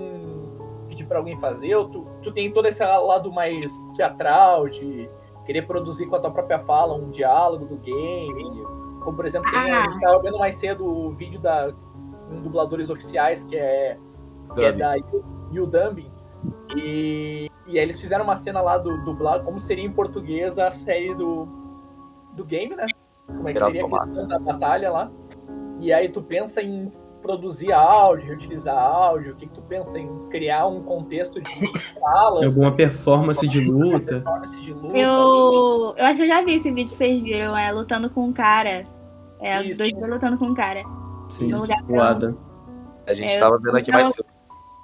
[0.99, 5.09] pedir pra alguém fazer, ou tu, tu tem todo esse lado mais teatral, de
[5.47, 8.67] querer produzir com a tua própria fala um diálogo do game?
[9.03, 9.83] Como, por exemplo, tem, a Ah.
[9.87, 11.73] gente tava vendo mais cedo o vídeo da
[12.31, 13.97] um dubladores oficiais, que é
[14.55, 14.97] que é da
[15.53, 16.11] Yu Dumbing.
[16.77, 20.71] E, e aí eles fizeram uma cena lá do dublado, como seria em português a
[20.71, 21.47] série do,
[22.35, 22.87] do game, né?
[23.27, 25.11] Como é que seria a questão da batalha lá.
[25.79, 26.93] E aí tu pensa em
[27.29, 29.33] reproduzir áudio, reutilizar áudio?
[29.33, 31.51] O que, que tu pensa em criar um contexto de
[32.01, 32.57] falas?
[32.57, 34.15] Alguma performance de luta?
[34.21, 34.97] Performance de luta?
[34.97, 38.25] Eu, eu acho que eu já vi esse vídeo que vocês viram, é lutando com
[38.25, 38.87] um cara.
[39.41, 40.13] É, Isso, dois isso.
[40.13, 40.83] lutando com um cara.
[41.29, 42.37] Sim, No lugar o Adam.
[43.07, 44.27] A gente É, tava vendo aqui mais cedo.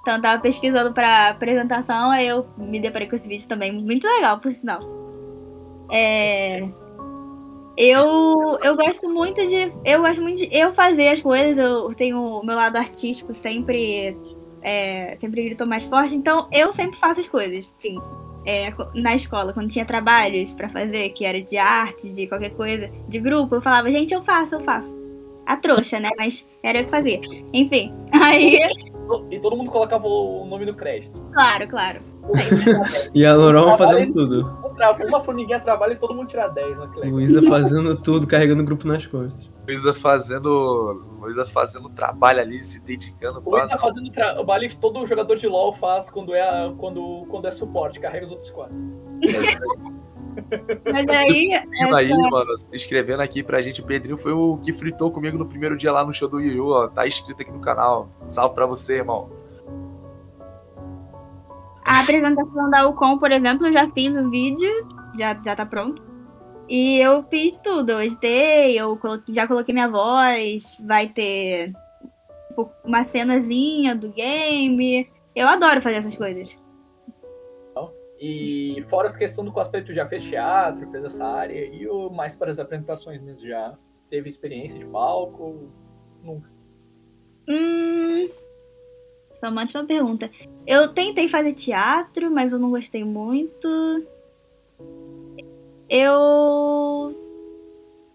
[0.01, 3.71] Então eu tava pesquisando pra apresentação, aí eu me deparei com esse vídeo também.
[3.71, 4.79] Muito legal, por sinal.
[5.91, 6.67] É.
[7.77, 8.03] Eu,
[8.63, 9.71] eu gosto muito de.
[9.83, 11.57] Eu gosto muito de eu fazer as coisas.
[11.57, 14.15] Eu tenho o meu lado artístico sempre.
[14.61, 16.15] É, sempre gritou mais forte.
[16.15, 17.75] Então eu sempre faço as coisas.
[17.81, 17.99] Sim.
[18.47, 22.89] É, na escola, quando tinha trabalhos pra fazer, que era de arte, de qualquer coisa,
[23.07, 24.93] de grupo, eu falava, gente, eu faço, eu faço.
[25.47, 26.09] A trouxa, né?
[26.17, 27.19] Mas era eu que fazia.
[27.53, 27.93] Enfim.
[28.13, 28.57] Aí,
[29.31, 31.19] E todo mundo colocava o nome no crédito.
[31.33, 32.01] claro, claro.
[33.13, 34.64] E a Lorão Trabalho- fazendo tudo.
[35.07, 36.89] Uma formiguinha trabalha e todo mundo tira 10, né?
[37.05, 39.49] Luísa fazendo tudo, carregando o grupo nas costas.
[39.67, 41.17] Luísa fazendo.
[41.19, 43.67] Luísa fazendo trabalho ali, se dedicando pra.
[43.67, 47.51] tá fazendo o trabalho que todo jogador de LoL faz quando é, quando, quando é
[47.51, 48.75] suporte, carrega os outros quatro.
[50.91, 53.81] Mas aí, Pedrinho aí, mano, se inscrevendo aqui pra gente.
[53.81, 56.67] O Pedrinho foi o que fritou comigo no primeiro dia lá no show do Yu,
[56.67, 56.87] ó.
[56.87, 58.09] Tá inscrito aqui no canal.
[58.21, 59.29] Salve pra você, irmão.
[61.85, 64.69] A apresentação da UCOM, por exemplo, eu já fiz o vídeo,
[65.17, 66.03] já, já tá pronto.
[66.67, 71.71] E eu fiz tudo, eu editei, eu coloquei- já coloquei minha voz, vai ter
[72.49, 75.07] tipo, uma cenazinha do game.
[75.35, 76.57] Eu adoro fazer essas coisas.
[78.19, 82.09] E fora essa questão do cosplay, tu já fez teatro, fez essa área, e o
[82.09, 83.77] mais para as apresentações mesmo, já
[84.09, 85.69] teve experiência de palco?
[86.23, 86.49] Nunca.
[87.49, 88.29] Hum.
[89.45, 90.31] Foi uma ótima pergunta.
[90.65, 94.03] Eu tentei fazer teatro, mas eu não gostei muito.
[95.87, 97.15] Eu.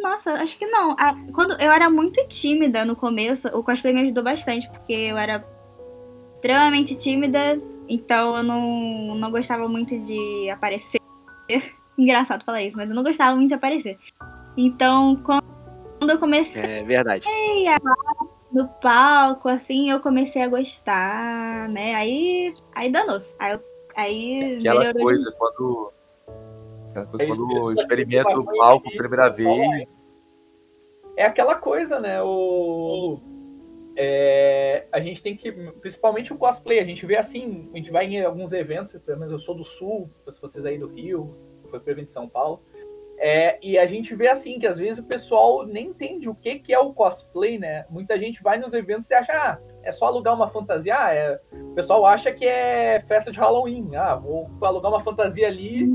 [0.00, 0.96] Nossa, acho que não.
[0.98, 5.16] Ah, Quando eu era muito tímida no começo, o cosplay me ajudou bastante, porque eu
[5.16, 5.46] era
[6.34, 10.98] extremamente tímida, então eu não, não gostava muito de aparecer.
[11.96, 13.96] Engraçado falar isso, mas eu não gostava muito de aparecer.
[14.56, 17.24] Então, quando eu comecei É verdade.
[18.52, 21.94] No palco, assim, eu comecei a gostar, né?
[21.94, 23.34] Aí, aí danou-se.
[23.38, 23.58] Aí,
[23.96, 25.92] aí Aquela coisa quando.
[26.90, 27.72] Aquela coisa É quando mesmo.
[27.72, 30.02] experimenta o Bastante palco pela primeira vez.
[31.16, 32.20] É aquela coisa, né?
[32.22, 33.20] O.
[33.20, 33.30] Lu,
[33.96, 35.52] é, a gente tem que.
[35.52, 39.32] Principalmente o cosplay, a gente vê assim, a gente vai em alguns eventos, pelo menos
[39.32, 41.36] eu sou do sul, se vocês aí do Rio,
[41.66, 42.62] foi pro evento de São Paulo.
[43.22, 46.58] É, e a gente vê assim que às vezes o pessoal nem entende o que,
[46.58, 47.84] que é o cosplay, né?
[47.90, 50.96] Muita gente vai nos eventos e acha, ah, é só alugar uma fantasia.
[50.98, 51.38] Ah, é...
[51.52, 53.94] O pessoal acha que é festa de Halloween.
[53.94, 55.86] Ah, vou alugar uma fantasia ali.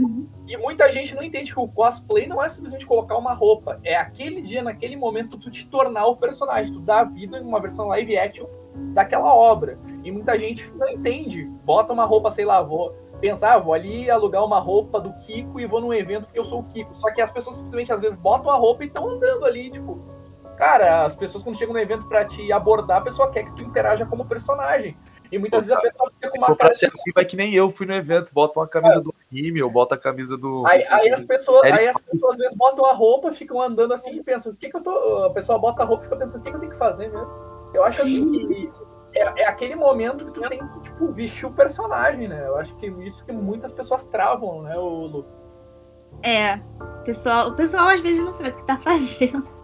[0.47, 3.79] E muita gente não entende que o cosplay não é simplesmente colocar uma roupa.
[3.83, 6.71] É aquele dia, naquele momento, tu te tornar o personagem.
[6.71, 8.45] Tu dar vida em uma versão live action
[8.93, 9.79] daquela obra.
[10.03, 11.45] E muita gente não entende.
[11.63, 12.95] Bota uma roupa, sei lá, vou
[13.25, 16.45] pensar, ah, vou ali alugar uma roupa do Kiko e vou num evento porque eu
[16.45, 16.93] sou o Kiko.
[16.93, 19.99] Só que as pessoas simplesmente às vezes botam a roupa e estão andando ali, tipo.
[20.55, 23.61] Cara, as pessoas quando chegam no evento pra te abordar, a pessoa quer que tu
[23.61, 24.95] interaja como personagem.
[25.29, 27.35] E muitas vezes a pessoa fica com uma for cara pra ser assim, vai que
[27.35, 28.31] nem eu fui no evento.
[28.31, 30.63] Bota uma camisa do anime, ou bota a camisa do.
[30.67, 33.93] Aí, aí as pessoas, Eric aí as pessoas às vezes botam a roupa, ficam andando
[33.93, 35.25] assim e pensam, o que, que eu tô.
[35.25, 37.09] A pessoa bota a roupa e fica pensando, o que, que eu tenho que fazer
[37.09, 37.27] mesmo?
[37.73, 38.71] Eu acho assim que
[39.15, 42.43] é, é aquele momento que tu tem que, tipo, vestir o personagem, né?
[42.45, 45.25] Eu acho que isso que muitas pessoas travam, né, o Lu?
[46.23, 46.55] É.
[46.79, 49.55] O pessoal, o pessoal às vezes não sabe o que tá fazendo.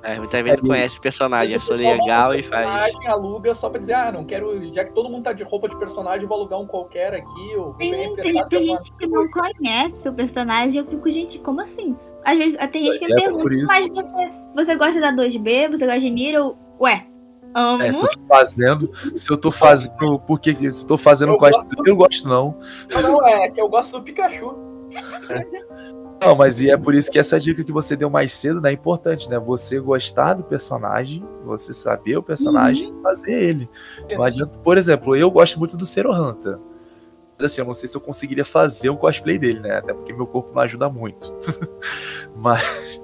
[0.00, 2.64] É, muita gente não conhece o personagem, é só legal e faz.
[2.66, 4.72] personagem, aluga só pra dizer, ah, não quero.
[4.72, 7.52] Já que todo mundo tá de roupa de personagem, eu vou alugar um qualquer aqui.
[7.52, 8.14] Eu vou Tem, tem,
[8.48, 11.96] tem uma- gente que não conhece o personagem, eu fico, gente, como assim?
[12.24, 15.68] Às vezes tem gente que me É, pergunta, mas você, você gosta da 2B?
[15.70, 16.38] Você gosta de Nira?
[16.38, 17.04] Eu, Ué,
[17.58, 17.82] amo.
[17.82, 21.32] É, se eu tô fazendo, se eu tô fazendo, por que se eu tô fazendo
[21.32, 22.58] Eu cosplay, gosto- eu não gosto não.
[22.92, 24.56] Não, não, é que eu gosto do Pikachu.
[26.20, 28.70] Não, mas e é por isso que essa dica que você deu mais cedo, né,
[28.70, 29.38] é importante, né?
[29.38, 33.70] Você gostar do personagem, você saber o personagem e fazer ele.
[34.10, 36.58] Não adianta, por exemplo, eu gosto muito do Zero Hunter.
[37.40, 39.76] Mas assim, eu não sei se eu conseguiria fazer um cosplay dele, né?
[39.76, 41.32] Até porque meu corpo não ajuda muito.
[42.34, 43.00] mas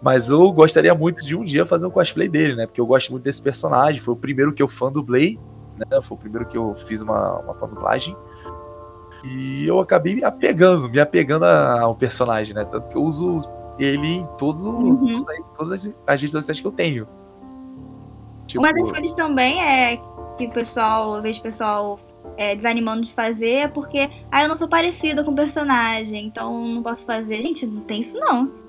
[0.00, 2.66] mas eu gostaria muito de um dia fazer um cosplay dele, né?
[2.66, 4.00] Porque eu gosto muito desse personagem.
[4.00, 5.38] Foi o primeiro que eu fã dublei,
[5.76, 6.00] né?
[6.00, 8.16] Foi o primeiro que eu fiz uma, uma fã dublagem.
[9.24, 12.64] E eu acabei me apegando, me apegando ao personagem, né?
[12.64, 13.40] Tanto que eu uso
[13.78, 15.24] ele em todos, Uhum.
[15.56, 17.08] todas as, as redes sociais que eu tenho.
[18.46, 20.00] Tipo, Uma das coisas também é
[20.36, 21.98] que o pessoal, eu vejo o pessoal
[22.36, 26.66] é, desanimando de fazer é porque, ah, eu não sou parecida com o personagem, então
[26.66, 27.42] não posso fazer.
[27.42, 28.67] Gente, não tem isso não.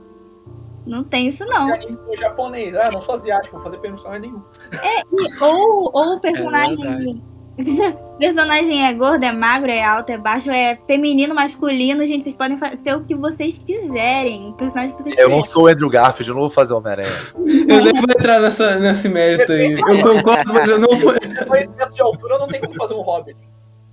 [0.90, 1.72] Não tem isso, não.
[1.74, 2.76] Anime sou japonês.
[2.76, 4.42] Ah, eu não sou asiático, vou fazer personagem nenhum.
[4.74, 7.24] E- ou, ou o É personagem.
[8.18, 12.06] personagem é gordo, é magro, é alto, é baixo, é feminino, masculino.
[12.06, 14.50] Gente, vocês podem fazer o que vocês quiserem.
[14.50, 15.36] O personagem que vocês Eu quiserem.
[15.36, 17.10] não sou o Andrew Garfield, eu não vou fazer Homem-Aranha.
[17.36, 19.74] Eu nem vou entrar nessa, nesse mérito aí.
[19.74, 21.12] Eu concordo, mas eu não vou.
[21.14, 23.36] Metros de altura não tem como fazer um hobbit.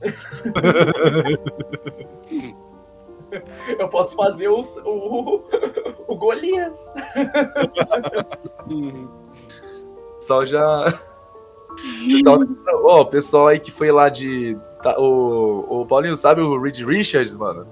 [3.79, 5.45] Eu posso fazer os, o,
[6.07, 6.93] o Golias.
[10.19, 10.99] pessoal já.
[12.09, 12.41] Pessoal,
[13.01, 14.59] o pessoal aí que foi lá de.
[14.83, 17.67] tá, o, o Paulinho sabe o Reed Richards, mano?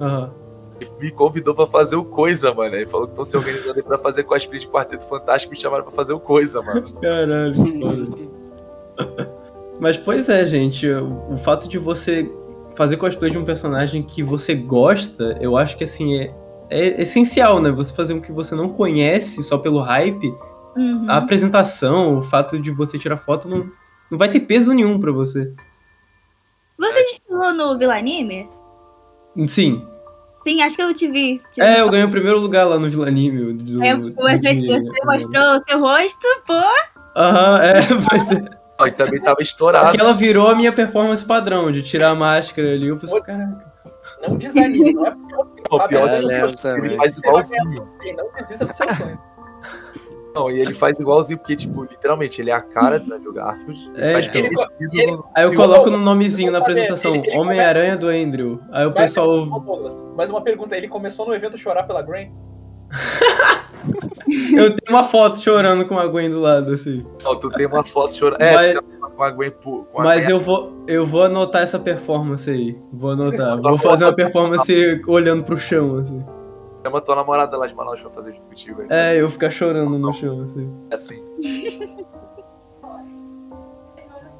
[0.00, 0.32] Aham.
[0.80, 2.76] Ele me convidou pra fazer o Coisa, mano.
[2.76, 5.60] Ele falou que estão se organizando aí pra fazer cosplay de Quarteto Fantástico e me
[5.60, 6.84] chamaram pra fazer o Coisa, mano.
[7.00, 9.28] Caralho, foda.
[9.80, 12.30] Mas pois é, gente, o, o fato de você
[12.78, 16.32] fazer cosplay de um personagem que você gosta, eu acho que assim é,
[16.70, 17.72] é essencial, né?
[17.72, 20.32] Você fazer um que você não conhece só pelo hype,
[20.76, 21.06] Uhum.
[21.10, 23.68] a apresentação, o fato de você tirar foto não,
[24.08, 25.52] não vai ter peso nenhum pra você.
[26.78, 28.48] Você desfilou no Vila Anime?
[29.48, 29.84] Sim.
[30.44, 31.42] Sim, acho que eu te vi.
[31.50, 31.80] Te É, vi.
[31.80, 33.54] eu ganhei o primeiro lugar lá no Vila Anime.
[33.54, 36.54] Do, É, você, de- você mostrou o seu rosto, pô.
[37.16, 37.72] Aham, é,
[38.12, 38.28] mas
[38.86, 39.86] E também tava estourado.
[39.88, 42.86] Porque ela virou a minha performance padrão, de tirar a máscara ali.
[42.88, 43.72] Eu pensei, caraca.
[44.22, 45.14] Não desanime, não é
[45.68, 46.84] Pô, pior eu não lembro também.
[46.86, 47.88] ele faz igualzinho.
[48.16, 49.18] Não desista seus sonhos.
[50.34, 53.90] Não, e ele faz igualzinho, porque, tipo, literalmente, ele é a cara do Andrew Garfield.
[53.96, 54.40] É, faz então.
[54.40, 54.50] Ele-
[55.02, 58.60] ele- no- Aí eu coloco o- no nomezinho na apresentação, Homem-Aranha do Andrew.
[58.70, 59.46] Aí o pessoal.
[60.16, 62.32] Mais uma pergunta, ele começou no evento chorar pela Gwen?
[64.54, 67.04] Eu tenho uma foto chorando com a Gwen do lado, assim.
[67.24, 68.40] Não, tu tem uma foto chorando.
[68.42, 69.50] É, Mas- tu tem uma foto com a Gwen.
[69.62, 70.34] Com a Mas Gwen.
[70.36, 72.78] eu vou, eu vou anotar essa performance aí.
[72.92, 73.60] Vou anotar.
[73.60, 76.24] Vou fazer uma performance olhando pro chão, assim.
[76.84, 78.82] Chama tua namorada lá de Manaus pra fazer junto contigo.
[78.82, 78.86] aí.
[78.90, 80.72] É, eu ficar chorando no chão, assim.
[80.90, 81.24] É assim.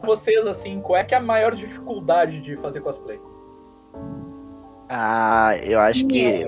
[0.03, 3.21] Vocês, assim, qual é que é a maior dificuldade de fazer cosplay?
[4.89, 6.47] Ah, eu acho que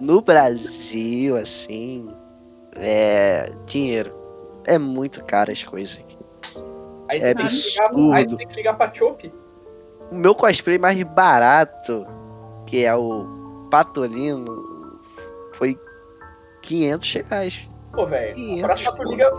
[0.00, 2.08] no Brasil, assim,
[2.76, 4.12] é dinheiro.
[4.66, 6.16] É muito caro as coisas aqui.
[7.08, 8.12] Aí É tem, que ligar, absurdo.
[8.12, 9.32] aí tem que ligar pra Chope.
[10.10, 12.06] O meu cosplay mais barato,
[12.66, 15.00] que é o Patolino,
[15.54, 15.78] foi
[16.62, 17.68] 500 reais.
[17.92, 18.34] Pô, velho,
[18.64, 19.30] a próxima tu liga,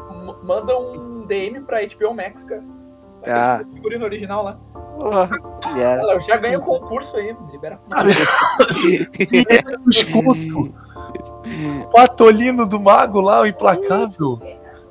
[0.44, 2.64] manda um DM pra HBO Max, cara.
[3.28, 3.62] Ah.
[3.74, 4.54] Figurino original lá.
[5.00, 5.30] Porra.
[5.78, 7.80] Ela, eu já ganhei o concurso aí, libera.
[9.86, 10.76] O escudo.
[11.92, 14.40] Patolino do mago lá, o implacável.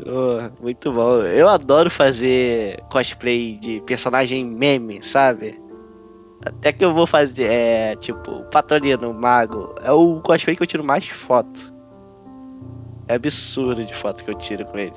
[0.07, 1.23] Oh, muito bom.
[1.23, 5.61] Eu adoro fazer cosplay de personagem meme, sabe?
[6.45, 9.75] Até que eu vou fazer, é, tipo, o Patolino, Mago.
[9.83, 11.73] É o cosplay que eu tiro mais foto.
[13.09, 14.95] É absurdo de foto que eu tiro com ele.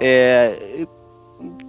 [0.00, 0.86] É.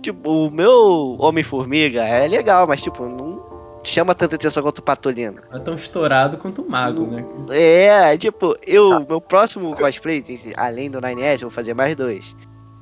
[0.01, 3.53] Tipo, o meu Homem-Formiga é legal, mas, tipo, não
[3.84, 5.41] chama tanta atenção quanto o Patolino.
[5.51, 7.26] É tão estourado quanto o mago, né?
[7.51, 10.23] É, tipo, eu, meu próximo cosplay,
[10.57, 12.35] além do 9S, eu vou fazer mais dois.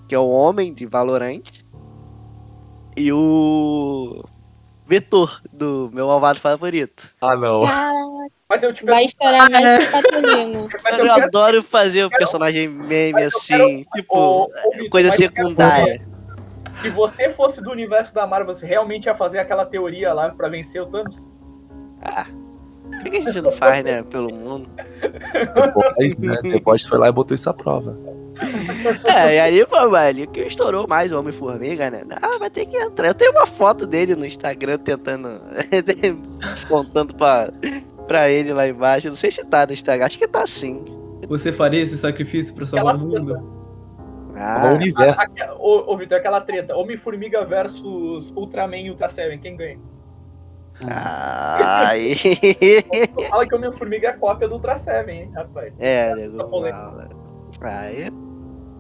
[0.08, 1.42] Que é o Homem de Valorant
[2.98, 4.24] e o
[4.86, 7.14] Vetor, do meu malvado favorito.
[7.22, 7.64] Ah, não.
[8.50, 10.68] Mas eu te Vai estourar mais que o Patolino.
[10.92, 16.06] Eu, eu quero adoro fazer o personagem meme assim, quero- tipo, ô, Vitor, coisa secundária.
[16.76, 20.50] Se você fosse do universo da Marvel, você realmente ia fazer aquela teoria lá pra
[20.50, 21.28] vencer o Thanos?
[22.02, 22.26] Ah,
[22.90, 24.70] por que a gente não faz, né, pelo mundo?
[25.54, 26.38] Depois, né?
[26.42, 27.98] Depois foi lá e botou isso à prova.
[29.04, 32.04] É, e aí, pô, velho, que estourou mais o Homem-Formiga, né?
[32.22, 33.08] Ah, vai ter que entrar.
[33.08, 35.42] Eu tenho uma foto dele no Instagram tentando.
[36.68, 37.52] contando pra,
[38.08, 39.10] pra ele lá embaixo.
[39.10, 40.84] Não sei se tá no Instagram, acho que tá sim.
[41.28, 43.61] Você faria esse sacrifício pra salvar o mundo?
[44.34, 45.20] O Ah, universo.
[45.22, 46.76] Aqui, ô, ô Vitor, aquela treta.
[46.76, 49.80] Homem-Formiga versus Ultraman e Ultra Seven, quem ganha?
[50.84, 52.14] ai.
[53.30, 55.76] Fala que Homem-Formiga é cópia do Ultra Seven, hein, rapaz.
[55.80, 56.14] é,
[56.72, 57.10] fala.
[57.62, 58.10] Aí.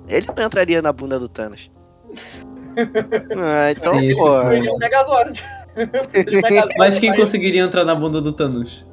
[0.07, 1.72] Ele não entraria na bunda do Thanos.
[2.73, 4.41] Ah, então, Esse pô.
[4.49, 5.44] Ele é um Megazord.
[5.76, 8.86] É um Megazord, Mas quem conseguiria entrar na bunda do Thanos?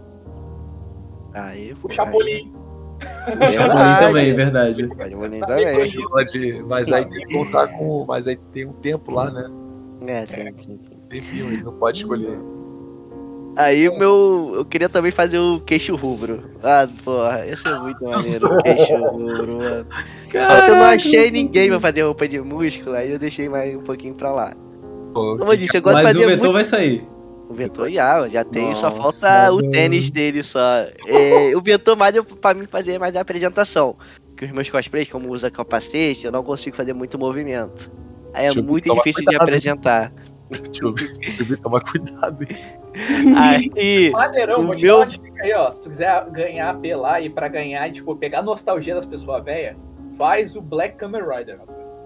[1.32, 2.52] Aí, O Chapolin.
[3.52, 4.88] Chapolin também, verdade.
[4.88, 5.40] Também.
[6.08, 8.04] Pode, mas aí tem que contar com.
[8.06, 9.50] Mas aí tem um tempo lá, né?
[10.06, 10.78] É, sim, sim.
[10.92, 12.38] Um tempinho, ele não pode escolher.
[13.56, 14.52] Aí o meu.
[14.54, 16.44] Eu queria também fazer o queixo rubro.
[16.62, 19.86] Ah, porra, esse é muito maneiro, o queixo rubro, mano.
[20.30, 23.80] Que eu não achei ninguém pra fazer roupa de músculo, aí eu deixei mais um
[23.82, 24.54] pouquinho pra lá.
[25.12, 26.52] Pô, Como eu disse, eu gosto de Mas o fazer vetor muito.
[26.52, 27.04] vai sair.
[27.48, 30.60] O Vetor já, já tem, só Nossa, falta o tênis dele só.
[31.06, 33.96] É, o Vetor mais eu, pra mim fazer mais a apresentação.
[34.36, 37.90] que os meus cosplays, como usa capacete, eu não consigo fazer muito movimento.
[38.34, 40.12] Aí é Tio, muito difícil de apresentar.
[40.50, 42.38] Deixa eu ver, deixa eu ver, toma cuidado.
[43.36, 45.70] Aí, Maneirão, O vou te meu- dar uma dica aí, ó.
[45.70, 49.06] Se tu quiser ganhar AP lá e pra ganhar e, tipo, pegar a nostalgia das
[49.06, 49.76] pessoas velhas,
[50.16, 51.58] faz o Black Kamen Rider.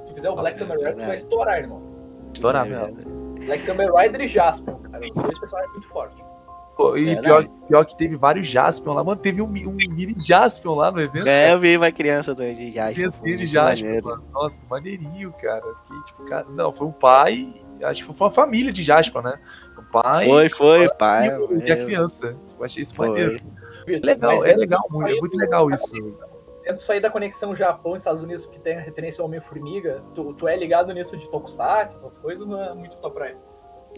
[0.04, 1.82] Se tu fizer o Nossa, Black Kamen Rider, tu vai estourar, irmão.
[2.34, 3.21] Estourar É mesmo.
[3.46, 5.04] Black Kamen Rider e Jaspion, cara.
[5.04, 6.24] Os dois personagens muito fortes.
[6.76, 9.20] Pô, e É, pior, pior que teve vários Jaspion lá, mano.
[9.20, 11.28] Teve um, um mini Jaspion lá no evento.
[11.28, 12.94] é, eu vi uma criança doente de Jasper.
[12.94, 14.06] Criancinha de Jaspion, maneiro.
[14.08, 14.24] mano.
[14.32, 15.62] Nossa, maneirinho, cara.
[15.84, 16.46] Fiquei tipo, cara.
[16.48, 17.52] Não, foi um pai.
[17.82, 19.34] Acho que foi uma família de Jaspion, né?
[19.78, 21.36] Um pai Foi, foi, e, pai.
[21.36, 22.36] o- e a criança.
[22.58, 23.08] Eu achei isso Foi.
[23.08, 23.40] maneiro.
[23.88, 25.90] É legal, é dentro legal, muito, é muito do- legal isso.
[25.90, 26.31] conexão-
[26.62, 30.02] Dentro disso aí da conexão Japão e Estados Unidos, que tem a referência ao Homem-Formiga,
[30.14, 33.36] tu, tu é ligado nisso de Tokusatsu, essas coisas, não é muito tua praia.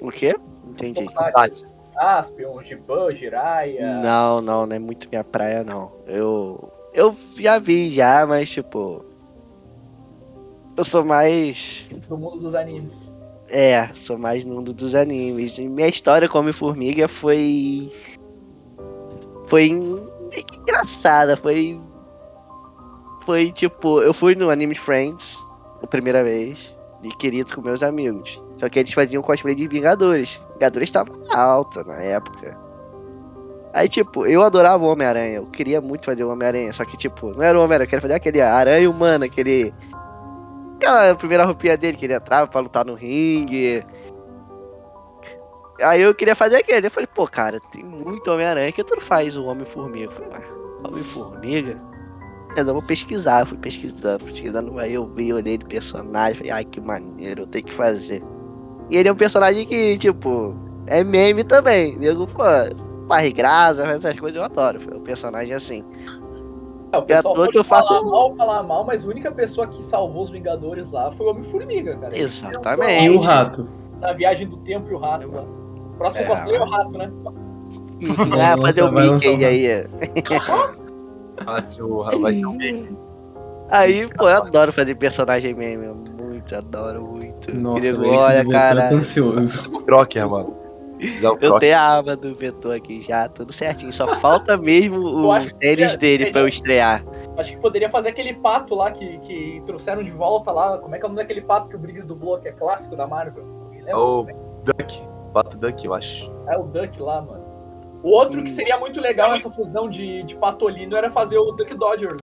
[0.01, 0.35] O quê?
[0.67, 1.05] Entendi.
[1.05, 4.01] Tokusatsu, Aspion, Giban, Jiraiya...
[4.03, 5.93] Não, não, não é muito minha praia, não.
[6.07, 6.71] Eu.
[6.93, 9.05] Eu já vi já, mas tipo.
[10.77, 11.89] Eu sou mais.
[12.09, 13.15] do mundo dos animes.
[13.49, 15.59] É, sou mais no mundo dos animes.
[15.59, 17.93] E Minha história com Homem-Formiga foi.
[19.47, 21.37] Foi meio que engraçada.
[21.37, 21.81] Foi.
[23.25, 25.39] Foi tipo, eu fui no Anime Friends
[25.83, 26.75] a primeira vez.
[27.03, 28.43] E querido com meus amigos.
[28.57, 30.41] Só que eles faziam cosplay de Vingadores.
[30.55, 32.57] Vingadores tava alta na época.
[33.75, 35.37] Aí, tipo, eu adorava o Homem-Aranha.
[35.37, 36.73] Eu queria muito fazer o Homem-Aranha.
[36.73, 37.85] Só que, tipo, não era o Homem-Aranha.
[37.85, 39.75] Eu queria fazer aquele aranha humano, aquele.
[40.77, 43.85] Aquela primeira roupinha dele que ele entrava pra lutar no ringue.
[45.83, 46.87] Aí eu queria fazer aquele.
[46.87, 50.07] Eu falei, pô, cara, tem muito Homem-Aranha que tu não faz o Homem-Formiga.
[50.07, 50.43] Eu falei, ué,
[50.85, 51.94] Homem-Formiga?
[52.57, 56.53] Eu não vou pesquisar, eu fui pesquisando, pesquisando, aí eu vi, olhei de personagem, falei,
[56.53, 58.23] ai que maneiro, eu tenho que fazer.
[58.91, 60.55] E ele é um personagem que, tipo,
[60.87, 61.97] é meme também.
[61.97, 62.43] Nego, pô,
[63.09, 64.81] faz graça, faz essas coisas, eu adoro.
[64.81, 65.83] Foi um personagem assim.
[66.93, 69.67] É, o pessoal pode que eu falar faço- mal, falar mal, mas a única pessoa
[69.67, 72.17] que salvou os Vingadores lá foi o Homem-Formiga, cara.
[72.17, 73.05] Exatamente.
[73.05, 73.69] E o rato.
[74.01, 75.43] Na viagem do tempo e o rato lá.
[75.43, 76.27] O próximo É.
[76.29, 77.11] cosplay é o rato, né?
[78.41, 79.67] ah, fazer o Mickey aí.
[81.47, 81.61] Ah,
[82.21, 82.97] vai ser um Mickey.
[83.71, 87.55] Aí, pô, eu adoro fazer personagem meme, muito, adoro muito.
[87.55, 87.81] Nossa,
[88.41, 89.75] Vitor cara, tá ansioso.
[89.75, 90.65] O Crocker, mano.
[91.41, 93.93] Eu tenho a aba do vetor aqui já, tudo certinho.
[93.93, 94.99] Só falta mesmo
[95.37, 97.05] os tênis é- dele é- pra eu estrear.
[97.37, 100.79] Acho que poderia fazer aquele pato lá que, que trouxeram de volta lá.
[100.79, 102.95] Como é que é o nome daquele pato que o Briggs dublou, que é clássico
[102.95, 103.45] da Marvel?
[103.73, 103.99] Lembra?
[103.99, 104.27] O
[104.65, 105.03] Duck.
[105.33, 106.33] Pato Duck, eu acho.
[106.47, 107.44] É o Duck lá, mano.
[108.05, 111.75] O outro que seria muito legal nessa fusão de, de patolino era fazer o Duck
[111.75, 112.19] Dodgers.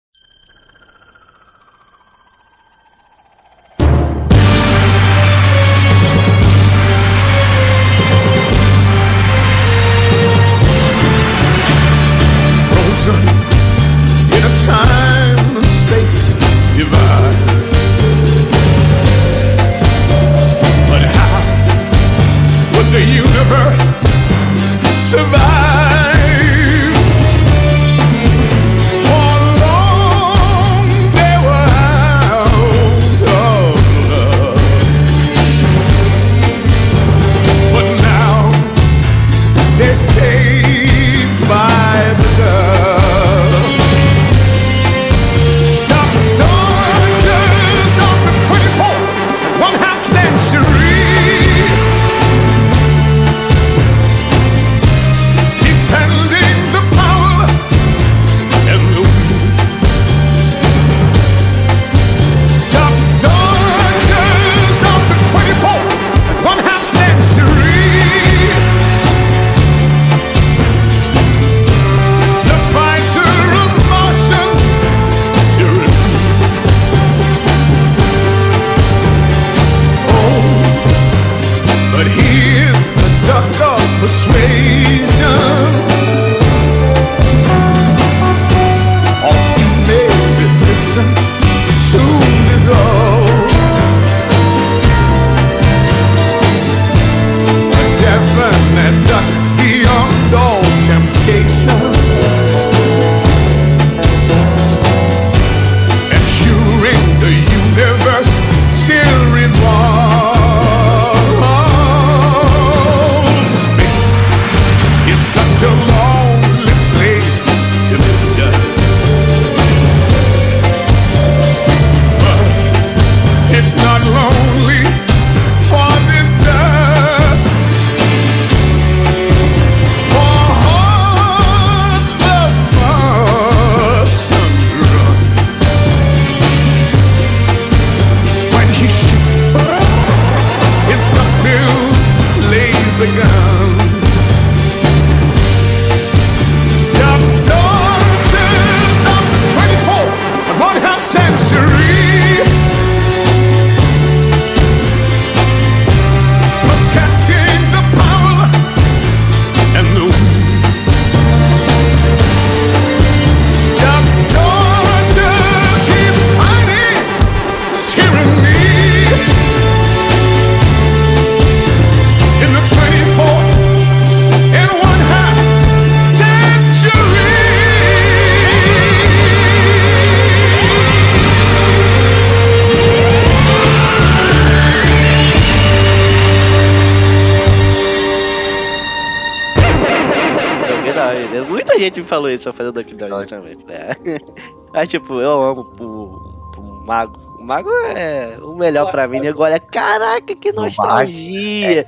[192.37, 193.57] Isso, eu falei do episódio também.
[193.69, 193.97] É.
[194.73, 197.19] Mas, tipo, eu amo o, o Mago.
[197.39, 199.21] O Mago é o melhor pra mim.
[199.21, 201.87] Nego olha, caraca, que O nostalgia.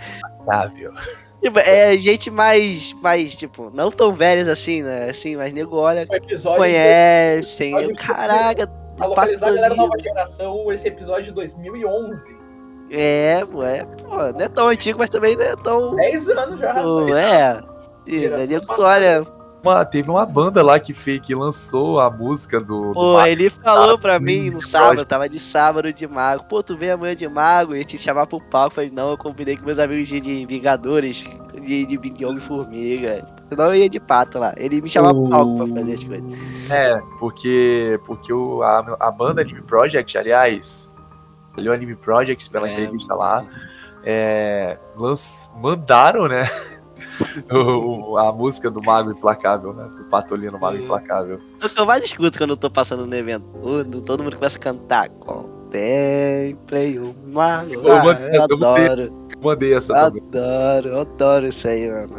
[1.43, 5.09] Tipo, é gente mais, mais, tipo, não tão velhas assim, né?
[5.11, 7.73] Assim, mas nego olha, O conhecem.
[7.81, 8.67] Eu, caraca,
[8.99, 12.37] Pra localizar a galera nova geração, esse episódio de 2011.
[12.91, 15.95] É, pô, é, pô, não é tão antigo, mas também não é tão.
[15.95, 17.17] 10 anos já, rapaz.
[17.17, 17.61] é.
[18.47, 19.25] Nego, tu olha,
[19.63, 22.89] Uma, teve uma banda lá que fez, que lançou a música do.
[22.89, 23.27] do Pô, Mago.
[23.29, 26.45] ele falou pra mim no sábado, tava de sábado de mago.
[26.45, 28.69] Pô, tu vem amanhã de mago e te chamar pro palco.
[28.69, 31.25] Eu falei, não, eu combinei com meus amigos de, de Vingadores,
[31.61, 33.27] de, de Big Homem Formiga.
[33.49, 34.55] Senão eu ia de pato lá.
[34.57, 36.71] Ele me chamava pro palco pra fazer as coisas.
[36.71, 40.97] É, porque, porque o, a, a banda Anime Project, aliás,
[41.57, 42.73] ali o Anime Project, pela É.
[42.75, 43.45] entrevista lá,
[44.05, 46.49] é, lanç- mandaram, né,
[47.51, 50.77] o- a música do Mago Implacável, né, do Patolino Mago.
[50.77, 51.41] Implacável.
[51.63, 53.45] O que eu mais escuto quando eu tô passando no evento.
[53.63, 55.09] Todo, todo mundo começa a cantar.
[55.11, 57.75] Contemplei o mago.
[57.75, 59.13] Eu Ah, mandei- eu eu mandei- adoro,
[59.43, 60.23] Mandei essa também.
[60.29, 62.17] adoro, eu adoro isso aí, mano.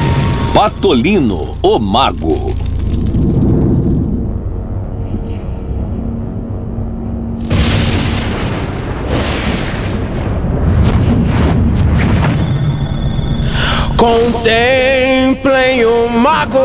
[0.54, 2.54] Patolino, o Mago.
[15.30, 16.58] Contemplem o mago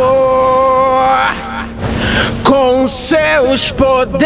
[2.42, 4.24] com seus poderes,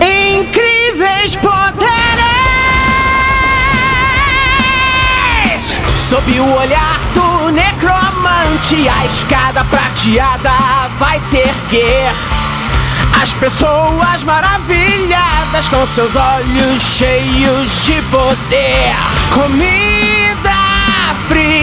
[0.00, 1.88] incríveis poderes.
[6.08, 10.52] Sob o olhar do necromante, a escada prateada
[11.00, 12.12] vai se erguer.
[13.20, 19.07] As pessoas maravilhadas com seus olhos cheios de poder.
[19.34, 20.58] Comida
[21.28, 21.57] fria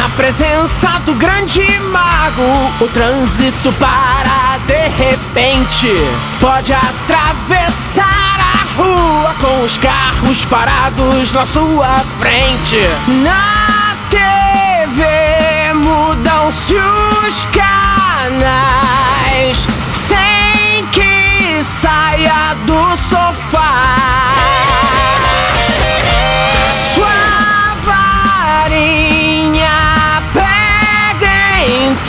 [0.00, 1.60] Na presença do grande
[1.92, 5.88] mago, o trânsito para de repente.
[6.40, 12.78] Pode atravessar a rua com os carros parados na sua frente.
[13.22, 17.44] Na TV mudam-se os
[18.24, 24.79] canais sem que saia do sofá.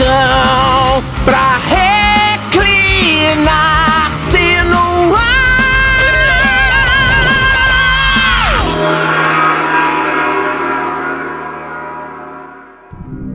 [0.02, 1.61] Então pra
[3.19, 5.22] reclinar-se no ar.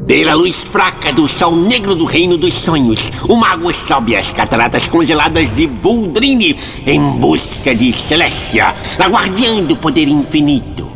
[0.09, 4.88] Pela luz fraca do sol negro do reino dos sonhos, o mago sobe as cataratas
[4.88, 10.86] congeladas de Vuldrine em busca de Celestia, a guardiã do poder infinito.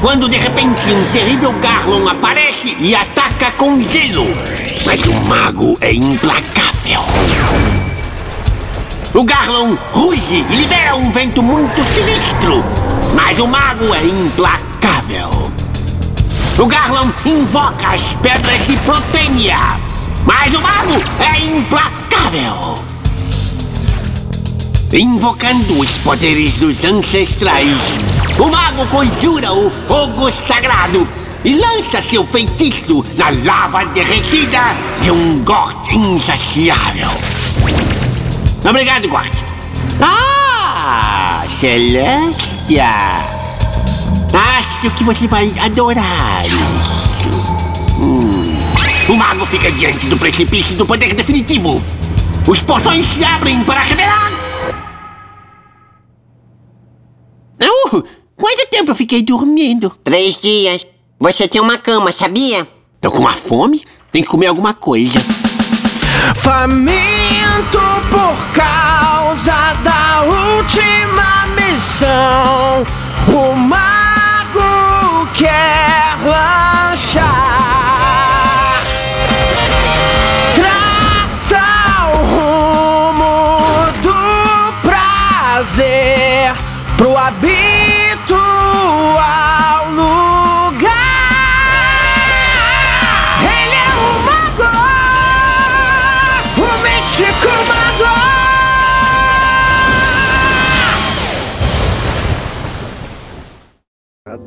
[0.00, 3.23] Quando de repente um terrível Garlon aparece e ataca
[3.56, 4.26] com gelo.
[4.84, 7.00] Mas o mago é implacável.
[9.12, 12.64] O Garlon ruge e libera um vento muito sinistro.
[13.14, 15.30] Mas o mago é implacável.
[16.58, 19.58] O Garlon invoca as pedras de Protênia.
[20.24, 22.74] Mas o mago é implacável.
[24.92, 27.78] Invocando os poderes dos ancestrais,
[28.38, 31.06] o mago conjura o fogo sagrado
[31.44, 34.60] e lança seu feitiço na lava derretida
[35.00, 37.10] de um Gort insaciável.
[38.66, 39.34] Obrigado, Gort.
[40.00, 42.88] Ah, Celestia.
[44.32, 46.56] Acho que você vai adorar isso.
[48.00, 48.58] Hum.
[49.08, 51.82] O mago fica diante do precipício do poder definitivo.
[52.48, 54.32] Os portões se abrem para revelar.
[57.62, 58.02] Uh,
[58.34, 59.90] quanto tempo eu fiquei dormindo?
[60.02, 60.93] Três dias.
[61.18, 62.66] Você tem uma cama, sabia?
[63.00, 63.84] Tô com uma fome?
[64.12, 65.20] Tem que comer alguma coisa.
[66.36, 67.78] Faminto
[68.10, 72.84] por causa da última missão,
[73.28, 77.83] o mago quer lanchar.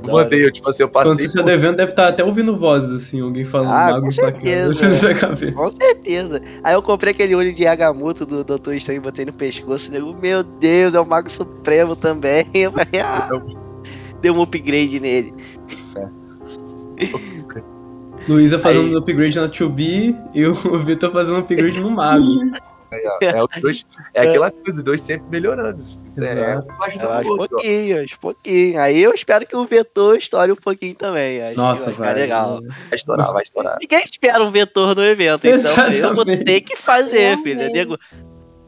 [0.07, 1.27] Eu mandei, eu, tipo assim, eu Quando passei.
[1.27, 4.89] você está devendo, deve estar até ouvindo vozes, assim, alguém falando Ah, mago com certeza.
[4.89, 5.51] na sua cabeça.
[5.51, 6.41] Com certeza.
[6.63, 9.89] Aí eu comprei aquele olho de Agamotto do Doutor Estranho e botei no pescoço.
[9.89, 12.45] E nego, meu Deus, é o Mago Supremo também.
[12.53, 13.29] Eu falei, ah,
[14.21, 15.33] deu um upgrade nele.
[18.27, 20.53] Luísa fazendo um upgrade na 2B e o
[20.83, 22.25] Vitor fazendo um upgrade no mago.
[22.91, 25.79] É, os dois, é aquela coisa, os dois sempre melhorando.
[25.79, 26.67] Isso é, Exato.
[26.67, 28.79] um o pouquinho, pouquinho.
[28.79, 31.41] Aí eu espero que o vetor estoure um pouquinho também.
[31.41, 32.13] Acho Nossa, que vai ficar vai.
[32.15, 32.61] legal.
[32.61, 33.77] Vai estourar, vai estourar.
[33.81, 36.45] Ninguém espera um vetor no evento, então eu vou Exatamente.
[36.45, 37.71] ter que fazer, filho.
[37.71, 37.97] Nego,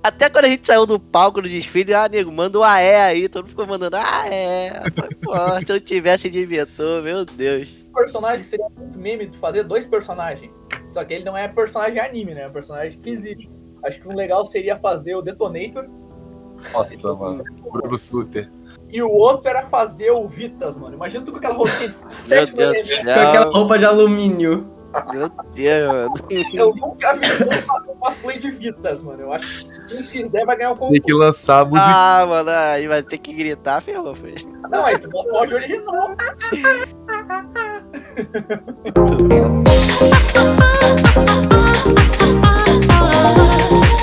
[0.01, 3.29] até quando a gente saiu do palco no desfile, ah, nego, manda um AE aí,
[3.29, 5.33] todo mundo ficou mandando falei, Pô,
[5.65, 7.69] se eu tivesse de vetor, meu Deus.
[7.93, 10.51] personagem que seria muito meme de fazer dois personagens.
[10.87, 12.43] Só que ele não é personagem anime, né?
[12.43, 13.49] É um personagem que existe.
[13.83, 15.87] Acho que um legal seria fazer o Detonator
[16.73, 17.43] Nossa, mano.
[17.71, 18.51] Bruno Suter.
[18.89, 20.95] e o outro era fazer o Vitas, mano.
[20.95, 23.21] Imagina tu com aquela roupinha de Meu sétimo Deus do elemento.
[23.21, 24.67] Com aquela roupa de alumínio.
[25.13, 26.13] Meu Deus, mano.
[26.53, 27.27] Eu nunca vi
[27.91, 29.21] um cosplay de Vitas, mano.
[29.21, 31.19] Eu acho que quem fizer vai ganhar o Tem que concurso.
[31.19, 31.85] lançar a música.
[31.87, 34.35] Ah, mano, aí vai ter que gritar, ferrou, filho.
[34.69, 36.15] Não, aí tu bota o áudio original.
[43.19, 43.98] Bom,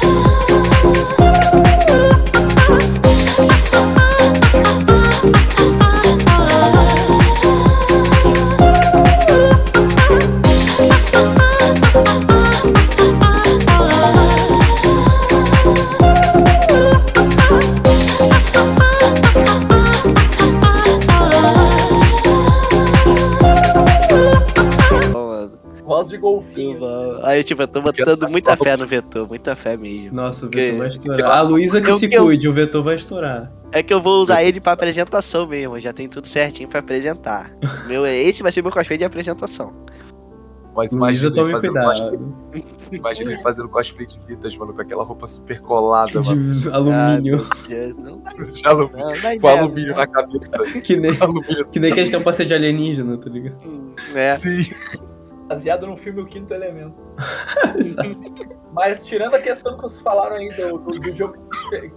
[27.36, 30.14] Aí, tipo, eu tô botando muita fé no vetor, muita fé mesmo.
[30.16, 31.30] Nossa, o Vetor vai estourar.
[31.30, 33.52] A Luísa que Eu- se eu- cuide, o Vetor vai estourar.
[33.72, 37.50] É que eu vou usar ele pra apresentação mesmo, já tem tudo certinho pra apresentar.
[37.86, 39.72] Meu, esse vai ser meu cosplay de apresentação.
[40.74, 42.18] Mas imagina ele fazendo cuidado.
[42.18, 42.64] cosplay.
[42.92, 46.54] Imagina ele fazendo cosplay de Vitas, mano, com aquela roupa super colada, mano.
[46.54, 47.46] De alumínio.
[47.50, 48.98] Ah, não dá, De alumínio.
[49.06, 49.96] não dá Com ideia, alumínio não.
[49.96, 50.62] na cabeça.
[50.82, 51.66] Que nem, Alumínio.
[51.68, 53.56] que nem aquele capacete de alienígena, tá ligado?
[54.14, 54.36] É.
[54.36, 54.64] Sim.
[55.48, 56.96] Baseado no filme O Quinto Elemento.
[58.72, 61.36] Mas tirando a questão que vocês falaram aí do, do- do jogo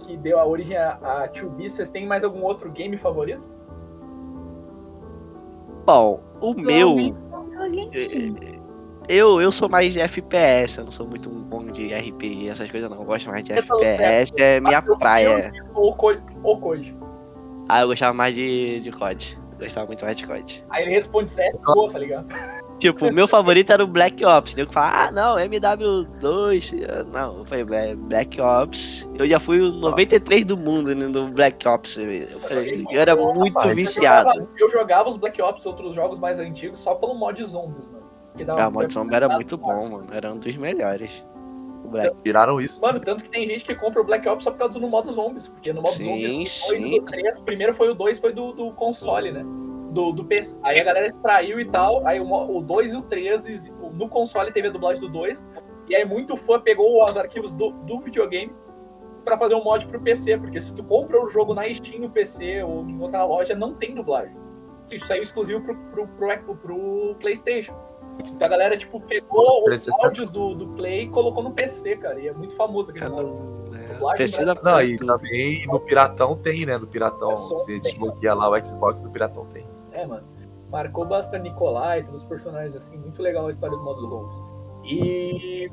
[0.00, 3.46] que- deu a origem a, a 2B, vocês têm mais algum outro game favorito?
[5.84, 6.96] Bom, o meu.
[7.58, 7.90] Alguém
[9.08, 12.88] Eu, eu sou mais de FPS, eu não sou muito bom de RPG, essas coisas
[12.88, 12.98] não.
[12.98, 15.52] Eu gosto mais de Eu FPS, é minha praia.
[15.74, 16.12] Ou, co
[16.42, 16.96] ou Code.
[17.68, 19.38] Ah, eu gostava mais de, de COD.
[19.52, 20.64] Eu gostava muito mais de COD.
[20.70, 22.26] Aí ele responde CSGO, tá ligado?
[22.80, 24.54] Tipo, o meu favorito era o Black Ops.
[24.54, 26.72] Deu que falar, ah, não, MW2.
[26.72, 29.08] eu- Não, eu falei, "É, Black Ops.
[29.18, 31.96] Eu já fui o 93 do mundo né, no Black Ops.
[31.98, 34.30] Eu, falei, eu era muito Rapaz, Eu viciado.
[34.30, 38.00] jogava, eu jogava os Black Ops, outros jogos mais antigos, só pelo mod zombies, mano.
[38.36, 40.06] Que dava- Ah, o Mod Zombie era muito bom, mano.
[40.12, 41.24] Era um dos melhores.
[41.86, 42.14] Black.
[42.24, 42.80] Viraram isso.
[42.80, 45.10] Mano, tanto que tem gente que compra o Black Ops só por causa do modo
[45.10, 46.90] zombies, porque no modo Sim, zombies foi sim.
[47.00, 49.44] do 3, primeiro foi o 2, foi do, do console, né?
[49.90, 50.56] Do, do PC.
[50.62, 53.70] Aí a galera extraiu e tal, aí o, mo- o 2 e o 3, e
[53.92, 55.44] no console teve a dublagem do 2,
[55.88, 58.52] e aí muito fã pegou os arquivos do, do videogame
[59.24, 62.10] pra fazer um mod pro PC, porque se tu compra o jogo na Steam no
[62.10, 64.36] PC ou em outra loja, não tem dublagem.
[64.90, 67.74] Isso saiu exclusivo pro, pro, pro, pro PlayStation.
[68.18, 72.20] Então a galera, tipo, pegou os áudios do, do Play e colocou no PC, cara.
[72.20, 73.22] E é muito famoso aquele mod.
[73.94, 74.26] Dublagem
[74.62, 76.76] Não, e também no Piratão tem, né?
[76.76, 79.66] No Piratão, É você desbloqueia lá o Xbox do Piratão tem.
[79.92, 80.26] É, mano.
[80.70, 82.96] Marcou bastante Nicolai, todos os personagens, assim.
[82.96, 84.42] Muito legal a história do modo Zombies.
[84.84, 85.70] E.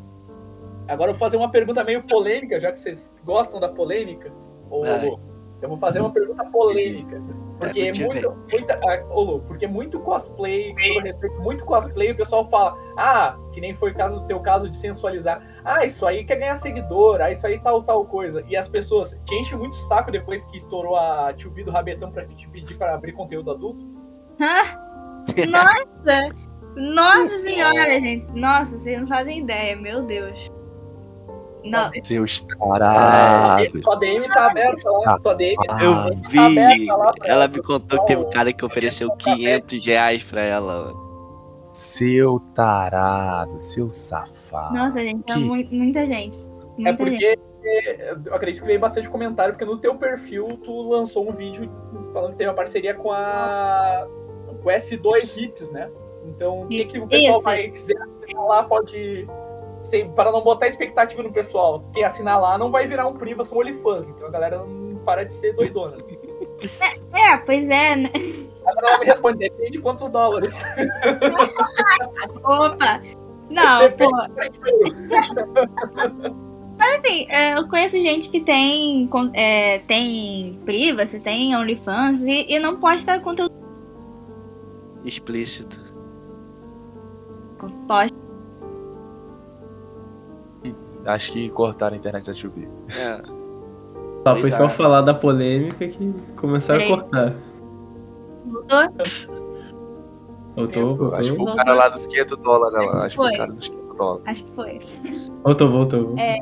[0.87, 4.31] Agora eu vou fazer uma pergunta meio polêmica, já que vocês gostam da polêmica.
[4.69, 4.83] Ô.
[4.83, 5.19] Lô,
[5.61, 7.21] eu vou fazer uma pergunta polêmica.
[7.57, 12.15] Porque É, muito, muita, ah, ô, Lô, porque muito cosplay, com respeito, muito cosplay, o
[12.15, 16.05] pessoal fala, ah, que nem foi o caso do teu caso de sensualizar, ah, isso
[16.05, 18.43] aí quer ganhar seguidor, ah, isso aí tal, tal coisa.
[18.47, 22.11] E as pessoas te enchem muito o saco depois que estourou a tio do Rabetão
[22.11, 23.96] pra te pedir pra abrir conteúdo adulto.
[25.49, 26.47] Nossa!
[26.75, 28.31] Nossa senhora, gente.
[28.33, 30.51] Nossa, vocês não fazem ideia, meu Deus.
[31.63, 33.81] Não, Seus É, tarados.
[33.81, 36.85] tua DM tá aberta lá, tua DM Ah, Eu tá vi.
[36.85, 40.85] pra Ela me contou que teve um cara que ofereceu 500 reais pra ela.
[40.85, 41.07] mano.
[41.73, 44.73] Seu tarado, seu safado.
[44.75, 46.37] nossa, gente, é que- muito, muita gente.
[46.77, 46.97] Muita É gente.
[46.97, 51.33] porque é, eu acredito que veio bastante comentário, porque no teu perfil tu lançou um
[51.33, 51.69] vídeo
[52.13, 54.26] falando que teve uma parceria com a com
[54.67, 55.89] o S2 Hips, né?
[56.25, 57.43] Então, o que, que o pessoal Isso.
[57.43, 59.27] vai quiser assinar lá pode.
[59.81, 63.45] Sem, para não botar expectativa no pessoal, quem assinar lá não vai virar um Priva,
[63.45, 64.07] são OnlyFans.
[64.07, 65.97] Então a galera não para de ser doidona.
[67.13, 68.09] É, pois é, né?
[68.65, 70.63] Agora ela me responde, depende de quantos dólares.
[72.43, 73.01] Opa!
[73.49, 74.09] Não, pô.
[76.77, 82.59] Mas assim, é, eu conheço gente que tem, é, tem privacy, tem OnlyFans e, e
[82.59, 83.66] não posta conteúdo.
[85.07, 85.79] Explícito.
[87.87, 88.17] Posta.
[91.05, 92.67] Acho que cortaram a internet da 2B.
[92.99, 93.37] É.
[94.23, 97.33] Tá, foi só falar da polêmica que começaram a cortar.
[100.53, 101.13] Voltou, voltou.
[101.15, 102.93] Acho que foi o cara lá dos 500 dólares.
[102.93, 103.05] lá.
[103.05, 104.23] Acho que foi o cara dos 500 dólares.
[104.25, 104.79] Acho que foi.
[105.45, 106.15] Voltou, voltou.
[106.17, 106.37] É,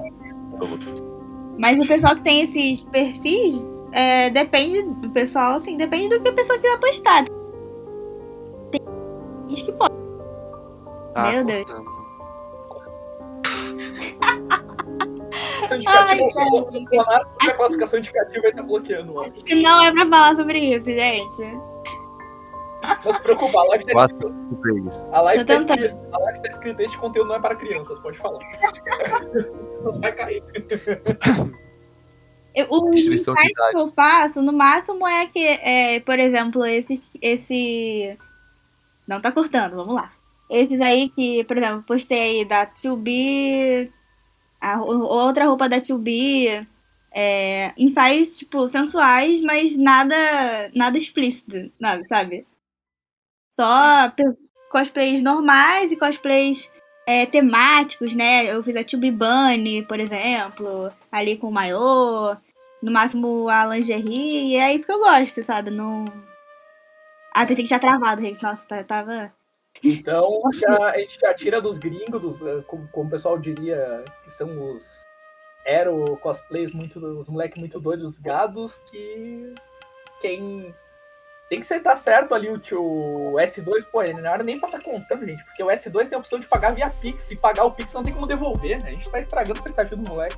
[1.60, 6.30] mas o pessoal que tem esses perfis, é, depende do pessoal, assim, depende do que
[6.30, 7.26] a pessoa quiser postar.
[9.48, 9.94] Gente que pode.
[11.14, 11.66] Tá Meu Deus.
[15.68, 17.06] Classificação indicativa,
[17.42, 19.20] Ai, a classificação indicativa vai estar bloqueando.
[19.22, 21.60] Acho que não é pra falar sobre isso, gente.
[23.04, 25.18] Não se preocupa, a live tá Quase escrita.
[25.18, 28.18] A live, tá escrita, a live tá escrita, este conteúdo não é para crianças, pode
[28.20, 28.40] falar.
[29.84, 30.44] Não vai cair.
[32.56, 38.18] Eu- O insight que eu faço, no máximo, é que, é, por exemplo, esses, esse.
[39.08, 40.12] Não tá cortando, vamos lá.
[40.50, 43.92] Esses aí que, por exemplo, postei aí da 2B,
[44.62, 46.66] a outra roupa da 2B,
[47.12, 50.16] é, ensaios, tipo, sensuais, mas nada,
[50.76, 52.46] nada explícito, nada, sabe?
[53.56, 54.12] Só
[54.70, 56.70] cosplays normais e cosplays
[57.08, 58.46] é, temáticos, né?
[58.46, 62.36] Eu fiz a 2B Bunny, por exemplo, ali com o maiô,
[62.82, 65.72] no máximo a lingerie, e é isso que eu gosto, sabe?
[65.72, 66.06] Não.
[67.38, 68.42] Ah, pensei que tinha travado, gente.
[68.42, 69.30] Nossa, tá- tava.
[69.84, 74.06] Então, já- a gente já tira dos gringos, dos, eh, como, como o pessoal diria,
[74.24, 75.04] que são os
[75.68, 79.54] aero cosplays, muito, os moleques muito doidos, os gados, que
[80.22, 80.74] quem
[81.50, 84.70] tem que aceitar certo ali o, tio- o S2, pô, ele não era nem pra
[84.70, 87.66] estar contando, gente, porque o S2 tem a opção de pagar via Pix, e pagar
[87.66, 88.90] o Pix não tem como devolver, né?
[88.90, 90.38] A gente tá estragando a expectativa do moleque.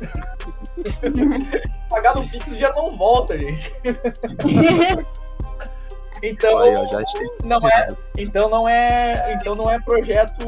[1.74, 3.74] Se pagar no Pix, o dinheiro não volta, gente.
[6.22, 7.26] Então, achei.
[7.44, 7.88] não é,
[8.18, 10.44] então não é, então não é projeto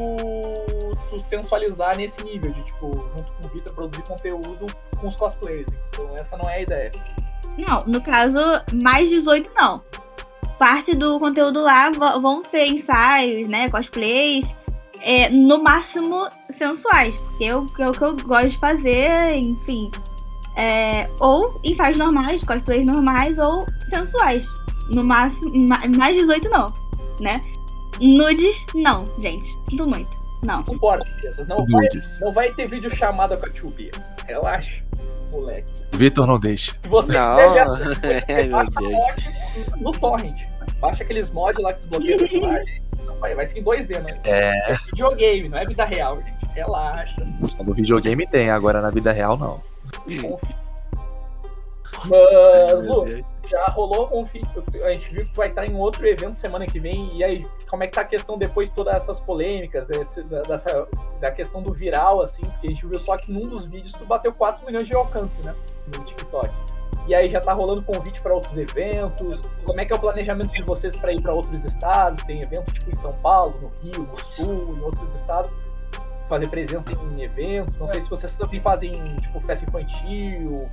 [1.09, 4.65] tu sensualizar nesse nível de tipo, junto com o Vitor produzir conteúdo
[4.99, 5.65] com os cosplays.
[5.89, 6.91] Então essa não é a ideia.
[7.57, 8.39] Não, no caso,
[8.83, 9.81] mais 18 não.
[10.57, 13.69] Parte do conteúdo lá vão ser ensaios, né?
[13.69, 14.55] Cosplays.
[15.01, 17.13] é, no máximo sensuais.
[17.21, 19.91] Porque é o, é o que eu gosto de fazer, enfim.
[20.55, 24.45] É, ou ensaios normais, cosplays normais, ou sensuais.
[24.89, 25.67] No máximo.
[25.69, 26.67] ma- Mais 18 não,
[27.19, 27.39] né?
[28.01, 29.47] Nudes, não, gente.
[29.69, 30.09] Sinto muito.
[30.41, 30.61] Não.
[30.67, 31.47] Não importa, crianças.
[31.47, 32.19] Não vai, Nudes.
[32.21, 33.91] não vai ter vídeo chamada com a Tchubia.
[34.27, 34.81] Relaxa,
[35.31, 35.71] moleque.
[35.93, 36.75] Vitor não deixa.
[36.79, 37.35] Se você Não.
[37.55, 37.65] coisa,
[38.25, 40.35] você baixa mod no torrent.
[40.81, 42.83] Baixa aqueles mods lá que desbloqueiam personagens.
[43.21, 44.19] Vai, vai ser em 2D, né?
[44.25, 46.33] É, É videogame, não é vida real, gente.
[46.53, 47.25] Relaxa.
[47.63, 49.61] no videogame tem, agora na vida real não.
[52.05, 53.23] Mas, Lu.
[53.45, 54.41] Já rolou fi-
[54.83, 57.15] A gente viu que tu vai estar em outro evento semana que vem.
[57.17, 60.41] E aí, como é que tá a questão depois de todas essas polêmicas, desse- da,
[60.43, 60.87] dessa,
[61.19, 62.43] da questão do viral, assim?
[62.45, 65.41] Porque a gente viu só que num dos vídeos tu bateu 4 milhões de alcance,
[65.45, 65.53] né?
[65.95, 66.49] No TikTok.
[67.05, 69.45] E aí já tá rolando convite para outros eventos.
[69.65, 72.23] Como é que é o planejamento de vocês para ir para outros estados?
[72.23, 75.53] Tem evento tipo em São Paulo, no Rio, no Sul, em outros estados.
[76.29, 77.75] Fazer presença em eventos.
[77.75, 80.69] Não sei se vocês também fazem tipo festa infantil,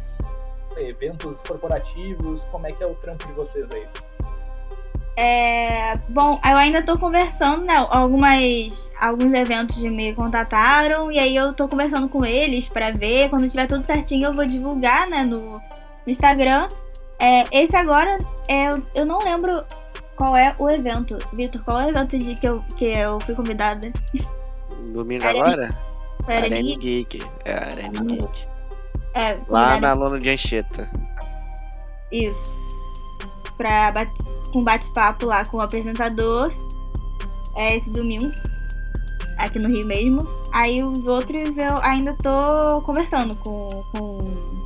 [0.76, 2.44] eventos corporativos.
[2.44, 3.86] Como é que é o trampo de vocês aí?
[5.16, 7.74] É, bom, eu ainda tô conversando, né?
[7.90, 13.28] Algumas, alguns eventos me contataram e aí eu tô conversando com eles pra ver.
[13.28, 15.60] Quando tiver tudo certinho, eu vou divulgar, né, no, no
[16.06, 16.68] Instagram.
[17.20, 18.16] É, esse agora,
[18.48, 19.62] é, eu não lembro
[20.16, 21.18] qual é o evento.
[21.34, 23.92] Vitor, qual é o evento de que eu, que eu fui convidada?
[24.92, 25.76] Domingo agora?
[26.24, 26.76] Foi a Arene Arene?
[26.76, 27.18] Geek.
[27.44, 28.46] É, Arene Geek.
[29.14, 30.88] É, Lá na Lona de Anchieta.
[32.12, 32.58] Isso.
[33.56, 34.10] Pra bat-
[34.52, 36.50] com bate-papo lá com o apresentador.
[37.56, 38.30] É esse domingo.
[39.38, 40.26] Aqui no Rio mesmo.
[40.52, 44.18] Aí os outros eu ainda tô conversando com, com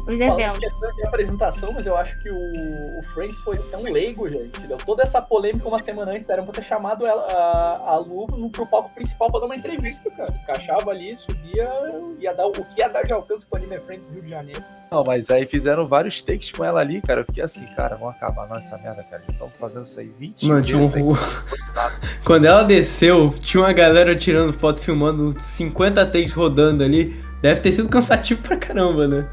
[0.07, 0.59] os eventos.
[0.59, 4.61] questão de apresentação, mas eu acho que o, o Franks foi tão leigo, gente.
[4.67, 6.29] Deu toda essa polêmica uma semana antes.
[6.29, 9.57] Era pra ter chamado ela, a, a Lu no, pro palco principal pra dar uma
[9.57, 10.29] entrevista, cara.
[10.43, 11.69] Encaixava ali, subia,
[12.19, 14.63] ia dar o que ia dar de alcance pro Anime Friends Rio de Janeiro.
[14.91, 17.23] Não, mas aí fizeram vários takes com ela ali, cara.
[17.23, 19.23] Eu fiquei assim, cara, vamos acabar não essa merda, cara.
[19.27, 20.85] Já estamos fazendo isso aí 20 Mano, tinha um...
[20.85, 21.03] aí.
[22.25, 27.25] Quando ela desceu, tinha uma galera tirando foto, filmando uns 50 takes rodando ali.
[27.41, 29.29] Deve ter sido cansativo pra caramba, né?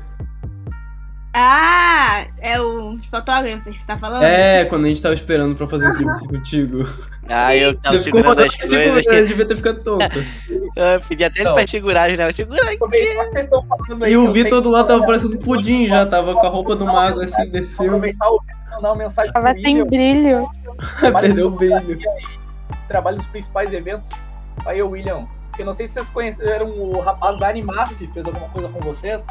[1.34, 4.24] Ah, é o fotógrafo que você tá falando?
[4.24, 6.86] É, quando a gente tava esperando pra fazer entrevista contigo.
[7.30, 9.28] Ah, eu tava Você segurando as coisas.
[9.30, 10.03] devia ter ficado tonto.
[10.76, 11.53] Eu pedi até ele Não.
[11.53, 12.32] pra segurar, né?
[12.34, 12.76] Segura aqui.
[12.76, 14.12] Aproveitar que vocês estão falando aí.
[14.12, 17.22] E o Vitor do lado tava parecendo pudim já, tava com a roupa do mago
[17.22, 17.86] assim, desceu.
[17.86, 18.41] Aproveitar o
[18.72, 20.49] mandar uma mensagem Tava sem brilho.
[21.22, 21.99] Perdeu o brilho.
[22.90, 24.10] trabalha nos principais eventos.
[24.66, 25.26] Aí, o William,
[25.56, 28.80] que eu não sei se vocês conheceram o rapaz da Animaf, fez alguma coisa com
[28.82, 29.26] vocês,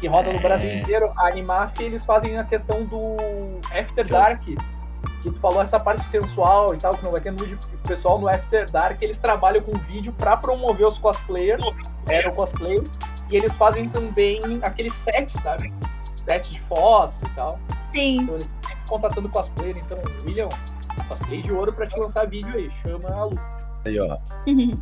[0.00, 0.42] que roda no É.
[0.42, 1.12] Brasil inteiro.
[1.16, 3.16] A Animaf, eles fazem a questão do
[3.76, 4.56] After Dark, que
[5.22, 7.54] tu falou essa parte sensual e tal, que não vai ter nude.
[7.54, 11.64] O pessoal no After Dark, eles trabalham com vídeo pra promover os cosplayers,
[12.06, 12.98] eram cosplays,
[13.30, 15.72] e eles fazem também aqueles sets, sabe?
[16.24, 17.58] Sets de fotos e tal.
[17.92, 18.20] Sim.
[18.22, 19.76] Então eles estão sempre contratando cosplayer.
[19.78, 20.48] Então, William,
[21.08, 22.70] cosplay de ouro pra te lançar vídeo aí.
[22.82, 23.40] Chama a Lu.
[23.86, 24.18] Aí, ó.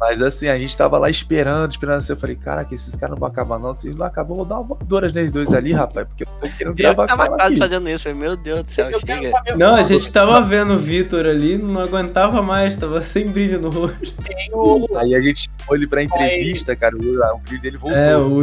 [0.00, 2.12] Mas assim, a gente tava lá esperando, esperando assim.
[2.12, 3.72] Eu falei, caraca, esses caras não vão acabar, não.
[3.72, 6.08] Se não acabar, eu vou dar uma voadora neles dois ali, rapaz.
[6.08, 7.58] Porque eu tô querendo Eu gravar tava com ela quase aqui.
[7.60, 8.02] fazendo isso.
[8.02, 9.56] Falei, meu Deus do céu, Eu chega.
[9.56, 13.70] Não, a gente tava vendo o Vitor ali, não aguentava mais, tava sem brilho no
[13.70, 14.20] rosto.
[14.22, 16.96] Tem o, Aí a gente chamou ele pra entrevista, cara.
[16.96, 17.00] O,
[17.36, 17.96] o brilho dele voltou.
[17.96, 18.42] É, o,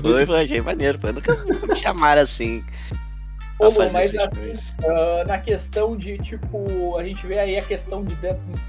[0.00, 0.96] Foi, foi, achei maneiro.
[1.00, 1.10] Foi.
[1.10, 2.62] Nunca, nunca me chamaram assim.
[3.58, 4.54] Ô, Lu, mas assim,
[4.84, 8.16] ah, na questão de, tipo, a gente vê aí a questão de.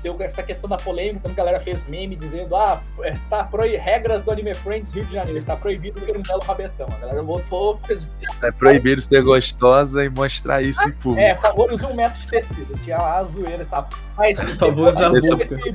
[0.01, 3.75] Deu essa questão da polêmica, então a galera fez meme dizendo: ah, está proib...
[3.77, 6.87] regras do Anime Friends Rio de Janeiro, está proibido ter um belo rabetão.
[6.91, 8.07] A galera botou, fez.
[8.41, 11.21] É proibido ser gostosa e mostrar isso em público.
[11.21, 12.75] É, favor, use um metro de tecido.
[12.83, 13.87] Tinha lá a zoeira e tal.
[14.17, 15.09] Mas, favor, usa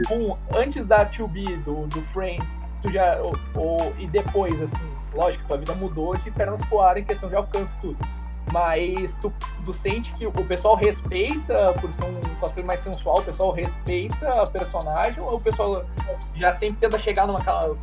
[0.09, 3.19] boom, antes da 2B, do, do Friends, tu já.
[3.21, 7.29] Ou, ou- e depois, assim, lógico, tua vida mudou de pernas pro ar em questão
[7.29, 8.24] de alcance e tudo.
[8.53, 9.33] Mas tu,
[9.65, 14.43] tu sente que o pessoal respeita, por ser um cosplay mais sensual, o pessoal respeita
[14.43, 15.85] a personagem, ou o pessoal
[16.35, 17.41] já sempre tenta chegar numa.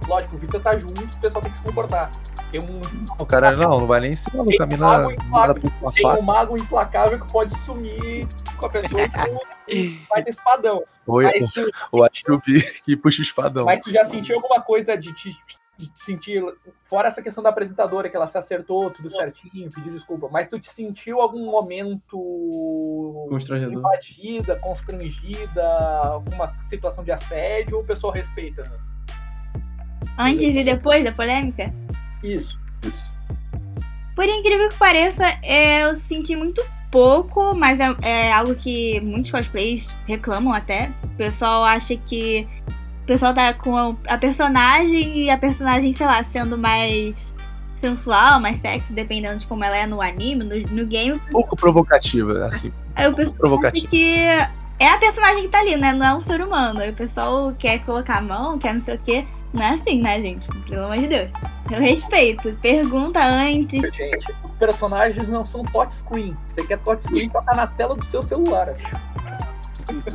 [0.08, 2.12] Lógico, o Victor tá junto, o pessoal tem que se comportar.
[2.52, 2.82] Tem um,
[3.18, 4.58] O cara não, não vai nem ser maluco.
[4.58, 8.28] Por uma tem um mago implacável que pode sumir
[8.58, 9.02] com a pessoa
[9.68, 10.84] que vai ter espadão.
[11.08, 13.66] Ou, Mas tu, ou acho que o Bi que puxa o espadão.
[13.66, 15.36] mas tu já sentiu alguma coisa de te
[15.82, 16.44] de te sentir,
[16.84, 20.60] fora essa questão da apresentadora, que ela se acertou tudo certinho, pediu desculpa, mas tu
[20.60, 23.74] te sentiu algum momento Constrangedor.
[23.74, 25.64] invadida, constrangida,
[26.04, 28.64] alguma situação de assédio ou o pessoal respeita?
[28.64, 28.78] né?
[30.18, 31.74] Antes e depois da polêmica?
[32.24, 32.60] Isso.
[32.84, 33.16] Isso.
[34.16, 39.88] Por incrível que pareça, eu senti muito pouco, mas é, é algo que muitos cosplays
[40.06, 40.92] reclamam até.
[41.04, 42.48] O pessoal acha que
[43.12, 47.36] pessoal tá com a, a personagem e a personagem, sei lá, sendo mais
[47.82, 51.20] sensual, mais sexy, dependendo de como ela é no anime, no, no game.
[51.30, 52.72] Pouco provocativa, assim.
[52.96, 54.16] Aí o pessoal acha que
[54.80, 55.92] é a personagem que tá ali, né?
[55.92, 56.80] Não é um ser humano.
[56.80, 59.26] Aí o pessoal quer colocar a mão, quer não sei o quê.
[59.54, 60.48] Não é assim, né, gente?
[60.70, 61.30] Pelo amor de Deus.
[61.70, 62.58] Eu respeito.
[62.62, 63.82] Pergunta antes.
[63.94, 66.38] Gente, os personagens não são touchscreen.
[66.48, 68.74] Você quer touchscreen, toca na tela do seu celular.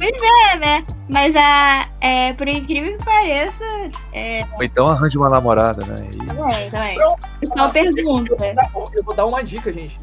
[0.00, 0.86] É, né?
[1.08, 3.64] Mas a, é, por incrível que pareça,
[4.12, 6.08] é, Ou então arranja uma namorada, né?
[6.12, 6.98] E também, também.
[7.02, 8.32] O pessoal pergunta.
[8.32, 9.98] Eu vou dar- Eu vou dar uma dica, gente.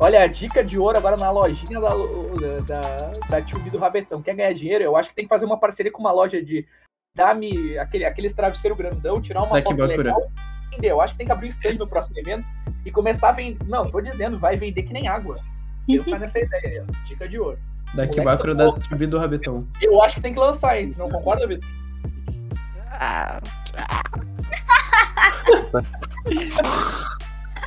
[0.00, 1.88] Olha, a dica de ouro agora na lojinha da,
[2.66, 4.22] da, da Tio B do Rabetão.
[4.22, 4.84] Quer ganhar dinheiro?
[4.84, 6.64] Eu acho que tem que fazer uma parceria com uma loja de
[7.14, 10.20] dá-me aquele, aqueles travesseiro grandão, tirar uma Daqui, foto legal
[10.70, 10.92] e vender.
[10.92, 12.46] Eu acho que tem que abrir um stand no próximo evento
[12.84, 13.58] e começar a vender.
[13.66, 15.40] Não, tô dizendo, vai vender que nem água.
[15.84, 17.04] Pensa nessa ideia aí, ó.
[17.04, 17.58] Dica de ouro.
[17.94, 19.66] Bakura são da tribo do Rabetão.
[19.80, 20.90] Eu acho que tem que lançar, hein?
[20.90, 21.68] Tu não concorda, Vitor?
[22.92, 23.40] Ah,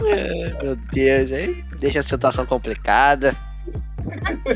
[0.04, 3.36] É, Meu Deus, aí deixa a situação complicada.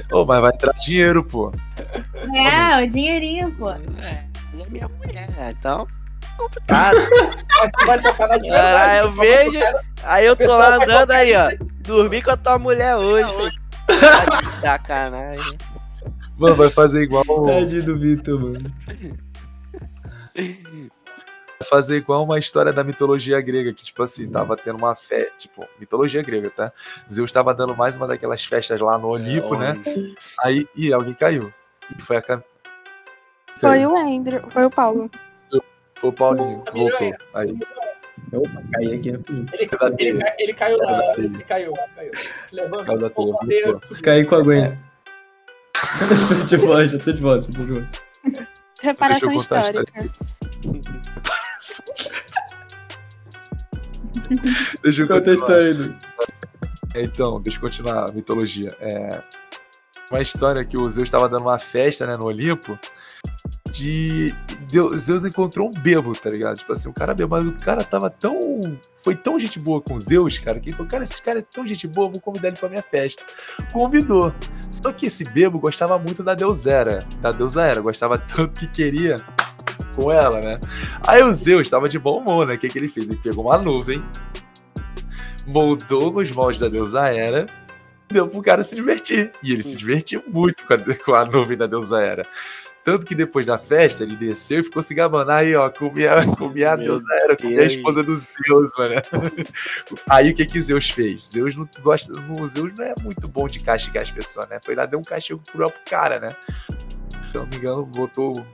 [0.10, 1.52] Pô, mas vai entrar dinheiro, pô.
[2.34, 3.70] É, o dinheirinho, pô.
[3.72, 5.88] É, ele é minha mulher, então.
[6.38, 6.98] Complicado.
[7.58, 8.90] Mas tu vai tocar na de verdade.
[8.90, 9.60] Ah, eu tu vai vejo.
[10.04, 11.50] Aí eu tô lá andando aí, ó.
[11.80, 13.56] Dormi com a tua mulher hoje.
[13.88, 15.58] Tá de Sacanagem.
[16.38, 17.24] Mano, vai fazer igual.
[17.46, 18.72] Tadinho do Vitor, mano.
[20.36, 25.34] Vai fazer igual uma história da mitologia grega, que, tipo assim, tava tendo uma festa.
[25.38, 26.74] Tipo, mitologia grega, tá?
[27.10, 29.82] Zeus tava dando mais uma daquelas festas lá no Olimpo, né?
[30.42, 31.54] Aí, e alguém caiu.
[31.96, 32.44] E foi a Cam...
[33.58, 35.10] Foi o Andrew, foi o Paulo.
[35.96, 37.16] Foi o Paulinho, voltou.
[37.34, 37.58] Aí.
[38.36, 39.48] Opa, caí aqui rapidinho.
[39.54, 42.12] Ele, ele, ele caiu Caiu lá, da ele caiu, caiu.
[42.52, 43.12] Levanta.
[44.04, 44.78] Caí com a Gwen.
[46.40, 48.00] tô de volta, tô de volta, tô de volta.
[48.82, 50.10] Reparação Deixa eu contar a histórica.
[54.84, 55.34] Deixa eu Conta a continuar.
[55.36, 55.96] história do.
[56.96, 58.76] Então, deixa eu continuar a mitologia.
[58.80, 59.22] É
[60.10, 62.80] uma história que o Zeus estava dando uma festa né, no Olimpo.
[63.78, 64.34] De.
[64.70, 66.58] Deus, Zeus encontrou um bebo, tá ligado?
[66.58, 68.62] Tipo assim, um cara bebo, mas o cara tava tão.
[68.96, 71.68] Foi tão gente boa com Zeus, cara, que ele falou: cara, esse cara é tão
[71.68, 73.24] gente boa, vou convidar ele pra minha festa.
[73.72, 74.34] Convidou.
[74.70, 77.06] Só que esse bebo gostava muito da Deusera.
[77.22, 79.18] Da deusa Hera, gostava tanto que queria
[79.96, 80.60] com ela, né?
[81.02, 82.56] Aí o Zeus tava de bom humor, né?
[82.56, 83.08] O que, que ele fez?
[83.08, 84.04] Ele pegou uma nuvem,
[85.46, 87.48] moldou nos moldes da deusa Hera
[88.10, 89.32] deu pro cara se divertir.
[89.42, 92.28] E ele se divertiu muito com a, com a nuvem da deusa Hera.
[92.86, 95.32] Tanto que depois da festa, ele desceu e ficou se gabando.
[95.32, 99.02] Aí, ó, comia, comia a deusa Hera, comia a esposa do Zeus, mano.
[100.08, 101.30] Aí o que que Zeus fez?
[101.30, 102.14] Zeus não gosta.
[102.48, 104.60] Zeus não é muito bom de castigar as pessoas, né?
[104.64, 106.36] Foi lá, deu um castigo pro próprio cara, né?
[107.32, 108.46] Se eu não me engano, botou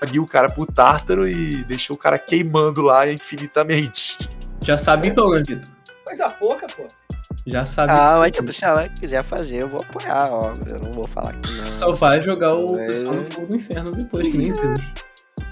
[0.00, 4.16] ali o cara pro Tártaro e deixou o cara queimando lá infinitamente.
[4.62, 5.68] Já sabe Douglas, Vitor.
[6.04, 6.86] Coisa pouca, pô.
[7.46, 7.92] Já sabe.
[7.92, 10.54] Ah, mas tipo, se ela quiser fazer, eu vou apoiar, ó.
[10.66, 11.72] Eu não vou falar que não.
[11.72, 12.86] Só vai jogar o É.
[12.86, 14.80] pessoal no fogo do inferno depois, que nem Zeus.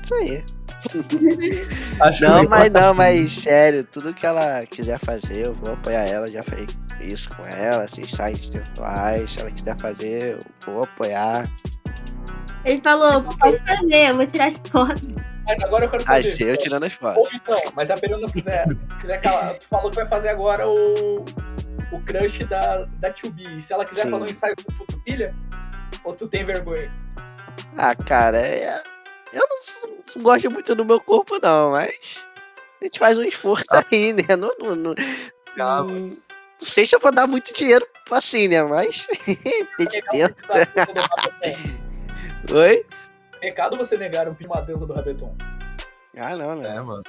[0.05, 0.45] Isso aí.
[2.01, 6.29] Acho Não, mas não, mas sério, tudo que ela quiser fazer, eu vou apoiar ela,
[6.29, 6.67] já falei
[7.01, 11.49] isso com ela, assim, sites virtuais, se ela quiser fazer, eu vou apoiar.
[12.65, 15.03] Ele falou, pode fazer, eu vou tirar as fotos.
[15.45, 16.23] Mas agora eu quero saber.
[16.25, 17.35] sei, eu tirando as Ou fotos.
[17.35, 18.65] então, mas a Perona quiser,
[19.01, 21.25] quiser calar, tu falou que vai fazer agora o,
[21.93, 23.59] o crush da, da 2B.
[23.59, 24.11] E se ela quiser Sim.
[24.13, 25.35] fazer um ensaio com tu, tu pilha?
[26.05, 26.91] Ou tu tem vergonha?
[27.77, 28.83] Ah, cara, é-
[29.33, 32.25] eu não, não gosto muito do meu corpo, não, mas
[32.81, 34.37] a gente faz um esforço aí, né?
[34.37, 34.95] Não, não, não,
[35.59, 36.17] Ah, não- não
[36.61, 38.63] sei se eu vou dar muito dinheiro assim, né?
[38.63, 39.07] Mas
[39.79, 40.69] a gente tenta.
[42.53, 42.87] Oi?
[43.43, 45.37] Pecado você negar um uma deusa do Rabeton.
[46.17, 46.77] Ah, não, né?
[46.77, 47.03] É, mano.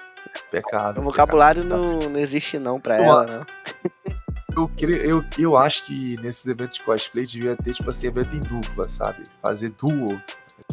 [0.50, 1.00] Pecado.
[1.00, 3.46] O vocabulário não, não existe não pra Pô, ela, não.
[4.56, 8.36] Eu, queria, eu, eu acho que nesses eventos de cosplay devia ter, tipo assim, evento
[8.36, 9.24] em dupla, sabe?
[9.42, 10.22] Fazer duo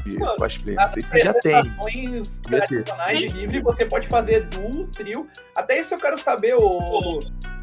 [0.04, 0.74] de Mano, cosplay.
[0.74, 1.74] Não sei se já tem.
[2.42, 5.28] tradicionais de livre, você pode fazer duo, trio.
[5.54, 7.20] Até isso eu quero saber, Lu.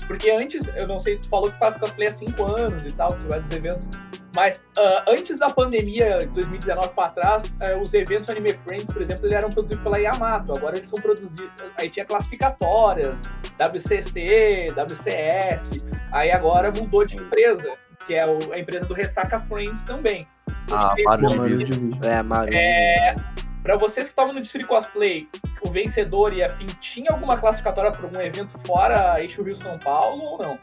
[0.07, 3.13] Porque antes, eu não sei, tu falou que faz cosplay há 5 anos e tal,
[3.13, 3.89] que vai nos eventos.
[4.33, 9.01] Mas ah, antes da pandemia, de 2019 pra trás, ah, os eventos Anime Friends, por
[9.01, 10.55] exemplo, eles eram produzidos pela Yamato.
[10.55, 11.51] Agora eles são produzidos.
[11.77, 13.19] Aí tinha classificatórias,
[13.59, 15.83] WCC, WCS.
[16.11, 17.73] Aí agora mudou de empresa,
[18.05, 20.25] que é o- a empresa do Ressaca Friends também.
[20.71, 21.67] Ah, Maru Divisa.
[22.03, 22.51] É, Maru.
[22.53, 23.15] É,
[23.63, 25.27] pra vocês que estavam no desfile cosplay,
[25.61, 30.21] o vencedor e afim, tinha alguma classificatória para algum evento fora Eixo Rio São Paulo
[30.23, 30.59] ou não?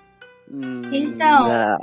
[0.51, 1.79] Hum, Então, Não,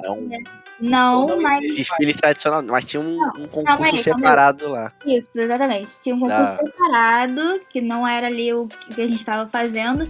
[0.79, 1.61] Não, não mas.
[1.75, 4.91] desfile tradicional, mas tinha um, um concurso aí, separado lá.
[5.05, 5.99] Isso, exatamente.
[5.99, 6.57] Tinha um concurso Ah.
[6.57, 10.09] separado, que não era ali o que a gente estava fazendo.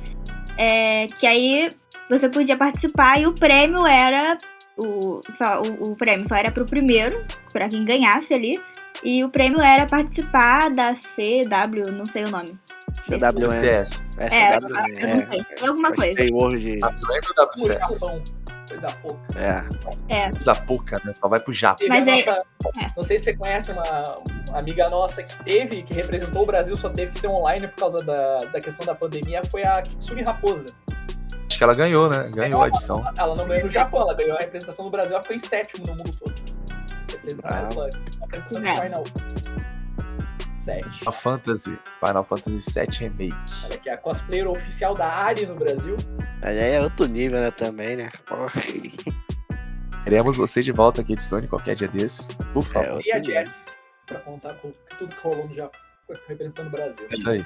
[0.57, 1.71] é, que aí
[2.09, 4.37] você podia participar e o prêmio era.
[4.83, 8.59] O, só, o, o prêmio só era pro primeiro, pra quem ganhasse ali.
[9.03, 12.57] E o prêmio era participar da CW, não sei o nome.
[13.03, 13.49] CWM.
[13.49, 14.03] CS.
[14.17, 15.45] É, É, eu não sei.
[15.57, 16.13] Foi alguma coisa.
[17.29, 17.99] O WCS?
[17.99, 19.21] Pouca.
[20.07, 20.29] É.
[20.31, 21.11] Coisa pouca, né?
[21.13, 21.85] Só vai pro Japão.
[21.89, 22.43] Mas a é- nossa-
[22.95, 24.17] Não sei se você conhece uma,
[24.49, 27.75] uma amiga nossa que teve, que representou o Brasil, só teve que ser online por
[27.77, 30.67] causa da, da questão da pandemia, foi a Kitsune Raposa.
[31.51, 32.29] Acho que ela ganhou, né?
[32.33, 33.03] Ganhou a edição.
[33.17, 35.85] Ela não ganhou no Japão, ela ganhou a representação do Brasil, ela ficou em sétimo
[35.85, 36.33] no mundo todo.
[37.11, 38.73] Representando a apresentação de É.
[38.89, 39.03] Final
[40.57, 40.89] 7.
[40.99, 41.79] Final Fantasy.
[42.05, 43.35] Final Fantasy VII Remake.
[43.65, 45.97] Olha aqui, a cosplayer oficial da Ari no Brasil.
[46.41, 48.07] Aí é outro nível, né, também, né?
[48.25, 48.49] Porra.
[50.05, 52.33] Queremos você de volta aqui de Sony qualquer dia desses.
[52.53, 52.91] Por É, favor.
[52.93, 53.21] outro E a.
[53.21, 53.65] Jess,
[54.07, 55.79] pra contar com tudo que rolou no Japão,
[56.29, 57.07] representando o Brasil.
[57.11, 57.45] Isso aí.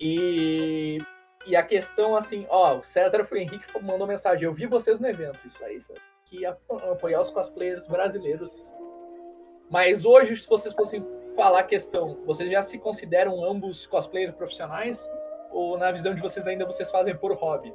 [0.00, 1.00] E,
[1.46, 5.08] e a questão, assim, ó, o César foi Henrique mandou mensagem, eu vi vocês no
[5.08, 6.56] evento, isso aí, César, que ia
[6.90, 8.74] apoiar os cosplayers brasileiros.
[9.70, 11.02] Mas hoje, se vocês fossem
[11.36, 15.08] falar a questão, vocês já se consideram ambos cosplayers profissionais?
[15.52, 17.72] Ou na visão de vocês ainda vocês fazem por hobby?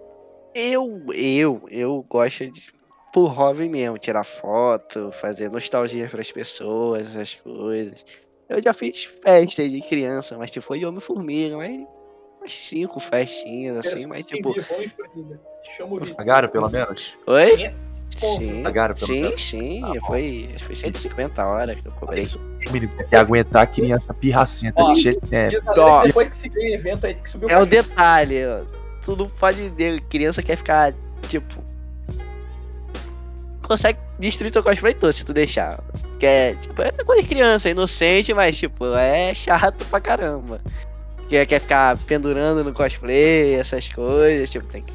[0.53, 2.73] Eu, eu, eu gosto de
[3.13, 8.05] por hobby mesmo, tirar foto, fazer nostalgia pras pessoas, essas coisas.
[8.47, 11.85] Eu já fiz festas de criança, mas tipo, foi Homem-Formiga, mas
[12.41, 14.49] umas cinco festinhas, assim, mas tipo.
[14.49, 14.53] O
[15.99, 16.15] Vitor.
[16.15, 17.17] Pagaram, pelo menos?
[17.27, 17.73] Oi?
[18.17, 19.41] Sim, Pagaram, pelo sim, menos?
[19.43, 20.07] sim, Tá bom.
[20.07, 22.27] foi, acho que foi 150 horas que eu cobrei.
[22.71, 25.47] Menino, tem que aguentar a criança pirracenta Ó, de jeito é,
[26.05, 28.61] depois que se ganha evento aí tem que subir o É o detalhe, ó.
[29.03, 30.93] Tu não pode ver, criança quer ficar,
[31.29, 31.63] tipo.
[33.63, 35.81] Consegue destruir teu cosplay todo se tu deixar.
[36.19, 40.61] Que é, tipo, é coisa de criança, é inocente, mas, tipo, é chato pra caramba.
[41.31, 44.91] Que quer ficar pendurando no cosplay, essas coisas, tipo, tem que.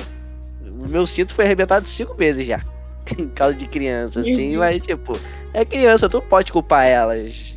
[0.68, 2.60] O meu cinto foi arrebentado cinco vezes já.
[3.18, 4.58] em causa de criança, assim, Uhum.
[4.58, 5.18] mas, tipo,
[5.54, 7.56] é criança, tu pode culpar elas.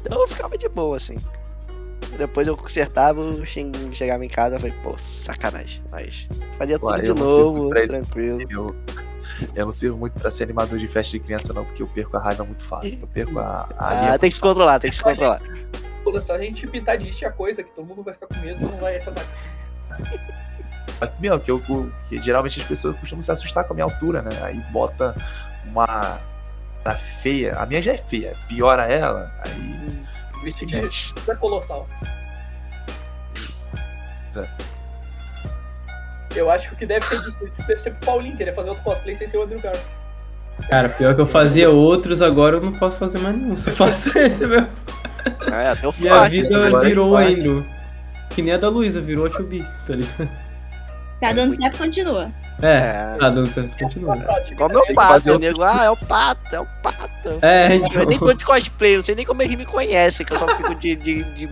[0.00, 1.18] Então eu ficava de boa, assim.
[2.18, 5.80] depois eu consertava, o Shin chegava em casa e falei, pô, sacanagem.
[5.92, 6.26] Mas
[6.58, 8.40] fazia tudo de eu novo, tranquilo.
[8.50, 8.74] Eu,
[9.54, 12.16] eu não sirvo muito pra ser animador de festa de criança, não, porque eu perco
[12.16, 12.98] a raiva muito fácil.
[13.02, 15.40] Eu perco a, a Ah, tem que se controlar, tem que se controlar.
[16.02, 18.62] Pô, só a gente pintar de a coisa que todo mundo vai ficar com medo
[18.62, 19.28] e não vai achar nada.
[21.18, 21.60] Meu, que, eu,
[22.08, 24.30] que geralmente as pessoas costumam se assustar com a minha altura, né?
[24.42, 25.14] Aí bota
[25.64, 26.20] uma.
[26.82, 27.54] Tá feia.
[27.56, 28.36] A minha já é feia.
[28.48, 29.32] Piora ela.
[29.44, 30.04] Aí.
[30.42, 31.14] Vestido de mexe.
[31.28, 31.86] é colossal.
[36.34, 39.26] Eu acho que deve ser, isso deve ser pro Paulinho querer fazer outro cosplay sem
[39.26, 39.90] ser o Andrew Garfield.
[40.68, 43.56] Cara, pior que eu fazia outros, agora eu não posso fazer mais nenhum.
[43.56, 44.68] Só faço esse mesmo.
[45.52, 47.28] É, até o Minha fácil, vida agora é virou fácil.
[47.58, 47.66] ainda.
[48.30, 50.28] Que nem a da Luísa, virou a 2B, tá ligado?
[51.20, 52.32] Tá dando certo, continua.
[52.62, 53.16] É, É.
[53.18, 54.16] tá dando certo, continua.
[54.56, 57.38] Como eu que pato, o nego, ah, é o pato, é o pato.
[57.42, 58.28] É, Eu nem então.
[58.28, 60.96] tô de cosplay, não sei nem como ele me conhece, que eu só fico de,
[60.96, 61.48] de, de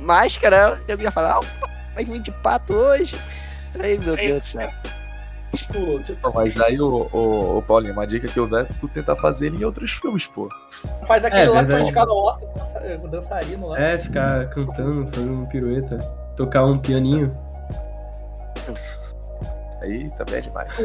[0.00, 3.16] máscara, eu ia falar, ah, vai vir de pato hoje.
[3.78, 4.70] Ai, meu Deus do céu.
[5.54, 8.64] Tipo, tipo, Não, mas aí, o, o, o Paulinho, uma dica que eu dou é
[8.64, 10.48] tu tentar fazer ele em outros filmes, pô.
[11.06, 11.82] faz aquele É, lá que foi verdade.
[11.84, 12.48] indicado ao Oscar,
[13.02, 13.80] o dançarino lá.
[13.80, 15.98] É, ficar cantando, fazendo pirueta,
[16.36, 17.36] tocar um pianinho.
[19.80, 20.76] Aí também é demais.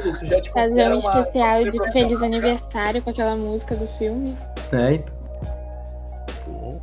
[0.53, 2.27] Fazer um especial uma de feliz né?
[2.27, 4.37] aniversário com aquela música do filme.
[4.71, 6.81] É, então.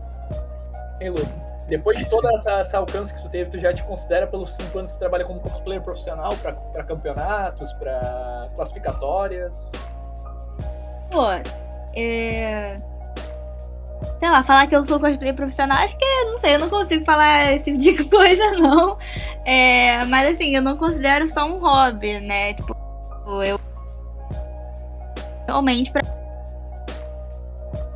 [1.01, 1.50] Hein, Lu?
[1.71, 4.81] Depois de todo essa, esse alcance que tu teve, tu já te considera pelos cinco
[4.81, 9.71] anos que tu trabalha como cosplayer profissional pra, pra campeonatos, pra classificatórias?
[11.13, 11.27] Pô,
[11.95, 12.77] é...
[14.19, 17.05] Sei lá, falar que eu sou cosplay profissional, acho que, não sei, eu não consigo
[17.05, 18.99] falar esse tipo de coisa, não.
[19.45, 22.55] É, mas assim, eu não considero só um hobby, né?
[22.55, 22.75] Tipo,
[23.45, 23.61] eu.
[25.47, 26.03] Realmente pra.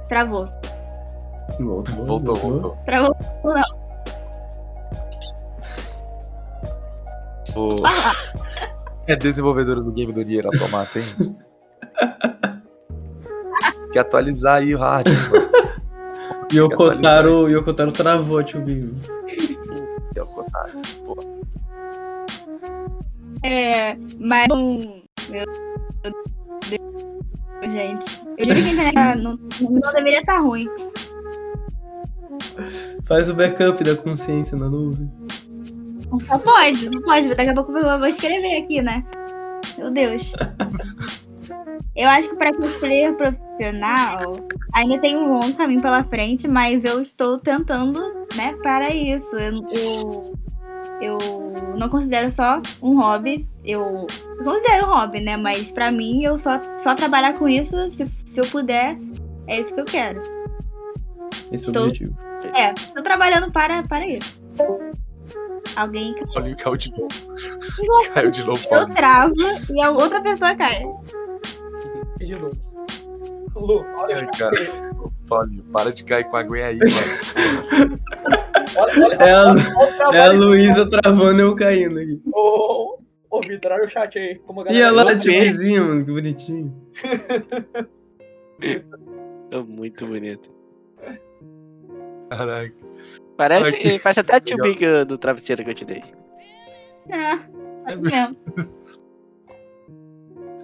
[0.09, 0.49] Travou.
[1.61, 2.77] Voltou, Voltou, voltou.
[2.85, 3.17] Travou.
[7.57, 7.77] O...
[9.07, 11.37] É desenvolvedora do game do Nier Automata, hein?
[13.93, 15.49] Quer atualizar aí o hardware, mano.
[16.53, 18.99] E o Kotaro, e o Kotaro travou, tio Binho.
[20.13, 20.81] Que é o Kotaro.
[21.05, 21.17] Pô,
[23.43, 24.47] É, mas.
[24.51, 25.45] um, Meu
[26.71, 28.23] Deus, gente.
[28.39, 30.67] Eu juro que a internet não, não deveria estar ruim.
[33.05, 35.11] Faz o backup da consciência na nuvem.
[36.11, 37.29] Não pode, não pode.
[37.29, 39.05] Daqui a pouco eu vou escrever aqui, né?
[39.77, 40.33] Meu Deus.
[41.97, 44.33] Eu acho que para cosplayer profissional
[44.73, 48.01] ainda tem um longo caminho pela frente, mas eu estou tentando,
[48.35, 49.37] né, para isso.
[49.37, 50.33] Eu, eu,
[51.01, 53.49] eu não considero só um hobby.
[53.65, 54.07] Eu,
[54.39, 55.37] eu considero um hobby, né?
[55.37, 58.99] Mas para mim, eu só, só trabalhar com isso, se, se eu puder,
[59.47, 60.21] é isso que eu quero.
[61.55, 62.19] Esse é o Estou- objetivo.
[62.57, 64.35] É, estou trabalhando para, para isso.
[65.77, 67.09] Alguém Paulinho caiu de novo.
[68.13, 69.35] Caiu de novo, eu travo
[69.73, 70.85] e a outra pessoa cai.
[72.21, 72.57] E de novo.
[73.57, 74.57] Lu, olha, Ai, cara.
[75.29, 77.99] Paulinho, para de cair com a aguinha aí, mano.
[78.77, 82.21] olha, olha, É a, é a Luísa travando e eu caindo aqui.
[82.33, 82.99] Ô,
[83.31, 84.39] ô, Vitor, olha o chat aí.
[84.41, 86.75] Como a E galera- lá, tio Bizinho, mano, que bonitinho.
[89.51, 90.51] É muito bonito.
[92.37, 92.75] Caraca.
[93.37, 93.99] Parece, Aqui.
[93.99, 94.57] parece até a tio.
[94.63, 96.03] Big do travesseiro que eu te dei.
[97.09, 97.33] É,
[97.85, 98.37] assim mesmo.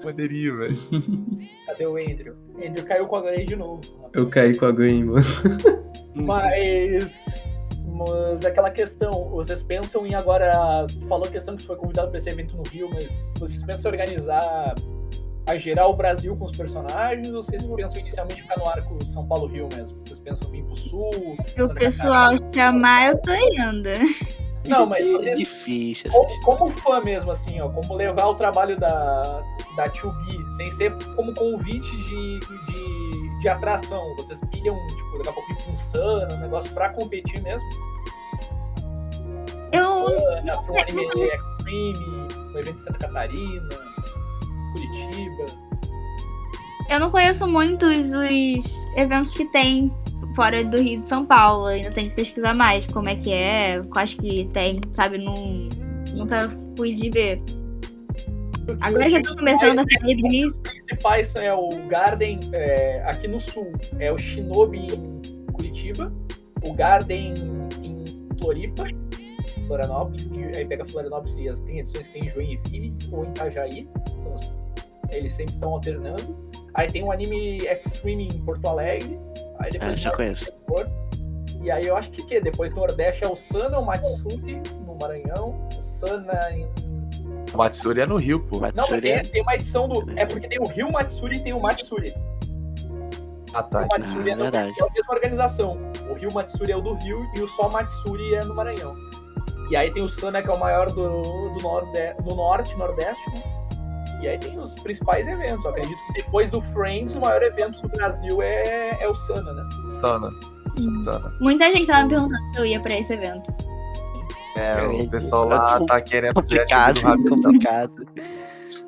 [0.05, 0.79] Maneirinho, velho.
[1.67, 2.35] Cadê o Andrew?
[2.57, 3.81] Andrew caiu com a Grey de novo.
[4.15, 5.25] Eu caí com a Gwen, mano.
[6.15, 7.43] Mas.
[7.87, 10.87] Mas é aquela questão, vocês pensam em agora.
[10.89, 13.63] Tu falou a questão que tu foi convidado para esse evento no Rio, mas vocês
[13.63, 14.75] pensam em organizar
[15.51, 19.27] a geral o Brasil com os personagens ou vocês pensam inicialmente ficar no arco São
[19.27, 19.99] Paulo-Rio mesmo?
[20.05, 21.37] Vocês pensam vir pro sul?
[21.55, 23.89] Se o pessoal chamar, eu tô indo.
[24.69, 26.11] Não, mas É vocês, difícil.
[26.11, 29.43] como, como fã mesmo, assim, ó, como levar o trabalho da,
[29.77, 34.15] da 2B, sem ser como convite de, de, de atração.
[34.17, 37.67] Vocês pilham, tipo, daqui a pouco ir um Sana, um negócio pra competir mesmo.
[39.73, 40.11] Eu.
[40.11, 43.69] Sana, pra um anime Extreme, um evento de Santa Catarina,
[44.73, 45.47] Curitiba.
[46.89, 49.93] Eu não conheço muitos os eventos que tem
[50.35, 51.67] fora do Rio de São Paulo.
[51.67, 55.19] Ainda tem que pesquisar mais como é que é, quais que tem, sabe?
[55.19, 55.69] Não,
[56.13, 57.43] nunca fui de ver.
[58.81, 63.03] Agora que eu tô começando a sair do Rio, Os principais é o Garden é,
[63.07, 66.13] aqui no sul, é o Shinobi em Curitiba,
[66.63, 67.35] o Garden
[67.83, 68.05] em
[68.39, 68.85] Floripa,
[69.71, 73.29] Florianópolis, que aí pega Florianópolis e as, tem edições que tem em Joinville ou em
[73.29, 73.89] Itajaí,
[74.19, 74.37] então,
[75.11, 76.51] eles sempre estão alternando.
[76.75, 79.17] Aí tem o anime Extreme em Porto Alegre,
[79.61, 80.53] aí Ah, depois já mais conheço.
[81.63, 84.97] E aí eu acho que, que depois do Nordeste é o Sana, o Matsuri no
[85.01, 86.67] Maranhão, o Sana em.
[87.55, 88.57] O Matsuri é no Rio, pô.
[88.57, 90.11] Não, mas Matsuri tem, é- tem uma edição do.
[90.19, 92.13] É porque tem o Rio Matsuri e tem o Matsuri.
[93.53, 93.83] Ah, tá.
[93.83, 93.99] O.
[93.99, 94.73] Matsuri é, no, é verdade.
[94.83, 95.79] a mesma organização.
[96.09, 98.95] O Rio Matsuri é o do Rio e o Só Matsuri é no Maranhão.
[99.71, 103.31] E aí tem o Sana, que é o maior do, do, norde, do Norte, Nordeste,
[103.31, 103.43] né?
[104.21, 105.65] E aí tem os principais eventos.
[105.65, 109.53] Eu acredito que depois do Friends, o maior evento do Brasil é, é o Sana,
[109.53, 109.63] né?
[109.89, 110.29] Sana.
[110.79, 111.03] Hum.
[111.05, 111.33] Sana.
[111.41, 113.55] Muita gente tava me perguntando se eu ia pra esse evento.
[114.57, 117.41] É, o pessoal lá tá querendo Complicado, ver o rabetão.
[117.43, 118.07] complicado.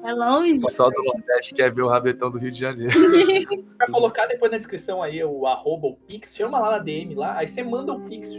[0.04, 0.58] É longe.
[0.58, 2.92] O pessoal do Nordeste quer ver o rabetão do Rio de Janeiro.
[3.78, 7.36] Vai colocar depois na descrição aí o arroba, o Pix, chama lá na DM lá,
[7.36, 8.32] aí você manda o Pix,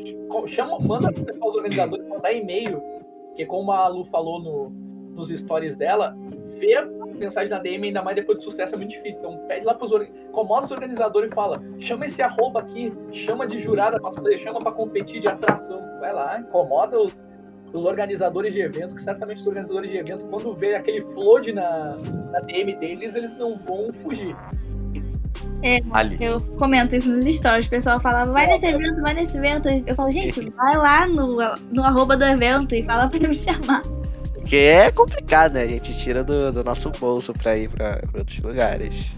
[0.47, 2.81] chama, manda pro pessoal dos organizadores mandar e-mail,
[3.27, 4.69] porque como a Lu falou no,
[5.15, 6.15] nos stories dela,
[6.59, 9.19] ver mensagem na DM, ainda mais depois do sucesso, é muito difícil.
[9.19, 13.59] Então pede lá pros incomoda os organizadores e fala, chama esse arroba aqui, chama de
[13.59, 13.99] jurada
[14.37, 15.81] chama pra competir de atração.
[15.99, 17.23] Vai lá, incomoda os,
[17.73, 21.97] os organizadores de evento, que certamente os organizadores de evento, quando vê aquele flood na,
[22.31, 24.35] na DM deles, eles não vão fugir.
[25.91, 26.17] Ali.
[26.19, 27.67] Eu comento isso nos stories.
[27.67, 29.69] O pessoal fala, vai nesse evento, vai nesse evento.
[29.87, 31.37] Eu falo, gente, vai lá no,
[31.71, 33.81] no arroba do evento e fala pra me chamar.
[34.33, 35.61] Porque é complicado, né?
[35.61, 39.15] A gente tira do, do nosso bolso pra ir pra outros lugares.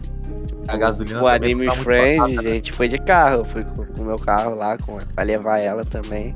[0.68, 2.52] A gasolina O Anime tá Friend, barata, a né?
[2.52, 3.38] gente foi de carro.
[3.38, 6.36] Eu fui com com o meu carro lá com, pra levar ela também.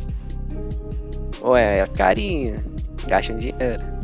[1.41, 2.55] Ué, é carinho.
[3.07, 3.99] Gastam dinheiro.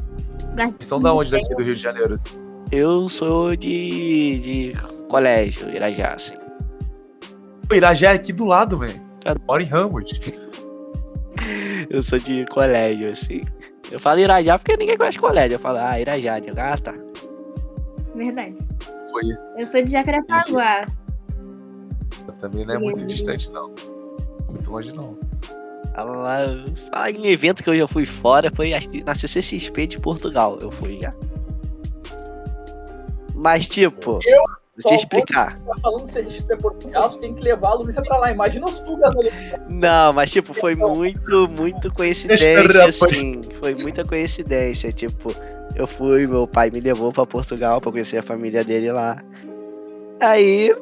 [0.79, 2.13] São da onde daqui do Rio de Janeiro?
[2.13, 2.31] assim?
[2.71, 4.73] Eu sou de, de
[5.09, 6.35] colégio, Irajá, assim.
[7.69, 8.99] O Irajá é aqui do lado, velho.
[9.21, 9.35] Tá.
[9.47, 10.19] Mora em Ramos.
[11.89, 13.41] Eu sou de colégio, assim.
[13.91, 15.55] Eu falo Irajá porque ninguém conhece colégio.
[15.55, 16.39] Eu falo, ah, Irajá.
[16.39, 16.95] Eu, ah, tá.
[18.15, 18.55] Verdade.
[19.11, 19.23] Foi.
[19.57, 20.85] Eu sou de Jacarepaguá.
[22.39, 23.73] Também não é muito distante, não.
[24.49, 25.17] Muito longe, não.
[25.95, 30.57] Falar em evento que eu já fui fora foi acho que na CCXP de Portugal.
[30.59, 31.13] Eu fui já.
[33.33, 34.43] Mas, tipo, Eu
[34.75, 35.57] deixa eu explicar.
[35.57, 38.31] tá falando se a gente tem Portugal, tu tem que levar a Luísa pra lá.
[38.31, 39.31] Imagina os tugas ali.
[39.69, 43.41] Não, mas tipo, foi muito, muito coincidência, assim.
[43.59, 44.91] Foi muita coincidência.
[44.91, 45.33] Tipo,
[45.75, 49.21] eu fui, meu pai me levou pra Portugal pra conhecer a família dele lá.
[50.19, 50.73] Aí,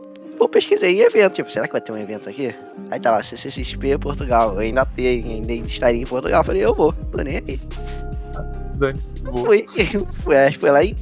[0.44, 2.54] eu pesquisei em evento, tipo, será que vai ter um evento aqui?
[2.92, 4.54] Aí tá lá, CCXP Portugal.
[4.54, 6.42] Eu ainda, tenho, ainda estaria em Portugal.
[6.42, 7.60] Eu falei, eu vou, tô nem aí.
[8.78, 9.22] Dane-se.
[9.22, 9.46] Vou.
[9.46, 9.66] Fui,
[10.24, 10.96] fui, acho que foi lá em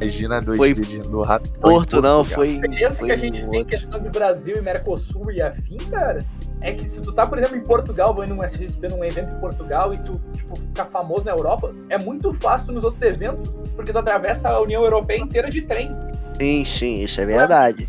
[0.00, 1.56] Regina dois Foi vídeos do Rapidão.
[1.56, 2.24] em Porto, não, Portugal.
[2.24, 2.48] foi.
[2.48, 3.78] A diferença foi que a gente um tem outro.
[3.78, 6.20] questão de Brasil e Mercosul e afim, cara,
[6.60, 9.40] é que se tu tá, por exemplo, em Portugal, vai num SXP, num evento em
[9.40, 13.92] Portugal e tu, tipo, ficar famoso na Europa, é muito fácil nos outros eventos, porque
[13.92, 15.90] tu atravessa a União Europeia inteira de trem.
[16.36, 17.88] Sim, sim, isso é verdade.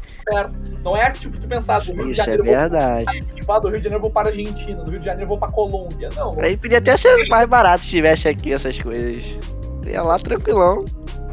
[0.83, 3.25] Não é tipo tu pensar do Rio de Isso é Janeiro, eu vou verdade.
[3.35, 5.23] tipo, ah, do Rio de Janeiro eu vou para a Argentina, do Rio de Janeiro
[5.25, 6.09] eu vou pra Colômbia.
[6.15, 9.37] Não, Aí podia até ser mais barato se tivesse aqui essas coisas.
[9.85, 10.85] Ia lá tranquilão.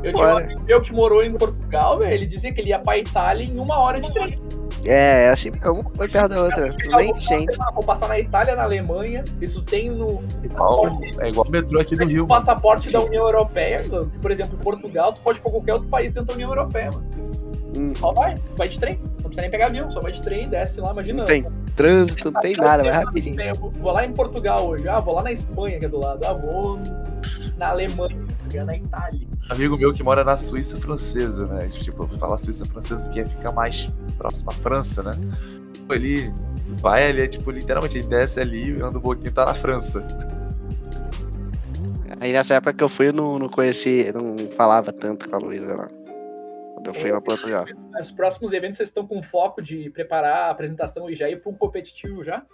[0.02, 2.78] eu tinha um amigo meu que morou em Portugal, velho, ele dizia que ele ia
[2.78, 4.38] pra Itália em uma hora de trem.
[4.84, 6.72] É, é assim, uma foi perto da outra.
[6.72, 7.56] Tu nem vou, sente.
[7.56, 11.80] passar, vou passar na Itália, na Alemanha, isso tem no, Igual, é igual o metrô
[11.80, 12.24] aqui do Tem Rio.
[12.24, 15.74] o passaporte da União Europeia, que, por exemplo, em Portugal, tu pode ir pra qualquer
[15.74, 17.06] outro país dentro da União Europeia, mano.
[17.76, 18.98] Hum, Só vai, vai de trem.
[19.02, 21.18] Não precisa nem pegar avião, só vai de trem, desce lá, imagina.
[21.18, 21.44] Não tem
[21.74, 23.36] trânsito, não tem nada, vai rapidinho.
[23.80, 26.32] Vou lá em Portugal hoje, ah, vou lá na Espanha, que é do lado, ah,
[26.32, 26.78] vou
[27.56, 28.16] na Alemanha,
[28.52, 29.26] é na Itália.
[29.50, 31.68] Amigo meu que mora na Suíça francesa, né?
[31.68, 35.12] Tipo, falar Suíça francesa porque fica mais próximo à França, né?
[35.90, 36.32] Ele
[36.80, 40.04] vai ali, é, tipo, literalmente, ele desce ali, anda um pouquinho e tá na França.
[42.20, 45.38] Aí nessa época que eu fui, eu não, não conheci, não falava tanto com a
[45.38, 45.88] Luísa lá.
[46.74, 47.66] Quando eu fui pra Portugal.
[47.92, 51.40] Mas os próximos eventos vocês estão com foco de preparar a apresentação e já ir
[51.40, 52.44] para um competitivo já?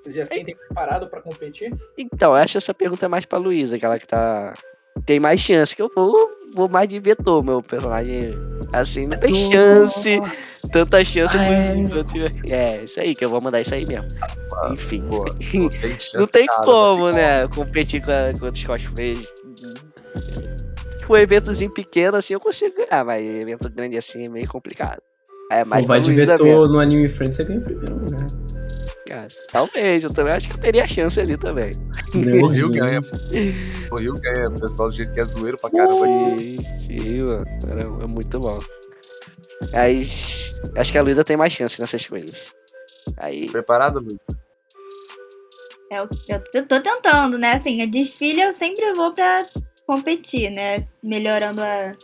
[0.00, 1.74] Vocês já se sentem preparados para competir?
[1.98, 4.54] Então, acho essa pergunta mais pra Luísa, aquela que tá.
[5.06, 8.34] Tem mais chance, que eu vou, vou mais de vetor, meu personagem.
[8.72, 10.20] Assim, não tem chance.
[10.72, 12.50] Tanta chance Ah, é.
[12.50, 14.08] É, isso aí, que eu vou mandar isso aí mesmo.
[14.72, 15.02] Enfim.
[15.08, 15.24] Pô,
[15.54, 17.40] não tem chance, Não tem cara, como, não tem né?
[17.40, 17.52] chance.
[17.52, 19.26] Competir com, a, com outros cosplays.
[20.98, 25.02] Tipo, um eventozinho pequeno assim eu consigo ganhar, mas evento grande assim é meio complicado.
[25.50, 26.68] É mais vai de vetor mesmo.
[26.68, 28.26] no Anime Friends, você ganha em primeiro lugar.
[29.12, 31.72] Ah, Talvez, eu também acho que eu teria chance ali também.
[32.42, 33.00] O Rio ganha.
[33.90, 36.58] O Rio ganha, o pessoal do jeito que é zoeiro pra caramba aqui.
[36.60, 37.44] Sim, sim, mano.
[37.68, 38.58] Era- É muito bom.
[39.72, 40.02] Aí,
[40.76, 42.54] acho que a Luísa tem mais chance nessas coisas.
[43.16, 44.24] Aí, Preparado, Luiz?
[45.90, 47.52] Eu, eu, eu tô tentando, né?
[47.54, 49.44] Assim, a desfile eu sempre vou pra
[49.86, 50.86] competir, né?
[51.02, 51.96] Melhorando a,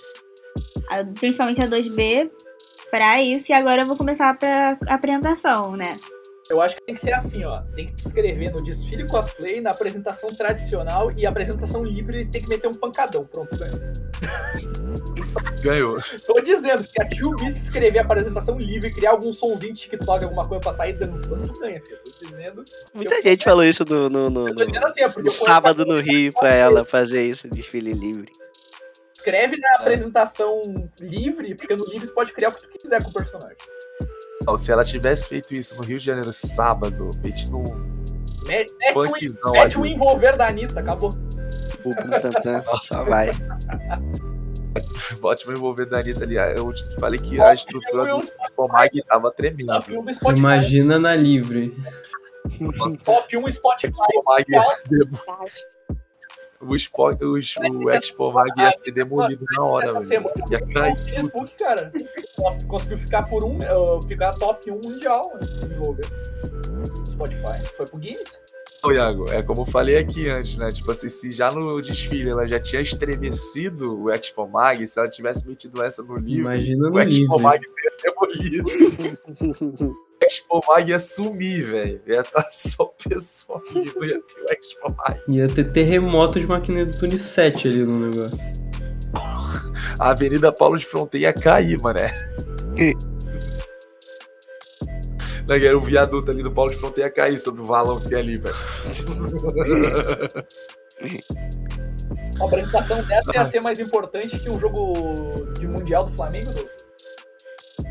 [0.90, 2.28] a- principalmente a 2B
[2.90, 3.52] pra isso.
[3.52, 5.96] E agora eu vou começar pra apresentação, né?
[6.48, 7.62] Eu acho que tem que ser assim, ó.
[7.74, 12.48] Tem que te inscrever no desfile cosplay, na apresentação tradicional e apresentação livre tem que
[12.48, 13.26] meter um pancadão.
[13.26, 13.76] Pronto, ganhou.
[15.60, 15.98] Ganhou.
[16.26, 19.82] Tô dizendo, se a Tio B se inscrever a apresentação livre, criar algum sonzinho de
[19.82, 21.98] TikTok, alguma coisa pra sair dançando, ganha, filho.
[22.04, 22.64] Tô dizendo.
[22.94, 25.32] Muita gente falou isso no, no, no, Eu tô dizendo assim, é porque no eu
[25.32, 28.30] sábado no Rio pra ela fazer isso, desfile livre.
[29.16, 30.62] Escreve na apresentação
[31.00, 33.56] livre, porque no livre tu pode criar o que tu quiser com o personagem.
[34.44, 37.64] Não, se ela tivesse feito isso no Rio de Janeiro sábado, mete num
[38.46, 39.92] Mete, mete, funkzão um, mete um ali.
[39.92, 41.10] envolver da Anitta, acabou.
[41.82, 43.30] Pum, tantã, só vai.
[45.20, 46.36] Bote meu envolver da Anitta ali.
[46.36, 49.68] Eu te falei que a estrutura do Spomag tava tremendo.
[49.68, 50.38] Top 1 do Spotify.
[50.38, 51.74] Imagina na livre.
[52.60, 53.92] Nossa, Top 1 Spotify.
[53.94, 54.46] Spomag
[56.60, 57.32] o, Spo, o,
[57.84, 60.04] o Expomag ia ser demolido na hora, velho.
[60.04, 60.92] semana Ia cair.
[60.92, 61.92] o Facebook, cara.
[62.68, 63.58] Conseguiu ficar por um.
[63.58, 65.96] uh, ficar top 1 mundial né, no.
[67.06, 67.64] Spotify.
[67.76, 68.38] Foi pro Guinness?
[68.82, 70.70] Ô, Iago, é como eu falei aqui antes, né?
[70.70, 75.48] Tipo assim, se já no desfile ela já tinha estremecido o Expomag, se ela tivesse
[75.48, 77.22] metido essa no livro, Imagina no o livre.
[77.22, 79.96] Expomag seria demolido.
[80.26, 82.02] O Expomag ia sumir, velho.
[82.06, 85.20] Ia estar só o pessoal ali, não ia ter o Expomag.
[85.28, 88.44] Ia ter terremoto de máquina do Tune 7 ali no negócio.
[89.98, 92.10] A Avenida Paulo de Fronteira ia cair, mané.
[95.46, 98.00] Né, que era o viaduto ali do Paulo de Fronteira ia cair sobre o valão
[98.00, 98.56] que tem ali, velho.
[102.40, 106.85] A apresentação dessa ia ser mais importante que o jogo de Mundial do Flamengo, Douglas?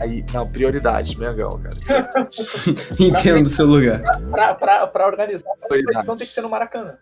[0.01, 1.75] Aí, não, prioridade, Mengão, cara.
[2.99, 4.01] Entendo o seu lugar.
[4.31, 5.85] Pra, pra, pra organizar a Prioridade.
[5.85, 6.97] competição tem que ser no Maracanã.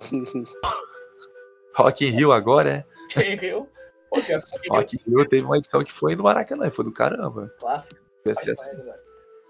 [1.76, 2.84] Rock in Rio agora, é?
[3.20, 3.68] Entendeu?
[4.10, 7.52] Pô, cara, Rock in Rio teve uma edição que foi no Maracanã, foi do caramba.
[7.58, 8.00] clássico.
[8.34, 8.76] Ser assim.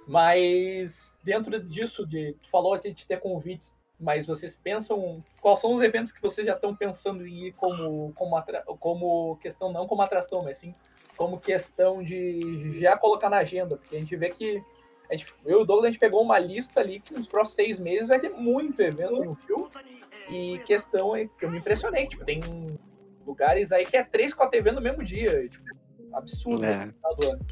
[0.07, 5.23] Mas dentro disso, de, tu falou de ter convites, mas vocês pensam.
[5.41, 9.37] Quais são os eventos que vocês já estão pensando em ir como, como, atra- como
[9.37, 10.75] questão, não como atração, mas sim
[11.17, 13.77] como questão de já colocar na agenda?
[13.77, 14.63] Porque a gente vê que.
[15.11, 17.57] A gente, eu e o Douglas, a gente pegou uma lista ali que nos próximos
[17.57, 19.69] seis meses vai ter muito evento no Rio.
[20.31, 22.07] E questão é que eu me impressionei.
[22.07, 22.41] Tipo, tem
[23.27, 25.45] lugares aí que é três, quatro eventos no mesmo dia.
[25.45, 25.67] e, Tipo,
[26.15, 26.87] absurdo É.
[26.87, 27.47] no final do ano.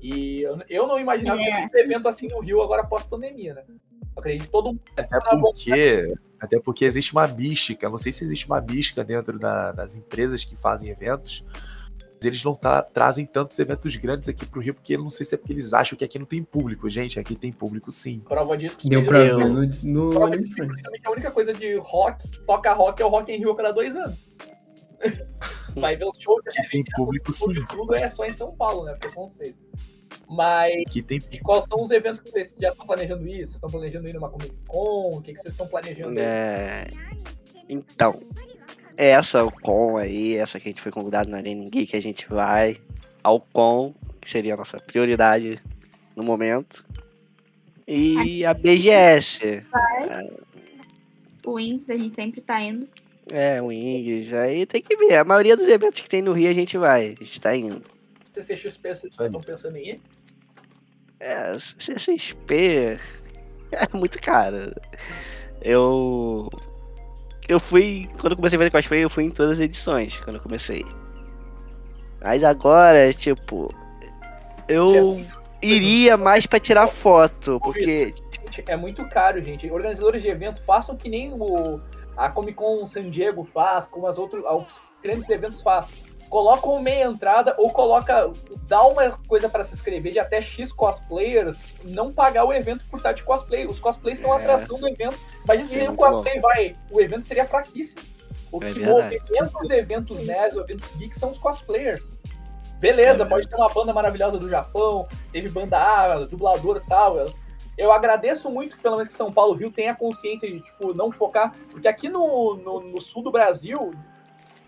[0.00, 1.44] E eu, eu não imaginava É.
[1.44, 3.64] ter muito evento assim no Rio agora pós-pandemia, né?
[3.68, 3.76] Eu
[4.20, 4.80] acredito que todo mundo.
[4.96, 7.86] Até porque, até porque existe uma mística.
[7.86, 11.44] eu Não sei se existe uma mística dentro da- das empresas que fazem eventos.
[12.22, 15.34] Eles não tra- trazem tantos eventos grandes aqui pro Rio, porque eu não sei se
[15.34, 16.88] é porque eles acham que aqui não tem público.
[16.90, 18.20] Gente, aqui tem público sim.
[18.20, 20.62] Prova disso que Deu pra ver no, no Prova disso que
[21.06, 23.72] a única coisa de rock, que toca rock, é o Rock em Rio a cada
[23.72, 24.28] dois anos.
[25.76, 27.54] Vai ver os shows Aqui tem público sim.
[27.70, 28.94] tudo é só em São Paulo, né?
[28.98, 29.58] Preconceito.
[30.28, 33.34] Mas Aqui tem e quais são os eventos que vocês já estão planejando ir?
[33.36, 35.16] Vocês estão planejando ir numa Comic Con?
[35.16, 36.18] O que, que vocês estão planejando?
[36.18, 36.24] aí?
[36.24, 36.86] É,
[37.68, 38.20] Então,
[39.06, 42.28] essa o com aí, essa que a gente foi convidado na Arena Geek, a gente
[42.28, 42.76] vai
[43.22, 45.60] ao com, que seria a nossa prioridade
[46.14, 46.84] no momento.
[47.88, 49.64] E a BGS,
[51.44, 52.86] O Wings, a gente sempre tá indo.
[53.32, 55.16] é, o Ings, aí tem que ver.
[55.16, 57.82] A maioria dos eventos que tem no Rio a gente vai, a gente tá indo.
[58.32, 60.00] CCXP, vocês estão pensando em ir?
[61.18, 62.98] É, CCXP
[63.72, 64.72] é muito caro.
[65.62, 66.48] Eu.
[67.50, 68.08] Eu fui.
[68.20, 70.86] Quando eu comecei a fazer cosplay, eu fui em todas as edições quando eu comecei.
[72.22, 73.74] Mas agora, tipo.
[74.68, 75.20] Eu
[75.60, 78.14] iria mais pra tirar foto, porque.
[78.68, 79.68] É muito caro, gente.
[79.68, 81.80] Organizadores de evento, façam que nem o,
[82.16, 86.09] a Comic Con San Diego faz, como as outros os grandes eventos fazem.
[86.30, 88.32] Colocam meia entrada ou coloca.
[88.68, 92.98] dá uma coisa para se inscrever de até X cosplayers, não pagar o evento por
[92.98, 93.66] estar de cosplay.
[93.66, 94.38] Os cosplays são a É.
[94.38, 95.18] atração do evento.
[95.44, 96.06] Imagina se É nenhum muito bom.
[96.12, 96.76] cosplay vai.
[96.88, 98.00] O evento seria fraquíssimo.
[98.52, 102.04] O É que movimenta os eventos nerds, os eventos geeks são os cosplayers.
[102.78, 107.18] Beleza, pode ter uma banda maravilhosa do Japão, teve banda A, dublador e tal.
[107.18, 107.34] Eu,
[107.76, 111.10] eu agradeço muito que, pelo menos que São Paulo Rio tenha consciência de, tipo, não
[111.12, 111.52] focar.
[111.70, 113.92] Porque aqui no, no, no sul do Brasil,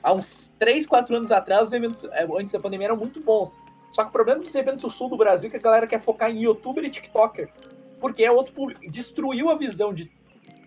[0.03, 3.57] há uns 3, 4 anos atrás, os eventos eh, antes da pandemia eram muito bons.
[3.93, 6.01] Só que o problema dos eventos do sul do Brasil é que a galera quer
[6.01, 7.53] focar em youtuber e tiktoker.
[8.01, 8.81] Porque é outro público.
[8.91, 10.11] Destruiu a visão de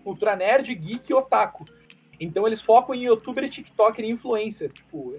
[0.04, 1.66] cultura nerd, geek e otaku.
[2.20, 4.72] Então eles focam em youtuber tiktoker e influencer.
[4.72, 5.16] Tipo,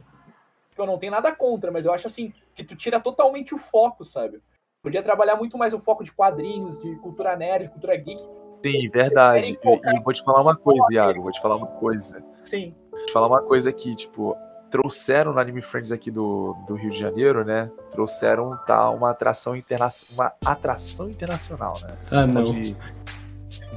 [0.79, 4.05] eu não tenho nada contra, mas eu acho assim, que tu tira totalmente o foco,
[4.05, 4.41] sabe?
[4.83, 8.23] Podia trabalhar muito mais o foco de quadrinhos, de cultura nerd, cultura geek.
[8.65, 9.59] Sim, verdade.
[9.63, 11.23] E, e vou te falar uma coisa, Iago.
[11.23, 12.23] Vou te falar uma coisa.
[12.45, 12.75] Sim.
[12.91, 14.37] Vou te falar uma coisa aqui, tipo,
[14.71, 17.71] trouxeram no Anime Friends aqui do, do Rio de Janeiro, né?
[17.91, 20.33] Trouxeram tá, uma atração internacional.
[20.43, 21.95] Uma atração internacional, né?
[22.11, 22.45] Ah, não.
[22.45, 22.77] De-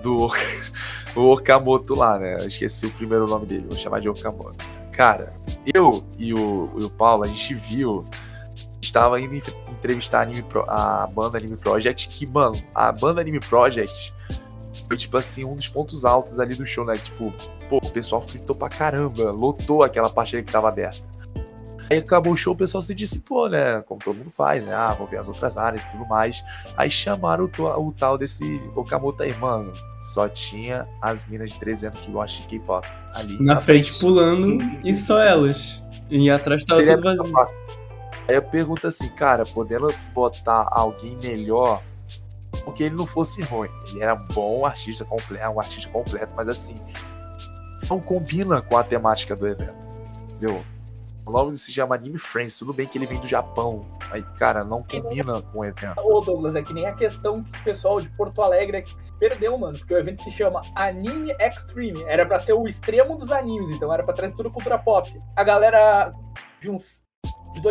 [0.02, 0.30] do
[1.16, 2.36] o Okamoto lá, né?
[2.42, 4.66] Eu esqueci o primeiro nome dele, vou chamar de Okamoto.
[4.92, 5.34] Cara,
[5.74, 8.06] eu e o, e o Paulo, a gente viu.
[8.82, 9.42] Estava indo en-
[9.72, 14.14] entrevistar a, Anime Pro- a banda Anime Project, que, mano, a banda Anime Project
[14.88, 16.94] foi, tipo assim, um dos pontos altos ali do show, né?
[16.94, 17.34] Tipo,
[17.70, 21.08] pô, o pessoal fritou pra caramba, lotou aquela parte ali que tava aberta.
[21.90, 23.82] Aí acabou o show, o pessoal se dissipou, né?
[23.82, 24.76] Como todo mundo faz, né?
[24.76, 26.44] Ah, vou ver as outras áreas e tudo mais.
[26.78, 29.74] Aí chamaram o, o tal desse Okamoto aí, mano.
[30.14, 33.42] Só tinha as minas de 13 anos que gostam de K-pop ali.
[33.42, 35.82] Na frente pulando e só elas.
[36.12, 37.32] E atrás tava Seria tudo vazio.
[37.32, 37.58] fácil.
[38.28, 41.82] Aí eu pergunto assim, cara, podendo botar alguém melhor,
[42.64, 43.70] porque ele não fosse ruim.
[43.90, 46.76] Ele era bom artista completo, um artista completo, mas assim,
[47.90, 49.90] não combina com a temática do evento.
[50.32, 50.64] Entendeu?
[51.26, 53.86] O nome se chama Anime Friends, tudo bem que ele vem do Japão.
[54.12, 56.00] Aí, cara, não combina com o evento.
[56.00, 59.04] Ô, Douglas, é que nem a questão que o pessoal de Porto Alegre aqui que
[59.04, 59.78] se perdeu, mano.
[59.78, 62.04] Porque o evento se chama Anime Extreme.
[62.08, 65.22] Era pra ser o extremo dos animes, então era pra trazer a cultura pop.
[65.36, 66.12] A galera
[66.60, 67.04] de uns.
[67.54, 67.62] de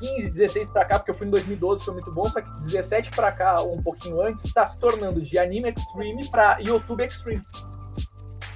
[0.00, 3.10] 2015, 16 pra cá, porque eu fui em 2012, foi muito bom, só que 17
[3.10, 7.42] pra cá, ou um pouquinho antes, tá se tornando de Anime Extreme pra YouTube Extreme.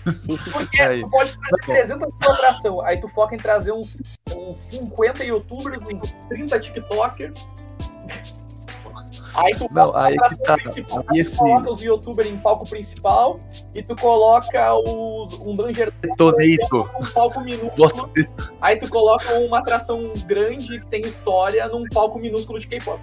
[0.52, 1.02] Porque Aí.
[1.02, 4.00] tu pode trazer 300 mil atração, aí tu foca em trazer uns,
[4.34, 7.46] uns 50 youtubers, uns 30 tiktokers.
[9.34, 10.54] Aí tu Não, coloca aí a que tá.
[10.56, 13.38] principal, Aí esse- coloca os youtubers em palco principal
[13.74, 16.90] e tu coloca os, um Danger Detonator.
[17.00, 18.10] num palco minúsculo.
[18.60, 23.00] Aí tu coloca uma atração grande que tem história num palco minúsculo de K-pop.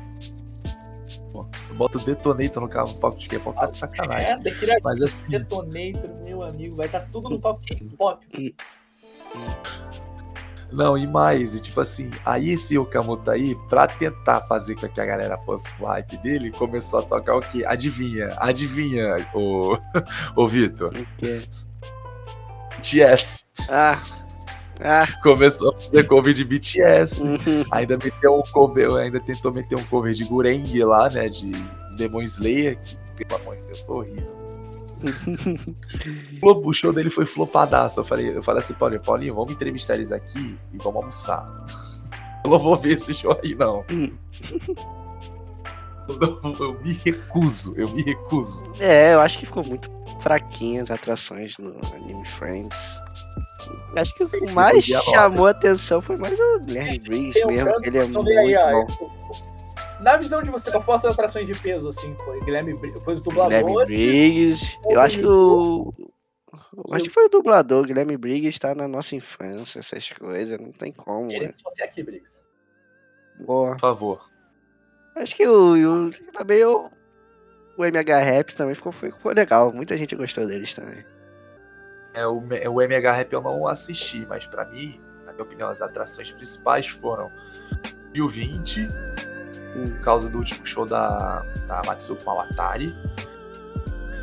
[1.74, 4.28] bota o Detonator no carro, no palco de K-pop, tá de sacanagem.
[4.28, 8.56] É, Dekira Mas assim, Detonator, meu amigo, vai estar tudo no palco K-pop.
[10.72, 15.00] Não, e mais, e tipo assim, aí esse Okamoto aí, pra tentar fazer com que
[15.00, 17.64] a galera fosse pro hype dele, começou a tocar o quê?
[17.66, 19.78] Adivinha, adivinha, o,
[20.36, 20.94] o Vitor.
[22.78, 23.46] BTS.
[23.70, 23.98] Ah.
[24.80, 25.08] Ah.
[25.24, 27.24] Começou a fazer cover de BTS.
[27.24, 27.64] Uhum.
[27.72, 31.30] ainda meteu um cover, ainda tentou meter um cover de Gureng lá, né?
[31.30, 31.52] De
[31.98, 34.37] Demon Slayer, que pelo amor de Deus, foi horrível.
[36.42, 38.00] O show dele foi flopadaço.
[38.00, 41.48] Eu falei, eu falei assim, Paulinho, Paulinho, vamos entrevistar eles aqui e vamos almoçar.
[42.46, 43.84] Eu não vou ver esse show aí, não.
[46.08, 48.64] Eu, não- eu me recuso, eu me recuso.
[48.80, 49.92] É, eu acho que ficou muito
[50.22, 52.78] fraquinhas as atrações no Anime Friends.
[53.98, 57.98] Acho que o que mais chamou a atenção foi mais o Guilherme Briggs mesmo, ele
[57.98, 58.88] é muito aí, ó, bom.
[60.02, 62.16] Na visão de você, qual foram as atrações de peso, assim?
[62.24, 63.88] Foi Guilherme Bri- foi os Guilherme dubladores.
[63.88, 65.94] Briggs, eu acho que o.
[66.88, 70.72] eu Acho que foi o dublador, Guilherme Briggs tá na nossa infância, essas coisas, não
[70.72, 71.28] tem como.
[71.28, 71.34] né?
[71.40, 72.40] Queremos você aqui, Briggs.
[73.40, 73.72] Boa.
[73.72, 74.30] Por favor.
[75.16, 76.92] Acho que o, o também o,
[77.78, 81.04] o MH Rap também ficou, ficou legal, muita gente gostou deles também.
[82.14, 85.82] É, o, o MH Rap eu não assisti, mas pra mim, na minha opinião, as
[85.82, 87.32] atrações principais foram
[88.14, 88.88] 2020,
[89.86, 92.96] por causa do último show da, da Matsuko Mawatari.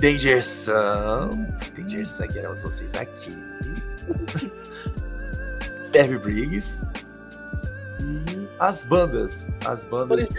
[0.00, 1.46] Danger Sun.
[1.76, 3.32] Danger Sun, queremos vocês aqui.
[5.92, 6.86] Perry Briggs.
[8.00, 9.50] E as bandas.
[9.64, 10.34] As bandas que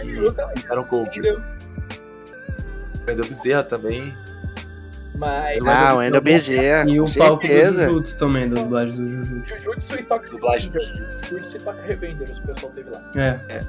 [0.54, 1.40] fizeram covers.
[3.06, 4.16] Wendel Bezerra também.
[5.14, 5.60] Mas.
[5.66, 7.84] Ah, o Wendel Bezerra, E com o palco do certeza.
[7.86, 9.58] Jujutsu também, da dublagem do Jujutsu.
[9.58, 10.70] Jujutsu e Tokyo Dublagem.
[10.70, 13.10] Jujutsu e Tokyo Revengers, o pessoal teve lá.
[13.16, 13.60] É.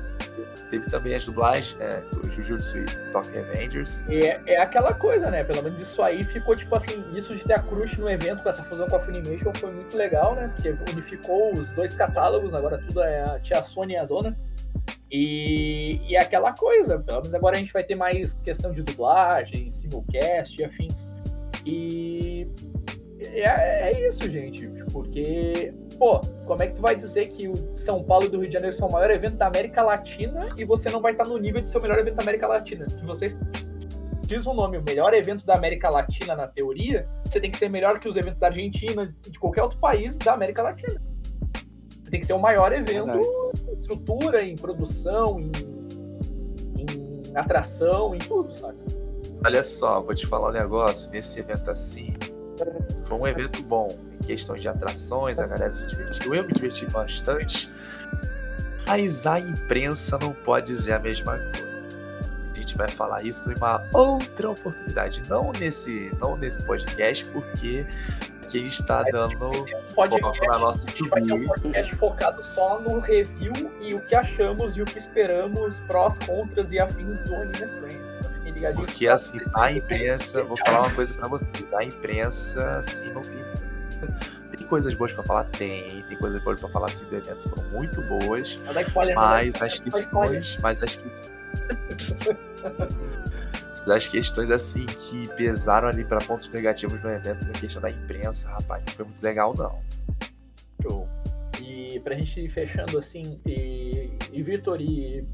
[0.69, 4.03] Teve também as dublagens, é, do Jujutsu e Tokyo Revengers.
[4.10, 5.44] É, é aquela coisa, né?
[5.44, 8.49] Pelo menos isso aí ficou, tipo assim, isso de ter a Crush no evento com
[8.49, 10.52] essa fusão com a Funimation foi muito legal, né?
[10.53, 14.38] Porque unificou os dois catálogos, agora tudo é a tia Sony e a dona.
[15.10, 18.84] E, e é aquela coisa, pelo menos agora a gente vai ter mais questão de
[18.84, 21.14] dublagem, simulcast e afins.
[21.65, 22.48] E
[23.19, 24.68] é, é isso, gente.
[24.91, 28.48] Porque, pô, como é que tu vai dizer que o São Paulo e do Rio
[28.48, 31.38] de Janeiro são o maior evento da América Latina e você não vai estar no
[31.38, 32.88] nível de ser o melhor evento da América Latina?
[32.90, 33.38] Se vocês
[34.28, 37.69] diz o nome, o melhor evento da América Latina na teoria, você tem que ser
[37.69, 41.02] melhor que os eventos da Argentina, de qualquer outro país da América Latina.
[41.90, 45.52] Você tem que ser o maior evento em estrutura, em produção, em,
[46.78, 48.78] em atração, em tudo, sabe?
[49.45, 51.10] Olha só, vou te falar um negócio.
[51.11, 52.14] Nesse evento assim,
[53.04, 53.88] foi um evento bom.
[54.22, 56.34] Em questão de atrações, a galera se divertiu.
[56.34, 57.72] Eu me diverti bastante.
[58.86, 61.68] Mas a imprensa não pode dizer a mesma coisa.
[62.54, 65.22] A gente vai falar isso em uma outra oportunidade.
[65.30, 67.86] Não nesse, não nesse podcast, porque
[68.48, 69.52] que está dando
[69.94, 74.00] Podcast, na nossa a gente vai ter um podcast focado só no review e o
[74.02, 78.07] que achamos e o que esperamos, prós, contras e afins do Anime Friends.
[78.58, 78.86] Ligadinhos.
[78.90, 83.46] Porque assim, a imprensa, vou falar uma coisa pra vocês, a imprensa, assim, não tem.
[84.58, 85.44] Tem coisas boas pra falar?
[85.46, 86.02] Tem.
[86.04, 88.60] Tem coisas boas pra falar assim do evento, foram muito boas.
[88.66, 90.38] Não dá spoiler, dá Mas as não dá spoiler.
[90.40, 90.62] questões.
[90.62, 91.08] Mas as que.
[93.88, 98.50] Das questões assim que pesaram ali pra pontos negativos no evento na questão da imprensa,
[98.50, 99.80] rapaz, não foi muito legal, não.
[100.82, 101.08] Show.
[101.62, 105.26] E pra gente ir fechando assim, e, e Vitor e,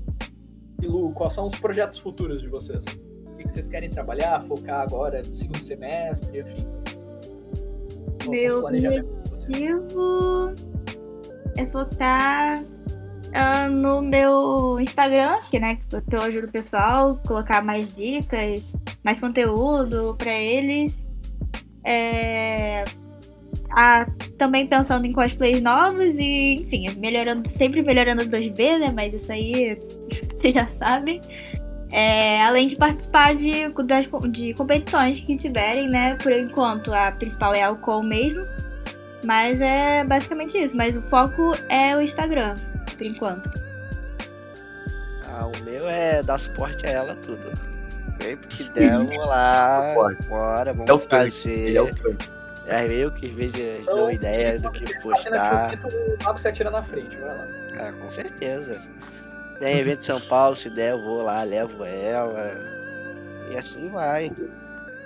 [0.79, 2.85] e Lu, quais são os projetos futuros de vocês?
[3.43, 6.83] Que vocês querem trabalhar, focar agora no segundo semestre afins?
[8.27, 10.53] Meu objetivo
[11.57, 12.63] é focar
[13.33, 18.63] ah, no meu Instagram, que né, que eu ajudo o pessoal, colocar mais dicas,
[19.03, 20.99] mais conteúdo pra eles.
[21.83, 22.85] É,
[23.71, 24.05] ah,
[24.37, 28.93] também pensando em cosplays novos e, enfim, melhorando, sempre melhorando os 2B, né?
[28.95, 29.79] Mas isso aí
[30.37, 31.19] vocês já sabem.
[31.93, 36.15] É, além de participar de, das, de competições que tiverem, né?
[36.15, 38.47] Por enquanto, a principal é a Alcol mesmo.
[39.23, 40.75] Mas é basicamente isso.
[40.75, 42.55] Mas o foco é o Instagram,
[42.97, 43.49] por enquanto.
[45.29, 47.51] Ah, o meu é dar suporte a ela tudo.
[48.21, 49.93] Sempre que der, vamos lá.
[50.27, 51.75] Bora, vamos É o fazer.
[51.75, 52.29] É o tanque.
[52.65, 56.37] É eu que às vezes Então, dou ideia do que Batendo postar.
[56.37, 57.45] se atira na frente, vai lá.
[57.79, 58.79] Ah, com certeza.
[59.63, 62.51] Tem evento em São Paulo, se der, eu vou lá, levo ela.
[63.51, 64.31] E assim vai.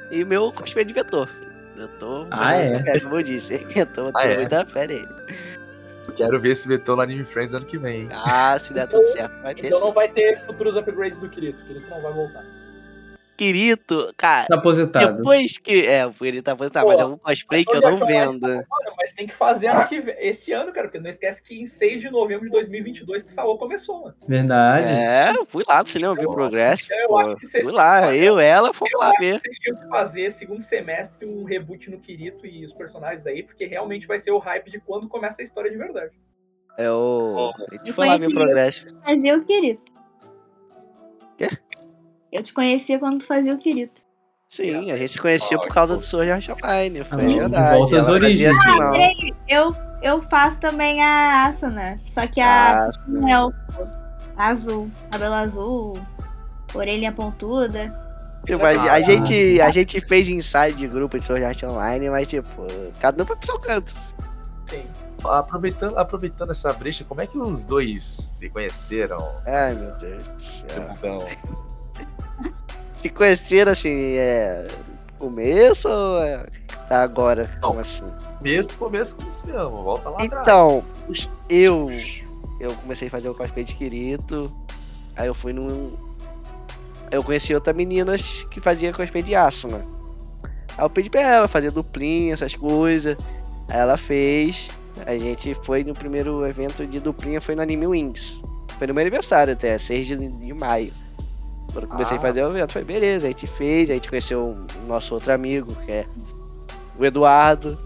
[0.09, 1.29] E o meu cosplay de vetor.
[1.75, 2.83] Eu tô Ah, é?
[2.83, 3.65] fé, como eu disse.
[3.75, 4.37] Eu tô, tô Ah, é?
[4.37, 5.07] muita fé nele.
[6.15, 8.09] Quero ver esse vetor no Anime Friends ano que vem.
[8.11, 9.93] Ah, se der tudo certo, vai ter Então não sim.
[9.93, 11.61] vai ter futuros upgrades do Kirito.
[11.61, 12.43] O Kirito não vai voltar.
[13.37, 15.17] Kirito, cara, Tá aposentado.
[15.17, 15.85] depois que.
[15.85, 18.43] É, ele tá aposentado, Pô, mas é um cosplay que eu não vendo.
[18.45, 21.61] Agora, Mas tem que fazer ano que vem, esse ano, cara, porque não esquece que
[21.61, 24.15] em 6 de novembro de 2022 que Saô começou, mano.
[24.27, 24.91] Verdade.
[24.91, 26.87] É, eu fui lá no cinema ver o Progresso.
[26.91, 29.33] Eu Pô, acho que vocês fui lá, que eu, ela, fomos Eu lá acho ver.
[29.35, 33.43] que vocês tinham que fazer segundo semestre um reboot no Kirito e os personagens aí,
[33.43, 36.11] porque realmente vai ser o hype de quando começa a história de verdade.
[36.77, 37.51] É o.
[37.71, 38.87] A gente Eu foi lá ver o conheci- Progresso.
[39.03, 39.91] Fazer o Kirito.
[41.37, 41.49] Quê?
[42.31, 44.01] Eu te conhecia quando tu fazia o Kirito.
[44.49, 47.03] Sim, a gente se conheceu por causa do Sword Art Online.
[47.03, 47.77] Foi Ah, de verdade.
[47.77, 48.55] volta às origens.
[48.57, 51.99] assim, Ah, peraí, eu, eu faço também a Asuna.
[52.13, 53.53] Só que a Ah, não é o
[54.37, 54.89] azul.
[55.11, 55.99] Cabelo azul,
[56.73, 57.93] orelha pontuda.
[58.45, 59.01] Tipo, a, a Ah.
[59.01, 62.47] gente, a gente fez ensaio de grupo de Sword Art Online, mas tipo,
[63.01, 63.93] cada um foi pro seu canto.
[64.69, 64.83] Sim.
[65.25, 69.17] Aproveitando, aproveitando essa brecha, como é que os dois se conheceram?
[69.45, 70.43] Ai, meu Deus do
[70.73, 71.27] céu.
[72.99, 74.67] Então, Se conheceram assim, é.
[75.17, 76.45] Começo ou é
[76.87, 77.49] tá agora?
[77.61, 78.05] Como assim?
[78.37, 80.41] começo, começo com isso mesmo, volta lá atrás.
[80.41, 80.83] Então,
[81.49, 81.87] eu.
[82.59, 84.51] Eu comecei a fazer o cosplay de Kirito.
[85.15, 85.93] Aí eu fui num.
[87.11, 89.77] Eu conheci outras meninas que faziam cosplay de Asuna.
[90.77, 93.17] Aí eu pedi pra ela fazer duplinha, essas coisas.
[93.69, 94.69] Aí ela fez.
[95.05, 98.41] A gente foi no primeiro evento de duplinha, foi no Anime Wings.
[98.79, 100.91] Foi no meu aniversário até, 6 de, de maio.
[101.77, 102.19] Quando eu comecei Ah.
[102.19, 104.41] a fazer o evento, foi beleza, a gente fez, a gente conheceu
[104.83, 106.05] o nosso outro amigo, que é
[106.97, 107.77] o Eduardo.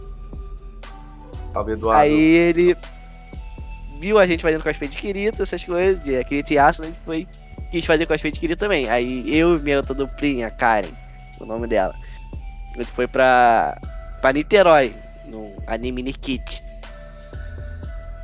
[1.51, 2.01] Salve, Eduardo.
[2.01, 2.77] Aí ele
[3.99, 7.01] viu a gente fazendo cosplay de Kirito, essas coisas, de Kirito e Asuna, a gente
[7.03, 7.27] foi,
[7.69, 8.87] quis fazer cosplay de Kirito também.
[8.89, 10.87] Aí eu e minha outra duplinha, Karen,
[11.41, 11.93] o nome dela,
[12.73, 13.77] a gente foi pra,
[14.21, 14.93] pra Niterói,
[15.25, 16.63] no Anime Nikit.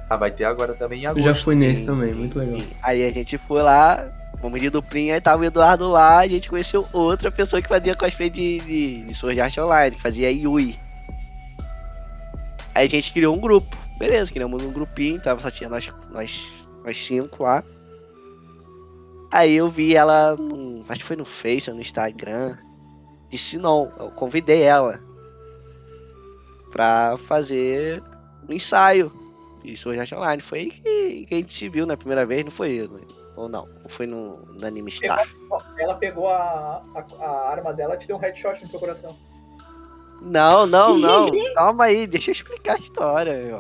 [0.10, 1.26] Ah, vai ter agora também em Eu agosto.
[1.26, 2.58] já fui nesse Sim, também, muito legal.
[2.82, 4.08] Aí a gente foi lá,
[4.42, 7.96] fomos de duplinha, aí tava o Eduardo lá, a gente conheceu outra pessoa que fazia
[7.96, 10.78] cosplay de, de, de Sword Art Online, que fazia Yui.
[12.76, 13.76] Aí a gente criou um grupo.
[13.98, 17.64] Beleza, criamos um grupinho, tava só tinha nós, nós, nós cinco lá.
[19.32, 22.56] Aí eu vi ela, no, acho que foi no Face no Instagram.
[23.30, 25.00] Disse não, eu convidei ela
[26.72, 28.02] pra fazer
[28.48, 29.12] um ensaio
[29.64, 30.42] de Sword Art Online.
[30.42, 33.17] Foi aí que, que a gente se viu na primeira vez, não foi né?
[33.38, 35.26] Ou não, ou foi no, no Anime Star.
[35.80, 39.16] Ela pegou a, a, a arma dela e te deu um headshot no seu coração.
[40.22, 41.28] Não, não, não.
[41.54, 43.58] Calma aí, deixa eu explicar a história, meu.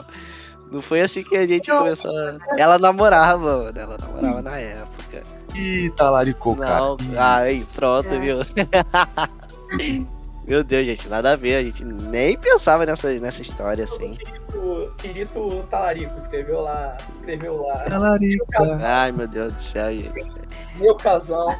[0.72, 1.78] Não foi assim que a gente Não.
[1.78, 2.12] começou.
[2.58, 3.80] Ela namorava, mano.
[3.80, 5.24] Ela namorava na época.
[5.56, 6.80] Ih, talaricou, cara.
[6.80, 8.20] Não, aí, pronto, É.
[8.20, 8.38] viu?
[10.45, 11.56] Meu Deus, gente, nada a ver.
[11.56, 14.18] A gente nem pensava nessa, nessa história assim.
[14.57, 16.97] O Kirito Talarico escreveu lá.
[17.19, 17.85] Escreveu lá.
[17.89, 18.79] Talarica.
[18.81, 20.31] Ai, meu Deus do céu, gente.
[20.77, 21.53] Meu casal.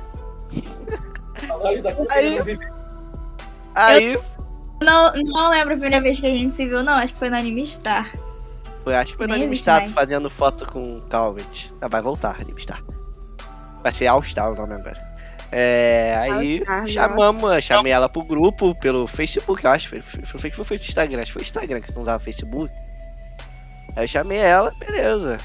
[2.10, 2.60] Aí-
[3.76, 4.20] Aí...
[4.82, 6.94] Não, não lembro a primeira vez que a gente se viu, não.
[6.94, 8.12] Acho que foi no Anime Star.
[8.84, 9.92] Foi, acho que foi no Nem Anime Star mais.
[9.92, 11.72] fazendo foto com o Calvet.
[11.82, 12.82] Ah, vai voltar, Anime Star.
[13.82, 15.08] Vai ser All Star o nome agora.
[15.52, 19.90] É, aí chamamos, chamei ela pro grupo pelo Facebook, eu acho.
[19.90, 22.72] Foi, foi, foi, foi, Instagram, acho que foi o Instagram que não usava Facebook.
[23.98, 25.40] Aí eu chamei ela, beleza.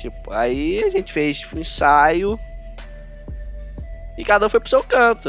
[0.00, 2.40] Tipo, aí a gente fez um ensaio.
[4.16, 5.28] E cada um foi pro seu canto.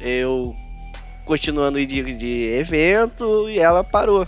[0.00, 0.56] Eu
[1.26, 4.26] continuando de, de evento e ela parou.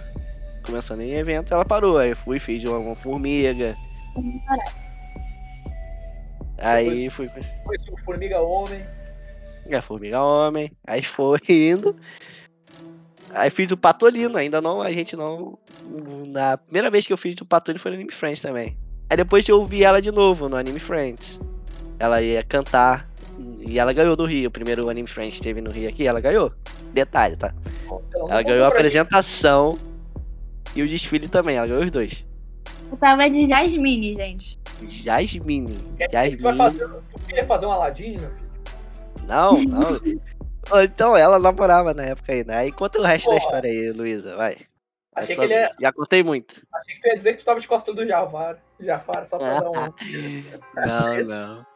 [0.66, 1.96] Começando em evento, ela parou.
[1.96, 3.74] Aí eu fui, fiz uma, uma formiga.
[6.58, 7.30] Aí fui.
[7.64, 8.84] Foi o Formiga Homem.
[9.66, 10.70] É, formiga homem.
[10.86, 11.96] Aí foi indo.
[13.34, 15.58] Aí fiz o Patolino, ainda não, a gente não.
[16.28, 18.76] Na primeira vez que eu fiz o Patolino foi no Anime Friends também.
[19.10, 21.40] Aí depois eu vi ela de novo no Anime Friends.
[21.98, 23.08] Ela ia cantar.
[23.58, 24.48] E ela ganhou no Rio.
[24.48, 26.52] O primeiro Anime Friends teve no Rio aqui, ela ganhou.
[26.92, 27.52] Detalhe, tá?
[28.28, 29.76] Ela ganhou a apresentação
[30.74, 32.24] e o desfile também, ela ganhou os dois.
[32.90, 34.58] Eu tava de Jasmine, gente.
[34.82, 35.76] Jasmine.
[35.96, 36.78] Quer dizer que tu vai Jasmine.
[36.78, 37.02] fazer.
[37.12, 38.44] Tu queria fazer um Aladdin, meu filho?
[39.26, 40.00] Não, não.
[40.82, 42.56] Então ela namorava na época ainda.
[42.58, 43.44] Aí conta o resto da Porra.
[43.44, 44.56] história aí, Luísa, vai.
[45.16, 46.62] Achei É que ele ia, Já contei muito.
[46.74, 48.58] achei que tu ia dizer que tu tava de cosplay do Jafar.
[48.80, 49.74] Jafar, só pra dar um.
[50.74, 51.74] Não, não.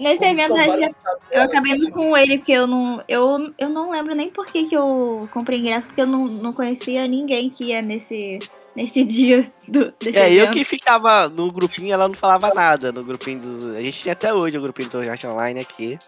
[0.00, 0.96] Nesse Como evento, gente-
[1.32, 3.00] eu acabei indo com ele, porque eu não.
[3.08, 6.52] Eu, eu não lembro nem por que, que eu comprei ingresso, porque eu não, não
[6.52, 8.38] conhecia ninguém que ia nesse,
[8.76, 10.52] nesse dia do, desse É, eu evento.
[10.52, 12.92] que ficava no grupinho, ela não falava nada.
[12.92, 13.76] No grupinho do.
[13.76, 15.98] A gente tem até hoje o grupinho do Torjast Online aqui.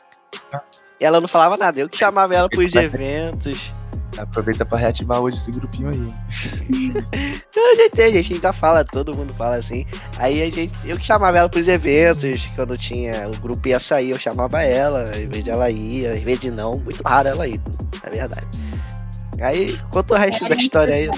[1.00, 1.80] E ela não falava nada.
[1.80, 3.70] Eu que chamava ela pros eventos.
[4.18, 5.96] Aproveita pra reativar hoje esse grupinho aí.
[5.96, 6.92] hein?
[7.56, 9.86] A gente, a gente ainda fala, todo mundo fala assim.
[10.18, 14.10] Aí a gente, eu que chamava ela pros eventos, quando tinha, o grupo ia sair,
[14.10, 17.46] eu chamava ela, em vez de ela ir, às vezes de não, muito raro ela
[17.46, 17.60] ir,
[18.02, 18.46] é verdade.
[19.40, 21.10] Aí, quanto o resto da história aí,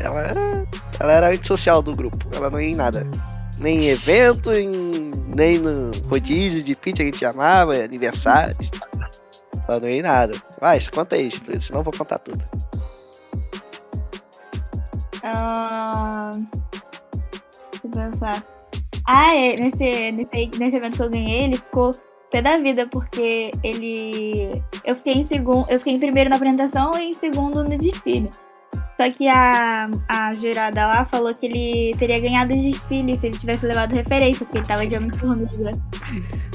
[0.00, 0.66] ela, era-
[0.98, 3.06] ela era antissocial do grupo, ela não ia em nada.
[3.58, 8.56] Nem em evento, em- nem no rodízio de pizza que a gente chamava, aniversários.
[9.78, 10.34] Não em nada.
[10.60, 12.42] Mas, conta aí, senão eu vou contar tudo.
[15.22, 18.44] Ah, deixa eu pensar.
[19.06, 21.90] Ah, é, nesse, nesse, nesse evento que eu ganhei, ele ficou
[22.30, 24.62] pé da vida, porque ele.
[24.84, 25.66] Eu fiquei em segundo.
[25.68, 28.30] Eu fiquei em primeiro na apresentação e em segundo no desfile.
[29.00, 33.38] Só que a, a jurada lá falou que ele teria ganhado o desfile se ele
[33.38, 35.70] tivesse levado referência, porque ele tava de Homem-Formiga.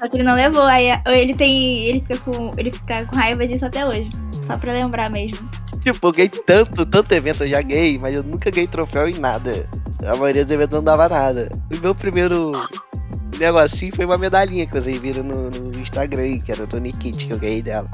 [0.00, 1.84] Só que ele não levou, aí ele tem.
[1.84, 2.50] Ele fica com.
[2.56, 4.10] Ele fica com raiva disso até hoje.
[4.46, 5.46] Só pra lembrar mesmo.
[5.82, 9.18] Tipo, eu ganhei tanto, tanto evento eu já ganhei, mas eu nunca ganhei troféu em
[9.18, 9.64] nada.
[10.06, 11.50] A maioria dos eventos não dava nada.
[11.70, 12.52] O meu primeiro
[13.38, 17.26] negocinho foi uma medalhinha que vocês viram no, no Instagram, aí, que era do Nikit,
[17.26, 17.88] que eu ganhei dela.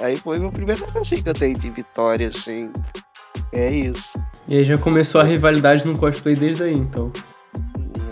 [0.00, 2.70] Aí foi meu primeiro negocinho que eu tenho de vitória, assim.
[3.52, 4.18] É isso.
[4.46, 7.12] E aí já começou a rivalidade no cosplay desde aí, então.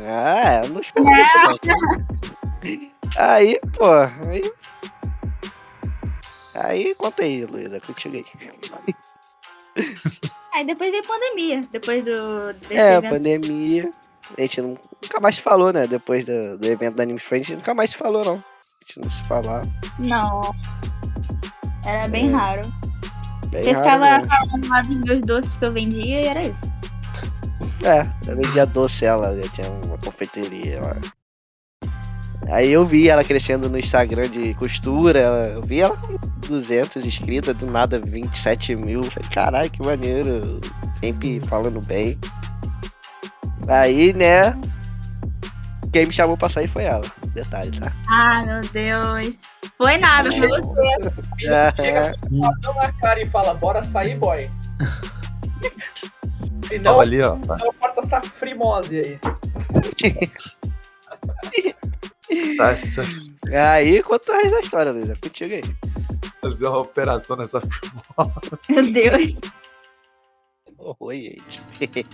[0.07, 2.31] Ah, eu não esperava isso não.
[3.17, 4.53] Aí, pô, aí.
[6.55, 8.25] Aí, conta aí, Luísa, contigo aí.
[10.53, 12.11] Aí depois veio pandemia, depois do
[12.71, 13.13] É, a evento.
[13.13, 13.91] pandemia.
[14.37, 15.87] A gente nunca mais se falou, né?
[15.87, 18.35] Depois do, do evento da Anime Friends, a gente nunca mais se falou, não.
[18.35, 19.69] A gente não se falava.
[20.01, 20.41] Não.
[21.87, 22.61] Era bem É, raro.
[23.51, 24.29] Bem raro ficava mesmo.
[24.29, 26.73] falando lá dos meus doces que eu vendia e era isso.
[27.85, 30.97] É, eu vendia doce ela, já tinha uma confeiteria lá.
[32.51, 35.21] Aí eu vi ela crescendo no Instagram de costura,
[35.55, 36.17] eu vi ela com
[36.49, 39.05] 200 inscritos, do nada 27 mil.
[39.05, 40.61] Falei, caralho, que maneiro,
[41.01, 42.19] sempre falando bem.
[43.69, 44.59] Aí, né,
[45.93, 47.93] quem me chamou pra sair foi ela, detalhe, tá?
[48.09, 49.33] Ah, meu Deus.
[49.77, 50.89] Foi nada, foi você.
[51.47, 54.51] É, Chega com na cara e fala, bora sair, boy.
[56.67, 57.37] Se não, ali, ó.
[57.37, 59.19] não corta essa frimose aí.
[62.57, 63.03] Nossa,
[63.53, 65.63] Aí, conta o resto da história, Luísa, contigo aí.
[66.41, 67.61] fazer uma operação nessa
[68.69, 69.37] Meu Deus.
[71.01, 72.07] Oi, gente.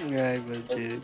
[0.02, 1.02] Ai, meu Deus.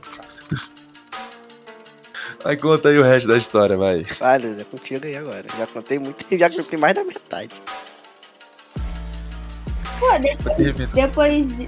[2.45, 4.01] Aí conta aí o resto da história, vai.
[4.19, 5.45] Vai, Luísa, é contigo aí agora.
[5.57, 7.61] Já contei muito, já contei mais da metade.
[9.99, 11.65] Pô, depois, depois de...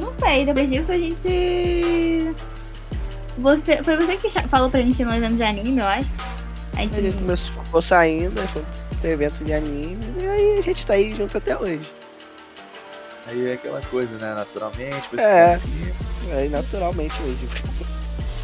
[0.00, 2.34] Não sei, depois disso a gente...
[3.38, 6.12] Você, foi você que falou pra gente ir no evento de anime, eu acho.
[6.74, 7.16] A A gente gente...
[7.16, 8.64] começou, ficou saindo, foi
[9.00, 11.80] pro evento de anime, e aí a gente tá aí junto até hoje.
[13.26, 14.34] Aí é aquela coisa, né?
[14.34, 15.58] Naturalmente, foi É.
[15.58, 16.38] se conhecendo.
[16.38, 17.48] Aí naturalmente hoje.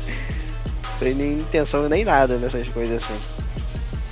[0.98, 3.20] tem nem intenção nem nada nessas coisas assim.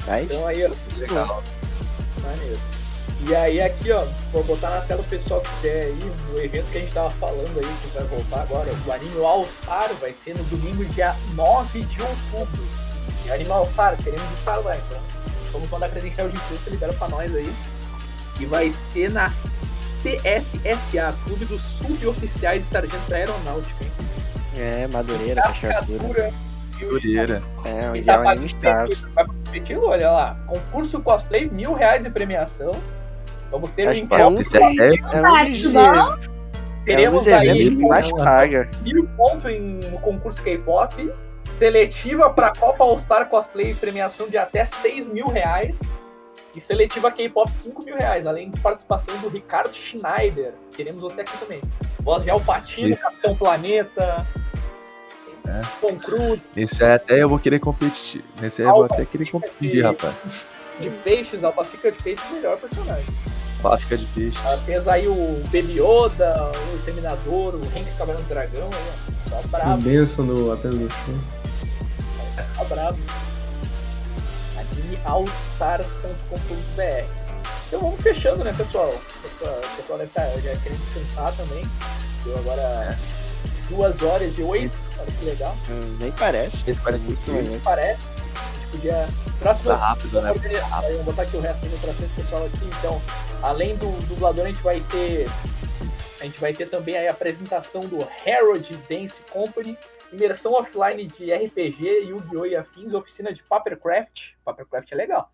[0.07, 0.25] Mas.
[0.25, 0.71] Então aí, ó.
[0.99, 1.43] Legal.
[2.23, 2.59] Maneiro.
[3.27, 6.71] E aí aqui, ó, vou botar na tela o pessoal que quiser aí, o evento
[6.71, 10.13] que a gente tava falando aí, que vai voltar agora, o Anime All Star, vai
[10.13, 12.63] ser no domingo, dia 9 de outubro.
[13.27, 14.99] E Anime All Star, queremos estar lá, então.
[15.53, 17.53] Vamos mandar credencial de imprensa, libera pra nós aí.
[18.39, 23.91] E vai ser na CSSA, Clube dos Suboficiais de Sargento da Aeronáutica, hein?
[24.57, 25.43] É, Madureira.
[25.43, 26.33] Cascatura.
[26.81, 27.43] Madureira.
[27.65, 29.03] É, E onde tá é o Anime Stars.
[29.15, 30.35] vai competir, olha lá.
[30.47, 32.71] Concurso cosplay, mil reais de premiação.
[33.51, 34.83] Vamos ter um é um, encontro.
[34.83, 35.89] É- é bom?
[35.89, 36.39] é um
[36.85, 38.71] Teremos aí mais paga.
[38.83, 39.61] mil pontos em,
[39.91, 41.13] no concurso K-pop.
[41.55, 45.81] Seletiva para Copa All Star Cosplay, premiação de até 6 mil reais.
[46.57, 50.55] E seletiva K-pop 5 mil reais, além de participação do Ricardo Schneider.
[50.75, 51.61] Queremos você aqui também.
[52.03, 53.03] Voz de Alpatino, Isso.
[53.03, 54.27] Capitão Planeta.
[55.47, 55.61] É.
[55.81, 56.61] Tom Cruise.
[56.61, 58.25] Esse aí até eu vou querer competir.
[58.41, 60.15] Nesse aí eu vou até querer competir, rapaz.
[60.81, 63.05] De peixes, Alpafica de peixe, melhor personagem.
[63.63, 64.39] Fábrica de peixe.
[64.45, 69.31] Ah, Fez aí o Baby Yoda, o Examinador, o Henry Camarão do Dragão, aí, ó.
[69.31, 71.15] Tá O brabo, Benção do Apenas do Show.
[72.57, 72.99] tá brabo.
[74.59, 77.05] animeallstars.com.br
[77.67, 78.91] Então vamos fechando, né, pessoal?
[78.93, 81.69] O pessoal deve estar já querendo descansar também.
[82.25, 82.97] Deu agora
[83.69, 84.79] duas horas e oito.
[85.01, 85.57] Olha que legal.
[85.69, 86.71] Hum, nem parece.
[86.71, 87.53] Esse 43.
[87.53, 88.01] Isso parece.
[88.71, 89.07] Podia.
[89.39, 89.73] Próximo.
[89.73, 90.33] Passa rápido, né?
[90.83, 92.65] Aí, Vou botar aqui o resto das ilustrações pessoal aqui.
[92.79, 93.01] Então,
[93.43, 95.27] além do dublador, a gente vai ter.
[96.21, 99.79] A gente vai ter também aí a apresentação do Herald Dance Company,
[100.13, 102.47] imersão offline de RPG, Yu-Gi-Oh!
[102.47, 104.33] e afins, oficina de Papercraft.
[104.45, 105.31] Papercraft é legal.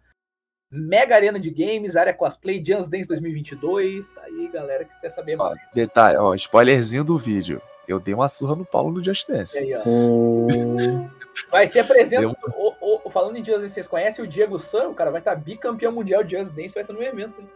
[0.70, 4.18] Mega Arena de Games, área cosplay, Just Dance 2022.
[4.18, 5.60] Aí, galera, que quiser saber Ó, mais.
[5.72, 7.62] detalhe, ó, spoilerzinho do vídeo.
[7.88, 9.56] Eu dei uma surra no Paulo no Just Dance.
[9.58, 9.82] Aí, ó.
[11.50, 12.28] Vai ter a presença.
[12.56, 12.74] O-
[13.06, 14.88] o- falando em Just Dance, vocês conhecem o Diego San?
[14.88, 17.40] O cara vai estar bicampeão mundial de Just Dance, vai estar no evento.
[17.40, 17.48] Hein?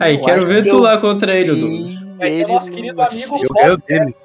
[0.00, 2.16] Aí, Eu quero ver que tu eu- lá contra ele, Douglas.
[2.18, 3.22] Vai ter nosso não querido amigo.
[3.34, 4.16] Eu ganho Foster, dele.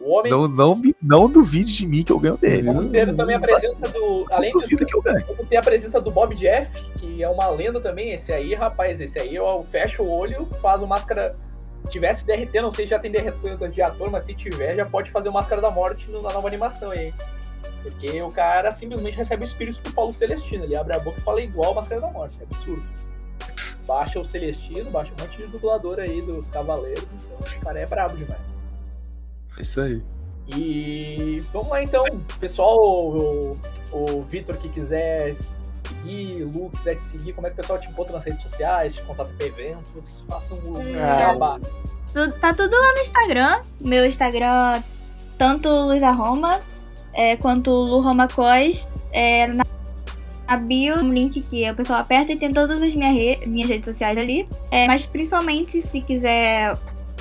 [0.00, 2.62] o homem Não, não, não duvide de mim que eu ganho dele.
[2.62, 4.26] Não, Ter também a presença do.
[4.30, 5.24] Além disso, que eu ganho.
[5.26, 8.12] vamos ter a presença do Bob Jeff, que é uma lenda também.
[8.12, 11.36] Esse aí, rapaz, esse aí, ó, fecha o olho, faz o máscara.
[11.84, 14.84] Se tivesse DRT, não sei se já tem DRT de ator, mas se tiver, já
[14.84, 17.12] pode fazer o Máscara da Morte no- na nova animação aí.
[17.82, 20.64] Porque o cara simplesmente recebe o espírito do Paulo Celestino.
[20.64, 22.36] Ele abre a boca e fala igual o Máscara da Morte.
[22.40, 22.82] É absurdo.
[23.86, 27.06] Baixa o Celestino, baixa um monte de dublador aí do Cavaleiro.
[27.14, 28.40] Então, o cara é brabo demais.
[29.58, 30.02] Isso aí.
[30.48, 32.04] E vamos lá então,
[32.38, 33.58] pessoal, o,
[33.92, 37.78] o Vitor que quiser seguir, o Lu quiser te seguir, como é que o pessoal
[37.78, 41.18] te encontra nas redes sociais, te contato para eventos, façam um Ah.
[41.20, 41.60] jabá.
[42.12, 43.62] Tu- Tá tudo lá no Instagram.
[43.80, 44.82] Meu Instagram,
[45.38, 46.60] tanto Luísa Roma
[47.12, 48.88] é, quanto Lu Roma Cos.
[49.12, 49.64] É, na,
[50.48, 53.68] na bio, um link que o pessoal aperta e tem todas as minhas, re- minhas
[53.68, 54.48] redes sociais ali.
[54.70, 56.76] É, mas principalmente, se quiser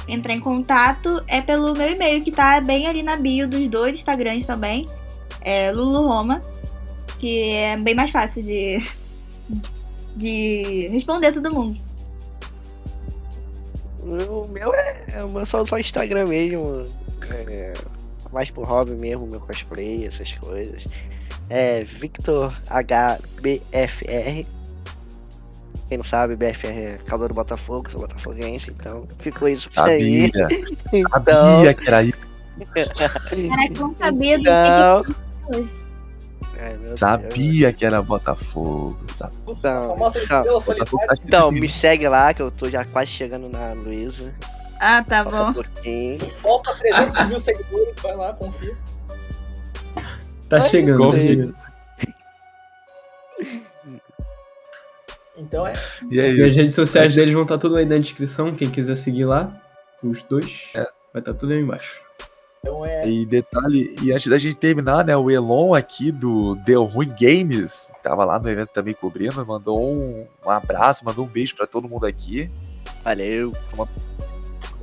[0.08, 3.98] entrar em contato, é pelo meu e-mail, que tá bem ali na bio dos dois
[3.98, 4.88] Instagrams também.
[5.42, 6.42] É Lulu Roma,
[7.20, 8.84] que é bem mais fácil de,
[10.16, 11.80] de responder todo mundo.
[14.02, 16.86] O meu é, o meu só, só Instagram mesmo.
[17.30, 17.74] É,
[18.32, 20.86] mais por hobby mesmo, meu cosplay, essas coisas.
[21.50, 24.46] É Victor HBFR.
[25.88, 30.32] Quem não sabe, BFR é calor do Botafogo, sou botafoguense, então ficou isso por aí.
[30.32, 30.48] Sabia.
[30.94, 32.30] Então, Sabia que era isso.
[32.98, 33.36] Caraca,
[33.74, 35.76] eu não sabia do que então, que hoje.
[36.60, 37.00] Ai, meu Deus.
[37.00, 39.00] Sabia que era Botafogo.
[39.08, 39.38] Sabia.
[39.48, 44.34] Então, então, tá então, me segue lá que eu tô já quase chegando na Luísa.
[44.80, 45.54] Ah, tá Falta bom.
[45.54, 46.18] pouquinho.
[46.42, 48.78] Volta a 300 mil seguidores, vai lá, confia.
[50.48, 51.28] Tá Ai, chegando, tá gostei.
[51.28, 51.56] chegando.
[55.38, 55.74] Então é.
[56.10, 58.54] E é E as redes sociais deles vão estar tudo aí na descrição.
[58.56, 59.52] Quem quiser seguir lá,
[60.04, 60.84] os dois, É.
[61.14, 62.02] vai estar tudo aí embaixo.
[62.62, 63.08] Então é.
[63.08, 67.90] E detalhe, e antes da gente terminar, né, o Elon aqui do Deu Ruim Games,
[67.96, 71.66] que tava lá no evento também cobrindo, mandou um, um abraço, mandou um beijo pra
[71.66, 72.52] todo mundo aqui.
[73.04, 73.54] Valeu.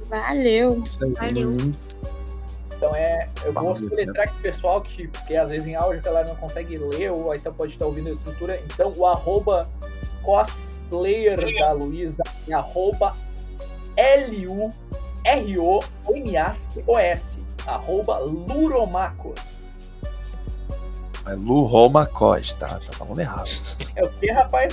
[0.08, 0.82] Valeu.
[1.18, 1.56] Valeu.
[2.76, 3.28] Então é.
[3.44, 6.36] Eu vou soletrar aqui pro pessoal que, porque às vezes em áudio a galera não
[6.36, 8.62] consegue ler, ou então pode estar ouvindo a estrutura.
[8.66, 9.68] Então o arroba
[10.22, 13.12] cosplayer da Luísa é arroba
[13.96, 14.76] L-U-R-O-M-A-C-O-S.
[17.66, 19.60] Arroba Luromacos.
[21.26, 23.50] É Lu Roma Costa, tá falando errado.
[23.96, 24.72] É o que, rapaz?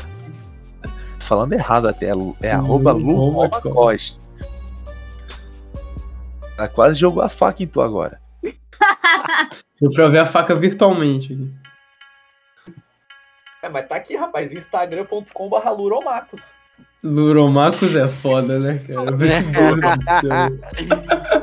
[0.83, 0.89] Tô
[1.19, 4.22] falando errado até, é, é arroba Lu Roma Costa.
[6.57, 8.19] Ah, quase jogou a faca em tu agora.
[9.81, 11.63] Deu pra ver a faca virtualmente aqui.
[13.63, 16.51] É, mas tá aqui, rapaz, instagram.com.br Luromacos.
[17.01, 19.11] Luromacos é foda, né, cara?
[19.15, 21.33] Meu Deus do céu.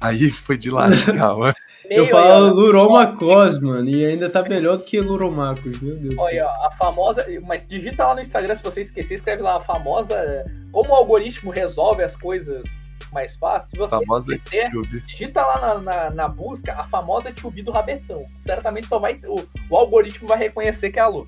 [0.00, 1.54] Aí foi de lascar, mano.
[1.88, 2.54] Eu falo.
[2.54, 6.14] Luromacos, mano, e ainda tá melhor do que Luromacos, meu Deus.
[6.18, 7.26] Olha, ó, a famosa.
[7.42, 10.44] Mas digita lá no Instagram, se você esquecer, escreve lá a famosa.
[10.72, 13.70] Como o algoritmo resolve as coisas mais fácil.
[13.70, 14.36] Se você Famosa
[14.70, 15.00] Tube.
[15.06, 18.26] digita lá na, na, na busca a famosa Tubi do Rabetão.
[18.36, 19.18] Certamente só vai.
[19.26, 21.26] O, o algoritmo vai reconhecer que é a Lu.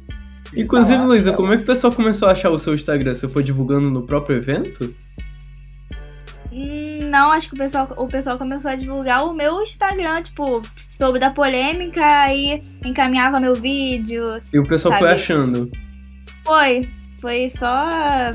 [0.53, 2.75] E Inclusive, tá lá, Luísa, como é que o pessoal começou a achar o seu
[2.75, 3.15] Instagram?
[3.15, 4.95] Você foi divulgando no próprio evento?
[6.53, 10.63] Hum, Não, acho que o pessoal, o pessoal começou a divulgar o meu Instagram, tipo,
[10.91, 14.41] soube da polêmica, aí encaminhava meu vídeo.
[14.53, 15.15] E o pessoal foi Sabe?
[15.15, 15.71] achando.
[16.45, 16.89] Foi.
[17.21, 18.35] Foi só.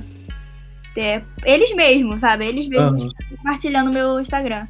[0.95, 2.45] É, eles mesmos, sabe?
[2.45, 3.11] Eles mesmos Aham.
[3.30, 4.68] compartilhando meu Instagram.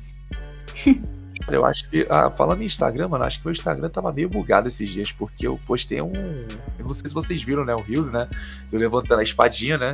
[1.49, 4.67] Eu acho que, ah, falando em Instagram, mano, acho que meu Instagram tava meio bugado
[4.67, 6.13] esses dias, porque eu postei um.
[6.77, 7.73] Eu não sei se vocês viram, né?
[7.73, 8.27] O Rios, né?
[8.71, 9.93] Eu levantando a espadinha, né?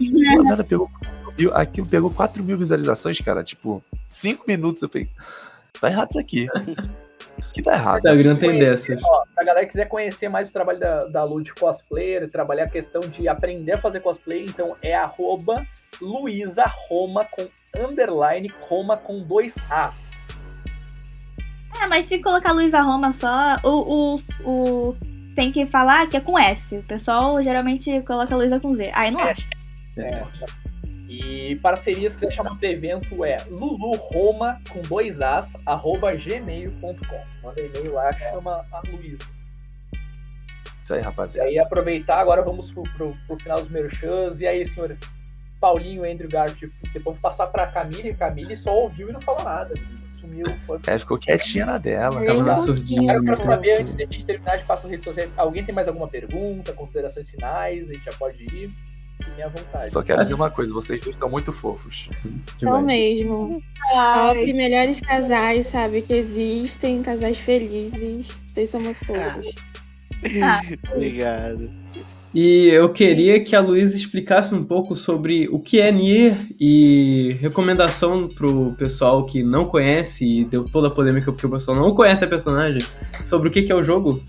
[0.44, 0.90] Nada pegou.
[1.52, 3.44] Aquilo pegou 4 mil visualizações, cara.
[3.44, 4.82] Tipo, 5 minutos.
[4.82, 5.08] Eu falei,
[5.80, 6.48] tá errado isso aqui.
[7.52, 7.96] Que tá errado.
[7.98, 9.04] Instagram Se tem conhecer, dessas.
[9.04, 12.64] Ó, pra galera que quiser conhecer mais o trabalho da, da Lu de cosplayer, trabalhar
[12.64, 15.66] a questão de aprender a fazer cosplay, então é arroba
[16.00, 20.12] Luísa Roma com underline Roma com dois As.
[21.80, 24.96] É, mas se colocar Luísa Roma só, o, o, o.
[25.36, 26.76] Tem que falar que é com S.
[26.76, 28.90] O pessoal geralmente coloca Luísa com Z.
[28.94, 29.30] Aí não É.
[29.30, 29.42] acha.
[29.96, 30.22] É.
[31.08, 37.24] E parcerias que você chama do evento é luluroma com dois As, arroba gmail.com.
[37.42, 39.24] Manda e-mail lá, chama a Luísa.
[40.84, 41.48] Isso aí, E rapaziada.
[41.48, 44.40] aí aproveitar, agora vamos pro, pro, pro final dos merchans.
[44.40, 44.96] E aí, senhor
[45.58, 48.14] Paulinho, Andrew Garfield, depois vou passar pra Camille.
[48.14, 49.74] Camille só ouviu e não falou nada.
[50.20, 50.78] Sumiu, foi.
[50.86, 52.24] É, ficou quietinha na dela.
[52.24, 53.14] Tava na surdinha.
[53.14, 53.44] eu quero né?
[53.44, 56.08] saber, antes de a gente terminar de passar as redes sociais, alguém tem mais alguma
[56.08, 57.88] pergunta, considerações finais?
[57.88, 58.70] A gente já pode ir.
[59.42, 59.90] À vontade.
[59.90, 62.08] Só quero dizer uma coisa, vocês dois estão muito fofos.
[62.56, 63.62] Então mesmo.
[63.90, 68.28] Top, melhores casais, sabe, que existem, casais felizes.
[68.52, 69.54] Vocês são muito fofos.
[70.42, 70.60] Ah.
[70.92, 71.70] Obrigado.
[72.34, 77.36] E eu queria que a Luísa explicasse um pouco sobre o que é Nier e
[77.40, 81.94] recomendação pro pessoal que não conhece e deu toda a polêmica porque o pessoal não
[81.94, 82.84] conhece a personagem
[83.24, 84.22] sobre o que, que é o jogo.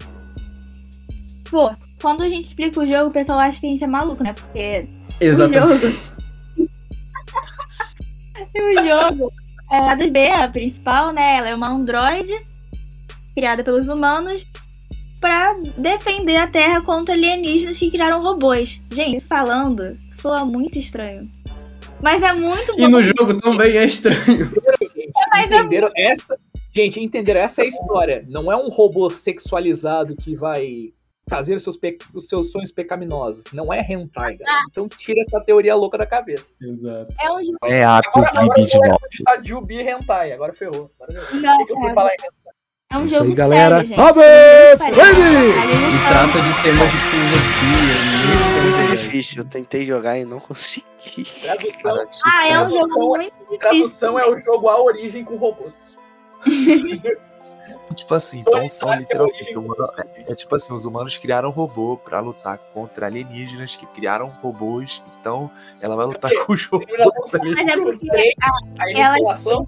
[1.50, 1.69] Pô,
[2.02, 4.34] quando a gente explica o jogo, o pessoal acha que a gente é maluco, né?
[4.34, 4.86] Porque
[5.19, 5.60] Exatamente.
[5.60, 6.00] o jogo.
[8.60, 9.34] o jogo
[9.72, 11.38] é a do B, a principal, né?
[11.38, 12.34] Ela é uma androide
[13.36, 14.45] criada pelos humanos
[15.19, 18.82] pra defender a Terra contra alienígenas que criaram robôs.
[18.92, 21.30] Gente, isso falando soa muito estranho.
[22.02, 22.82] Mas é muito bom.
[22.82, 24.52] E no jogo também é estranho.
[25.32, 26.38] Mas é Entenderam essa?
[26.74, 27.42] Gente, entenderam?
[27.42, 28.26] Essa é a história.
[28.28, 30.94] Não é um robô sexualizado que vai
[31.30, 33.45] fazer os seus, pe- os seus sonhos pecaminosos.
[33.53, 34.64] Não é hentai, galera.
[34.69, 36.53] Então tira essa teoria louca da cabeça.
[36.61, 37.14] Exato.
[37.22, 37.58] É um jogo.
[37.64, 38.61] É atos Agora,
[39.08, 40.33] estar Jubi hentai.
[40.33, 40.91] Agora ferrou.
[40.99, 41.41] Agora ferrou.
[41.41, 42.17] Não, O que, que cara, falar aí?
[42.91, 43.75] é um Isso jogo aí, galera.
[43.75, 44.01] sério, gente.
[44.01, 44.06] Se
[46.08, 47.95] trata de tema de filosofia.
[48.61, 49.43] Muito música, difícil.
[49.43, 50.85] Eu tentei jogar e não consegui.
[51.41, 53.58] Tradução, Ah, é um jogo muito difícil.
[53.59, 55.75] tradução é o jogo A Origem com robôs.
[57.95, 59.90] Tipo assim, então são é literalmente humanos.
[59.98, 65.01] É, é tipo assim, os humanos criaram robô pra lutar contra alienígenas que criaram robôs.
[65.19, 65.50] Então
[65.82, 66.88] ela vai lutar com os robôs.
[67.32, 68.34] Mas é porque
[68.80, 69.68] A ela iniquilação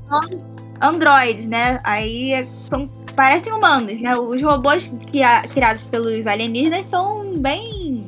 [0.82, 1.80] androides, né?
[1.84, 4.14] Aí é- são, parecem humanos, né?
[4.14, 8.06] Os robôs que a- criados pelos alienígenas são bem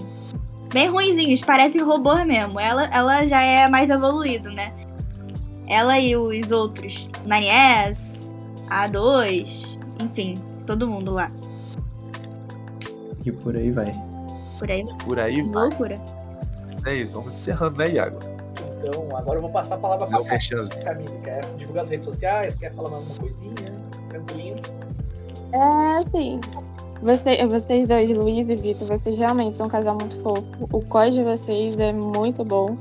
[0.71, 2.59] bem ruinzinhos, parecem robôs mesmo.
[2.59, 4.73] Ela, ela já é mais evoluído, né?
[5.67, 7.99] Ela e os outros, Nanies,
[8.69, 10.33] A2, enfim,
[10.65, 11.31] todo mundo lá.
[13.25, 13.91] E por aí vai.
[14.59, 15.67] Por aí, Por aí vai.
[15.67, 16.01] loucura.
[16.85, 18.17] É isso, vamos encerrando, né, Iago?
[18.81, 20.83] Então, agora eu vou passar a palavra para merchanzinho.
[20.83, 21.17] Camille.
[21.23, 22.55] Quer divulgar as redes sociais?
[22.55, 23.71] Quer falar mais alguma coisinha?
[24.09, 24.55] Tranquilinho?
[25.53, 26.41] É, assim.
[27.01, 30.43] Você, vocês dois, Luiz e Vitor, vocês realmente são um casal muito fofo.
[30.71, 32.77] O cós de vocês é muito bom.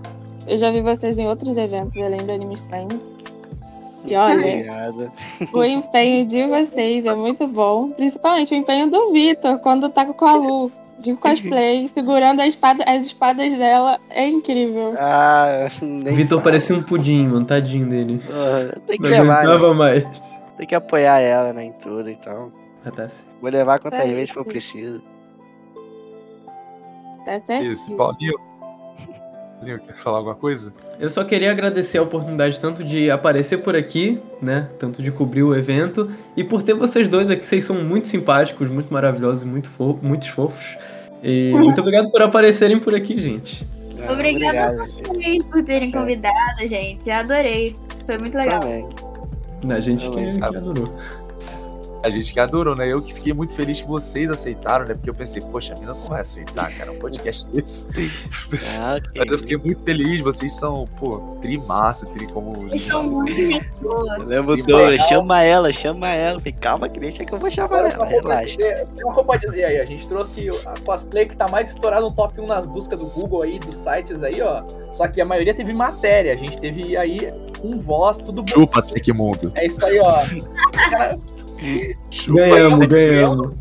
[0.47, 2.99] Eu já vi vocês em outros eventos, além do Anime Friends.
[4.05, 5.13] E olha, Obrigado.
[5.53, 7.91] o empenho de vocês é muito bom.
[7.91, 12.85] Principalmente o empenho do Vitor, quando tá com a Lu, de cosplay, segurando a espada,
[12.87, 14.01] as espadas dela.
[14.11, 14.95] É incrível.
[14.99, 15.69] Ah,
[16.13, 17.47] Vitor parecia um pudim, mano.
[17.47, 18.21] Tadinho dele.
[18.27, 19.75] Porra, Tem que Não levar, né?
[19.75, 20.23] mais.
[20.57, 22.53] Tem que apoiar ela, né, em tudo, então.
[22.85, 23.07] Ah, tá.
[23.41, 25.01] Vou levar quantas É vezes for preciso.
[27.25, 27.65] Tá certo?
[27.65, 28.35] Isso, Paulinho.
[29.63, 30.73] Leo, quer falar alguma coisa?
[30.99, 34.69] Eu só queria agradecer a oportunidade tanto de aparecer por aqui, né?
[34.79, 37.47] Tanto de cobrir o evento e por ter vocês dois aqui.
[37.47, 40.77] Vocês são muito simpáticos, muito maravilhosos, muito fo muitos fofos.
[41.23, 43.67] E muito obrigado por aparecerem por aqui, gente.
[44.11, 47.09] Obrigada a vocês por terem convidado, gente.
[47.09, 47.77] Eu adorei.
[48.05, 48.61] Foi muito legal.
[48.61, 48.89] Também.
[49.71, 50.93] A gente que, que adorou.
[52.03, 52.93] A gente que adorou, né?
[52.93, 54.95] Eu que fiquei muito feliz que vocês aceitaram, né?
[54.95, 57.89] Porque eu pensei, poxa, a mina não vai aceitar, cara, um podcast desse.
[58.81, 59.11] Ah, ok.
[59.17, 62.53] Mas eu fiquei muito feliz, vocês são, pô, tri massa, tri como.
[62.55, 63.63] Vocês são muito.
[63.83, 66.39] Eu lembro do chama ela, chama ela.
[66.39, 68.57] Falei, calma que deixa que eu vou chamar ela, relaxa.
[68.59, 72.13] tem uma coisa dizer aí, a gente trouxe a cosplay que tá mais estourada no
[72.13, 74.63] top 1 nas buscas do Google aí, dos sites aí, ó.
[74.93, 77.29] Só que a maioria teve matéria, a gente teve aí
[77.63, 78.49] um voz, tudo bom.
[78.49, 79.53] Chupa, Tecmundo.
[79.55, 80.23] É isso aí, ó.
[82.29, 83.53] Ganhamos, ganhamos.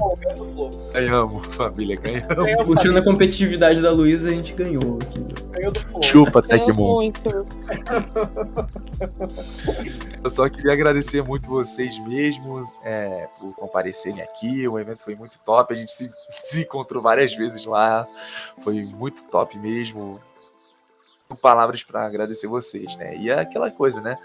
[0.91, 1.55] ganhamos.
[1.55, 2.35] família, ganhamos.
[2.35, 5.19] Ganhamos, Puxando a competitividade da Luísa, a gente ganhou aqui.
[5.51, 6.03] ganhou do Flow.
[6.03, 6.93] Chupa, Ganhou Tecmundo.
[6.95, 7.47] muito.
[10.23, 14.67] Eu só queria agradecer muito vocês mesmos é, por comparecerem aqui.
[14.67, 15.73] O evento foi muito top.
[15.73, 18.07] A gente se, se encontrou várias vezes lá.
[18.63, 20.19] Foi muito top mesmo.
[21.41, 23.15] Palavras para agradecer vocês, né?
[23.15, 24.17] E é aquela coisa, né?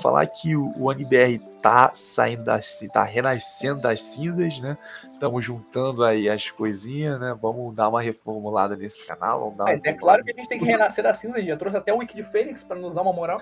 [0.00, 4.78] Falar que o, o ANBR tá saindo das, tá renascendo das cinzas, né?
[5.12, 7.36] Estamos juntando aí as coisinhas, né?
[7.40, 9.40] Vamos dar uma reformulada nesse canal.
[9.40, 11.40] Vamos dar Mas uma é claro que a gente tem que renascer da cinza, a
[11.40, 13.40] gente já trouxe até o Wiki de Fênix pra nos dar uma moral.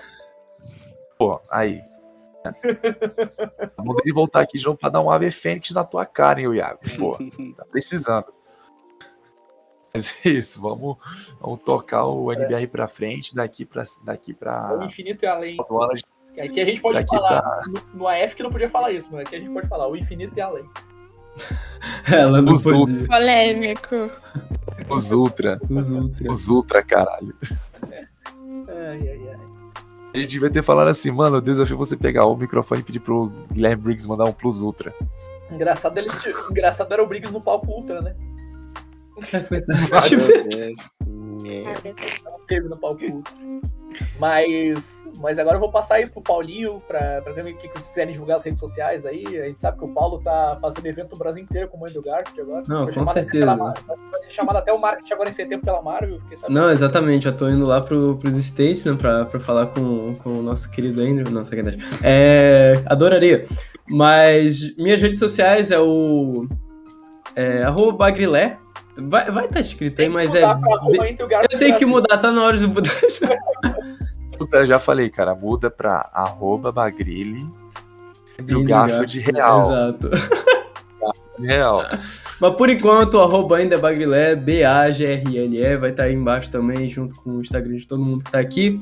[1.17, 1.81] Pô, aí.
[3.77, 6.79] Vamos ele voltar aqui novo pra dar um ave fênix na tua cara, hein, Iago?
[6.97, 7.17] Pô,
[7.55, 8.33] tá precisando.
[9.93, 10.97] Mas é isso, vamos,
[11.39, 13.83] vamos tocar o NBR pra frente, daqui pra.
[14.03, 14.79] Daqui O pra.
[14.83, 15.57] infinito e além.
[16.33, 17.41] Aduanas, Aqui a gente pode Daqui falar.
[17.41, 17.61] pra-
[17.93, 19.95] No, no AF que não podia falar isso, mas aqui a gente pode falar o
[19.95, 20.65] infinito e além.
[22.11, 23.07] Ela não Os podia.
[23.07, 24.09] Polêmico.
[24.89, 25.59] os Ultra.
[25.69, 26.29] Os ultra.
[26.31, 27.35] Os Ultra, caralho.
[27.83, 29.37] Ai, ai, ai.
[30.13, 32.99] A gente devia ter falado assim, mano, eu desafio você pegar o microfone e pedir
[32.99, 34.93] pro Guilherme Briggs mandar um Plus Ultra.
[35.51, 36.07] Engraçado, ele,
[36.51, 38.15] engraçado era o Briggs no palco Ultra, né?
[39.49, 40.75] Meu Deus.
[41.45, 41.63] É.
[42.23, 43.01] Não teve no palco.
[44.19, 47.87] Mas, mas agora eu vou passar aí pro Paulinho pra, pra ver o que, vocês
[47.87, 49.23] quiserem divulgar as redes sociais aí.
[49.27, 51.91] A gente sabe que o Paulo tá fazendo evento no Brasil inteiro com o Mãe
[51.91, 52.63] do Garfield agora.
[52.67, 53.55] Não, Foi com certeza.
[53.55, 56.19] Vai ser chamado até o marketing agora em setembro pela Marvel.
[56.21, 56.59] Fiquei sabendo.
[56.59, 60.39] Não, exatamente, já tô indo lá pro, pros States, né, pra, pra falar com, com
[60.39, 61.29] o nosso querido Andrew.
[61.29, 61.79] Não, sacanagem.
[62.01, 63.45] É, adoraria.
[63.87, 66.47] Mas minhas redes sociais é o.
[67.35, 68.57] É, arroba Bagrilé.
[68.95, 70.43] Vai estar vai tá escrito aí, mas é.
[70.43, 72.91] Eu tenho que mudar, tá na hora de mudar.
[74.37, 77.53] Puta, eu já falei, cara, muda pra arroba entre o
[78.39, 79.61] Andrew Garfield real.
[79.61, 80.09] Exato.
[81.39, 81.83] Real.
[82.39, 87.15] Mas por enquanto, o arroba ainda é Bagrilé, B-A-G-R-L-E, vai estar aí embaixo também, junto
[87.15, 88.79] com o Instagram de todo mundo que tá aqui.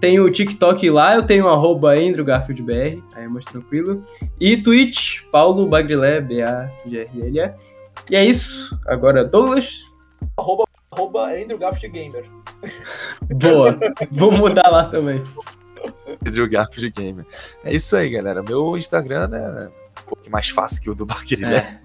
[0.00, 4.02] Tem o TikTok lá, eu tenho o arroba Andrew Garfield BR, aí é mais tranquilo.
[4.40, 7.54] E Twitch, Paulo Bagrilé, B-A-G-R-L-E.
[8.10, 8.78] E é isso.
[8.86, 9.84] Agora, Douglas,
[10.36, 12.30] Arroba, arroba Andrew Garfield Gamer.
[13.40, 13.78] boa.
[14.10, 15.22] Vou mudar lá também.
[16.26, 17.26] Andrew Garfield Gamer.
[17.62, 18.42] É isso aí, galera.
[18.42, 21.80] Meu Instagram é um pouco mais fácil que o do Bagrilé.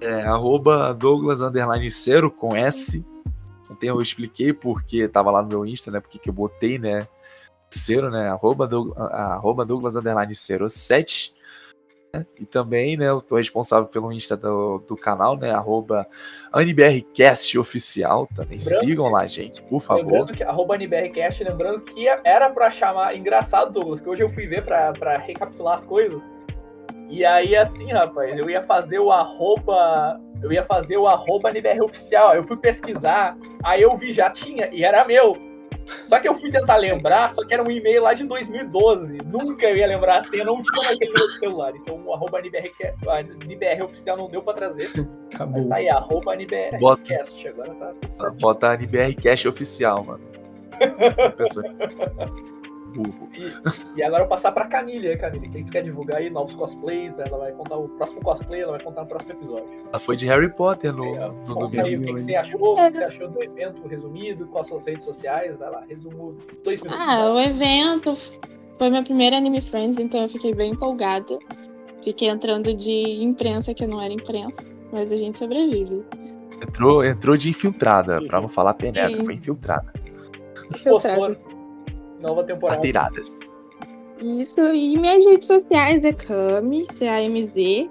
[0.00, 3.04] É, arroba Douglas underline Cero com S.
[3.68, 6.00] Ontem eu expliquei porque tava lá no meu Insta, né?
[6.00, 7.06] Porque que eu botei, né?
[7.68, 8.28] Cero, né?
[8.28, 11.34] Arroba, Doug, arroba Douglas underline Cero 7.
[12.38, 13.08] E também, né?
[13.08, 15.50] Eu tô responsável pelo Insta do, do canal, né?
[15.50, 16.06] Arroba
[16.52, 18.26] ANBRcast Oficial.
[18.34, 20.04] Também Lembrando sigam lá, gente, por favor.
[20.04, 24.46] Lembrando que, arroba NBRcast, lembrando que era pra chamar, engraçado, Douglas, que hoje eu fui
[24.46, 26.28] ver pra, pra recapitular as coisas.
[27.10, 30.20] E aí, assim, rapaz, eu ia fazer o arroba.
[30.42, 32.30] Eu ia fazer o arroba NBR oficial.
[32.30, 35.47] Aí eu fui pesquisar, aí eu vi, já tinha, e era meu.
[36.04, 39.18] Só que eu fui tentar lembrar, só que era um e-mail lá de 2012.
[39.24, 41.74] Nunca eu ia lembrar a senha, não tinha naquele meu celular.
[41.76, 42.72] Então o arroba NBR,
[43.42, 44.90] NBR oficial não deu pra trazer.
[44.94, 45.68] Mas Acabou.
[45.68, 46.80] tá aí, arroba NBRcast.
[46.80, 47.48] Bota.
[47.48, 48.30] Agora tá.
[48.40, 50.20] Bota NBRcast Oficial, mano.
[51.36, 51.64] Pessoa-
[52.94, 53.28] Burro.
[53.32, 55.48] E, e agora eu vou passar pra Camille, Camille.
[55.48, 58.82] Quem tu quer divulgar aí novos cosplays, ela vai contar o próximo cosplay, ela vai
[58.82, 59.68] contar no próximo episódio.
[59.88, 62.02] Ela foi de Harry Potter no, ó, no aí domingo.
[62.02, 64.84] o que, que você achou, o que, você achou do evento resumido, quais são as
[64.84, 67.06] redes sociais, vai lá, resumo dois minutos.
[67.08, 68.16] Ah, o evento
[68.78, 71.38] foi meu primeiro Anime Friends, então eu fiquei bem empolgada.
[72.02, 76.04] Fiquei entrando de imprensa que não era imprensa, mas a gente sobrevive.
[76.62, 79.24] Entrou, entrou de infiltrada, pra não falar penetra, Sim.
[79.24, 79.92] foi infiltrada.
[80.84, 81.36] Postou
[82.20, 82.76] nova temporada.
[82.76, 83.40] Carteiradas.
[84.20, 87.88] Isso, e minhas redes sociais é Cami, C-A-M-Z,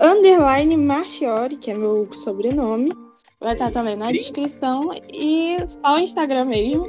[0.00, 2.92] underline Marchiori, que é meu sobrenome.
[3.40, 6.86] Vai estar também na descrição e só o Instagram mesmo.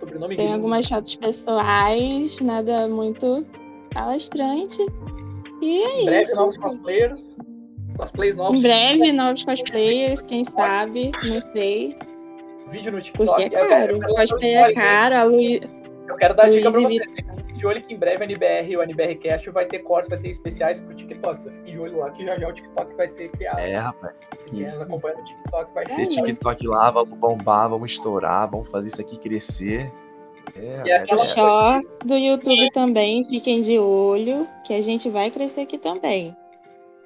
[0.00, 3.46] Sobrenome Tem algumas fotos pessoais, nada muito
[3.92, 4.84] palestrante.
[5.62, 6.36] E é Em breve, isso.
[6.36, 7.36] novos cosplayers.
[7.96, 8.58] Cosplays novos.
[8.58, 11.96] Em breve, novos cosplayers, quem sabe, não sei.
[12.66, 13.28] Vídeo no TikTok.
[13.42, 13.92] Porque é Eu quero- caro.
[13.92, 14.74] eu O quero dar cosplay é spoiler.
[14.74, 15.60] caro, a Luí...
[16.08, 17.04] Eu quero dar dica pra Luiz você.
[17.36, 20.08] Fique de olho que em breve a NBR e o NBR Cast vai ter cortes,
[20.08, 21.40] vai ter especiais pro TikTok.
[21.40, 23.58] Então Fique de olho lá que já já o TikTok vai ser criado.
[23.58, 24.14] É, rapaz.
[24.52, 24.80] Isso.
[24.80, 29.18] acompanha no TikTok vai Ter TikTok lá, vamos bombar, vamos estourar, vamos fazer isso aqui
[29.18, 29.90] crescer.
[30.54, 35.28] É, E aquela é, Shorts do YouTube também, fiquem de olho, que a gente vai
[35.30, 36.36] crescer aqui também.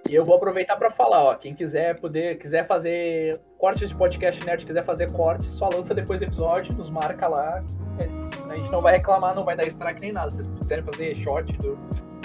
[0.09, 4.45] E eu vou aproveitar para falar, ó, quem quiser poder, quiser fazer cortes de podcast
[4.45, 7.63] nerd, quiser fazer cortes, só lança depois do episódio, nos marca lá.
[7.99, 10.31] É, A gente não vai reclamar, não vai dar strike nem nada.
[10.31, 11.79] Se vocês quiserem fazer short, do,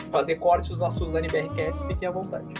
[0.09, 2.53] fazer cortes dos nossos NBR Cats, fiquem à vontade.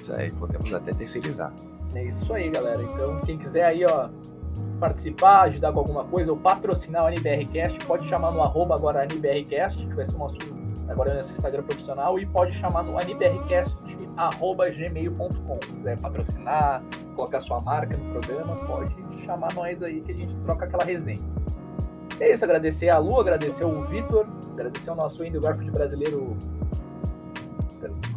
[0.00, 1.52] isso aí, podemos até terceirizar.
[1.94, 2.82] É isso aí, galera.
[2.82, 4.08] Então, quem quiser aí, ó,
[4.80, 9.86] participar, ajudar com alguma coisa ou patrocinar o NBRcast, pode chamar no arroba agora NBRcast,
[9.86, 10.38] que vai ser o nosso
[10.88, 13.76] agora é nosso Instagram profissional, e pode chamar no NBRcast
[14.16, 15.58] arroba gmail.com.
[15.62, 16.82] Se quiser patrocinar,
[17.14, 18.94] colocar sua marca no programa, pode
[19.24, 21.22] chamar nós aí que a gente troca aquela resenha.
[22.20, 26.36] É isso, agradecer a Lu, agradecer o Vitor, agradecer ao nosso Andrew Garfield brasileiro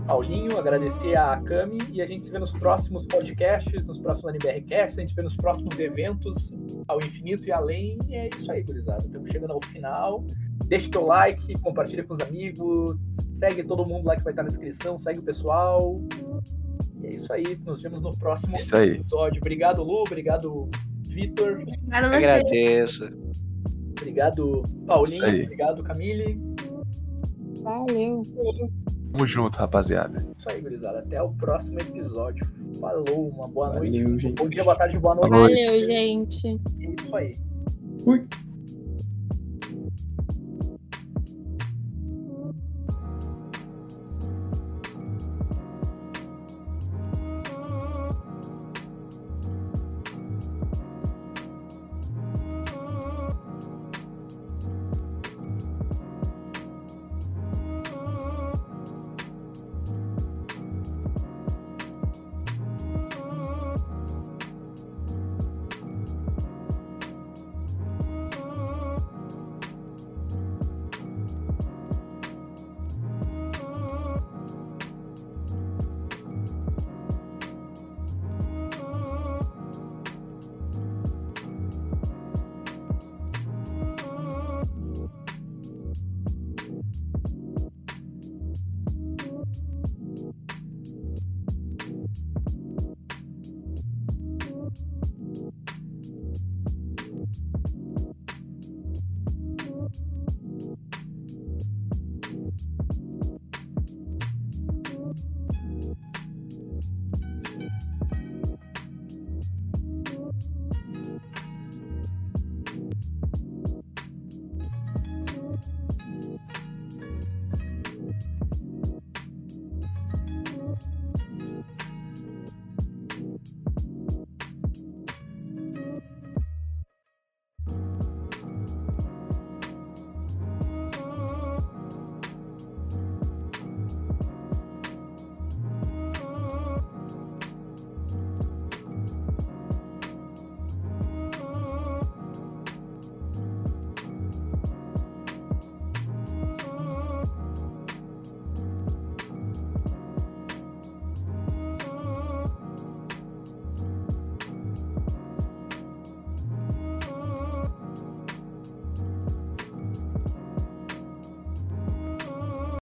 [0.06, 5.00] Paulinho, agradecer a Cami e a gente se vê nos próximos podcasts, nos próximos NBRcasts,
[5.00, 6.54] a gente se vê nos próximos eventos
[6.88, 7.98] ao infinito e além.
[8.08, 9.00] E é isso aí, gurizada.
[9.00, 10.24] Estamos chegando ao final.
[10.68, 12.98] Deixa teu like, compartilha com os amigos,
[13.34, 16.02] segue todo mundo lá que vai estar na descrição, segue o pessoal.
[17.02, 18.92] E é isso aí, nos vemos no próximo Isso aí.
[18.92, 19.40] episódio.
[19.40, 20.70] Obrigado, Lu, obrigado,
[21.08, 21.76] Vitor, você.
[21.92, 23.10] Agradeço.
[24.00, 26.42] obrigado, Paulinho, obrigado, Camille.
[27.62, 28.22] Valeu.
[29.12, 30.18] Tamo junto, rapaziada.
[30.38, 31.00] Isso aí, gurizada.
[31.00, 32.46] Até o próximo episódio.
[32.80, 34.22] Falou, uma boa Valeu, noite.
[34.22, 34.36] gente.
[34.36, 35.30] Bom dia, boa tarde, boa noite.
[35.30, 35.66] Boa noite.
[35.66, 36.48] Valeu, gente.
[36.82, 37.32] É isso aí.
[38.04, 38.28] Fui.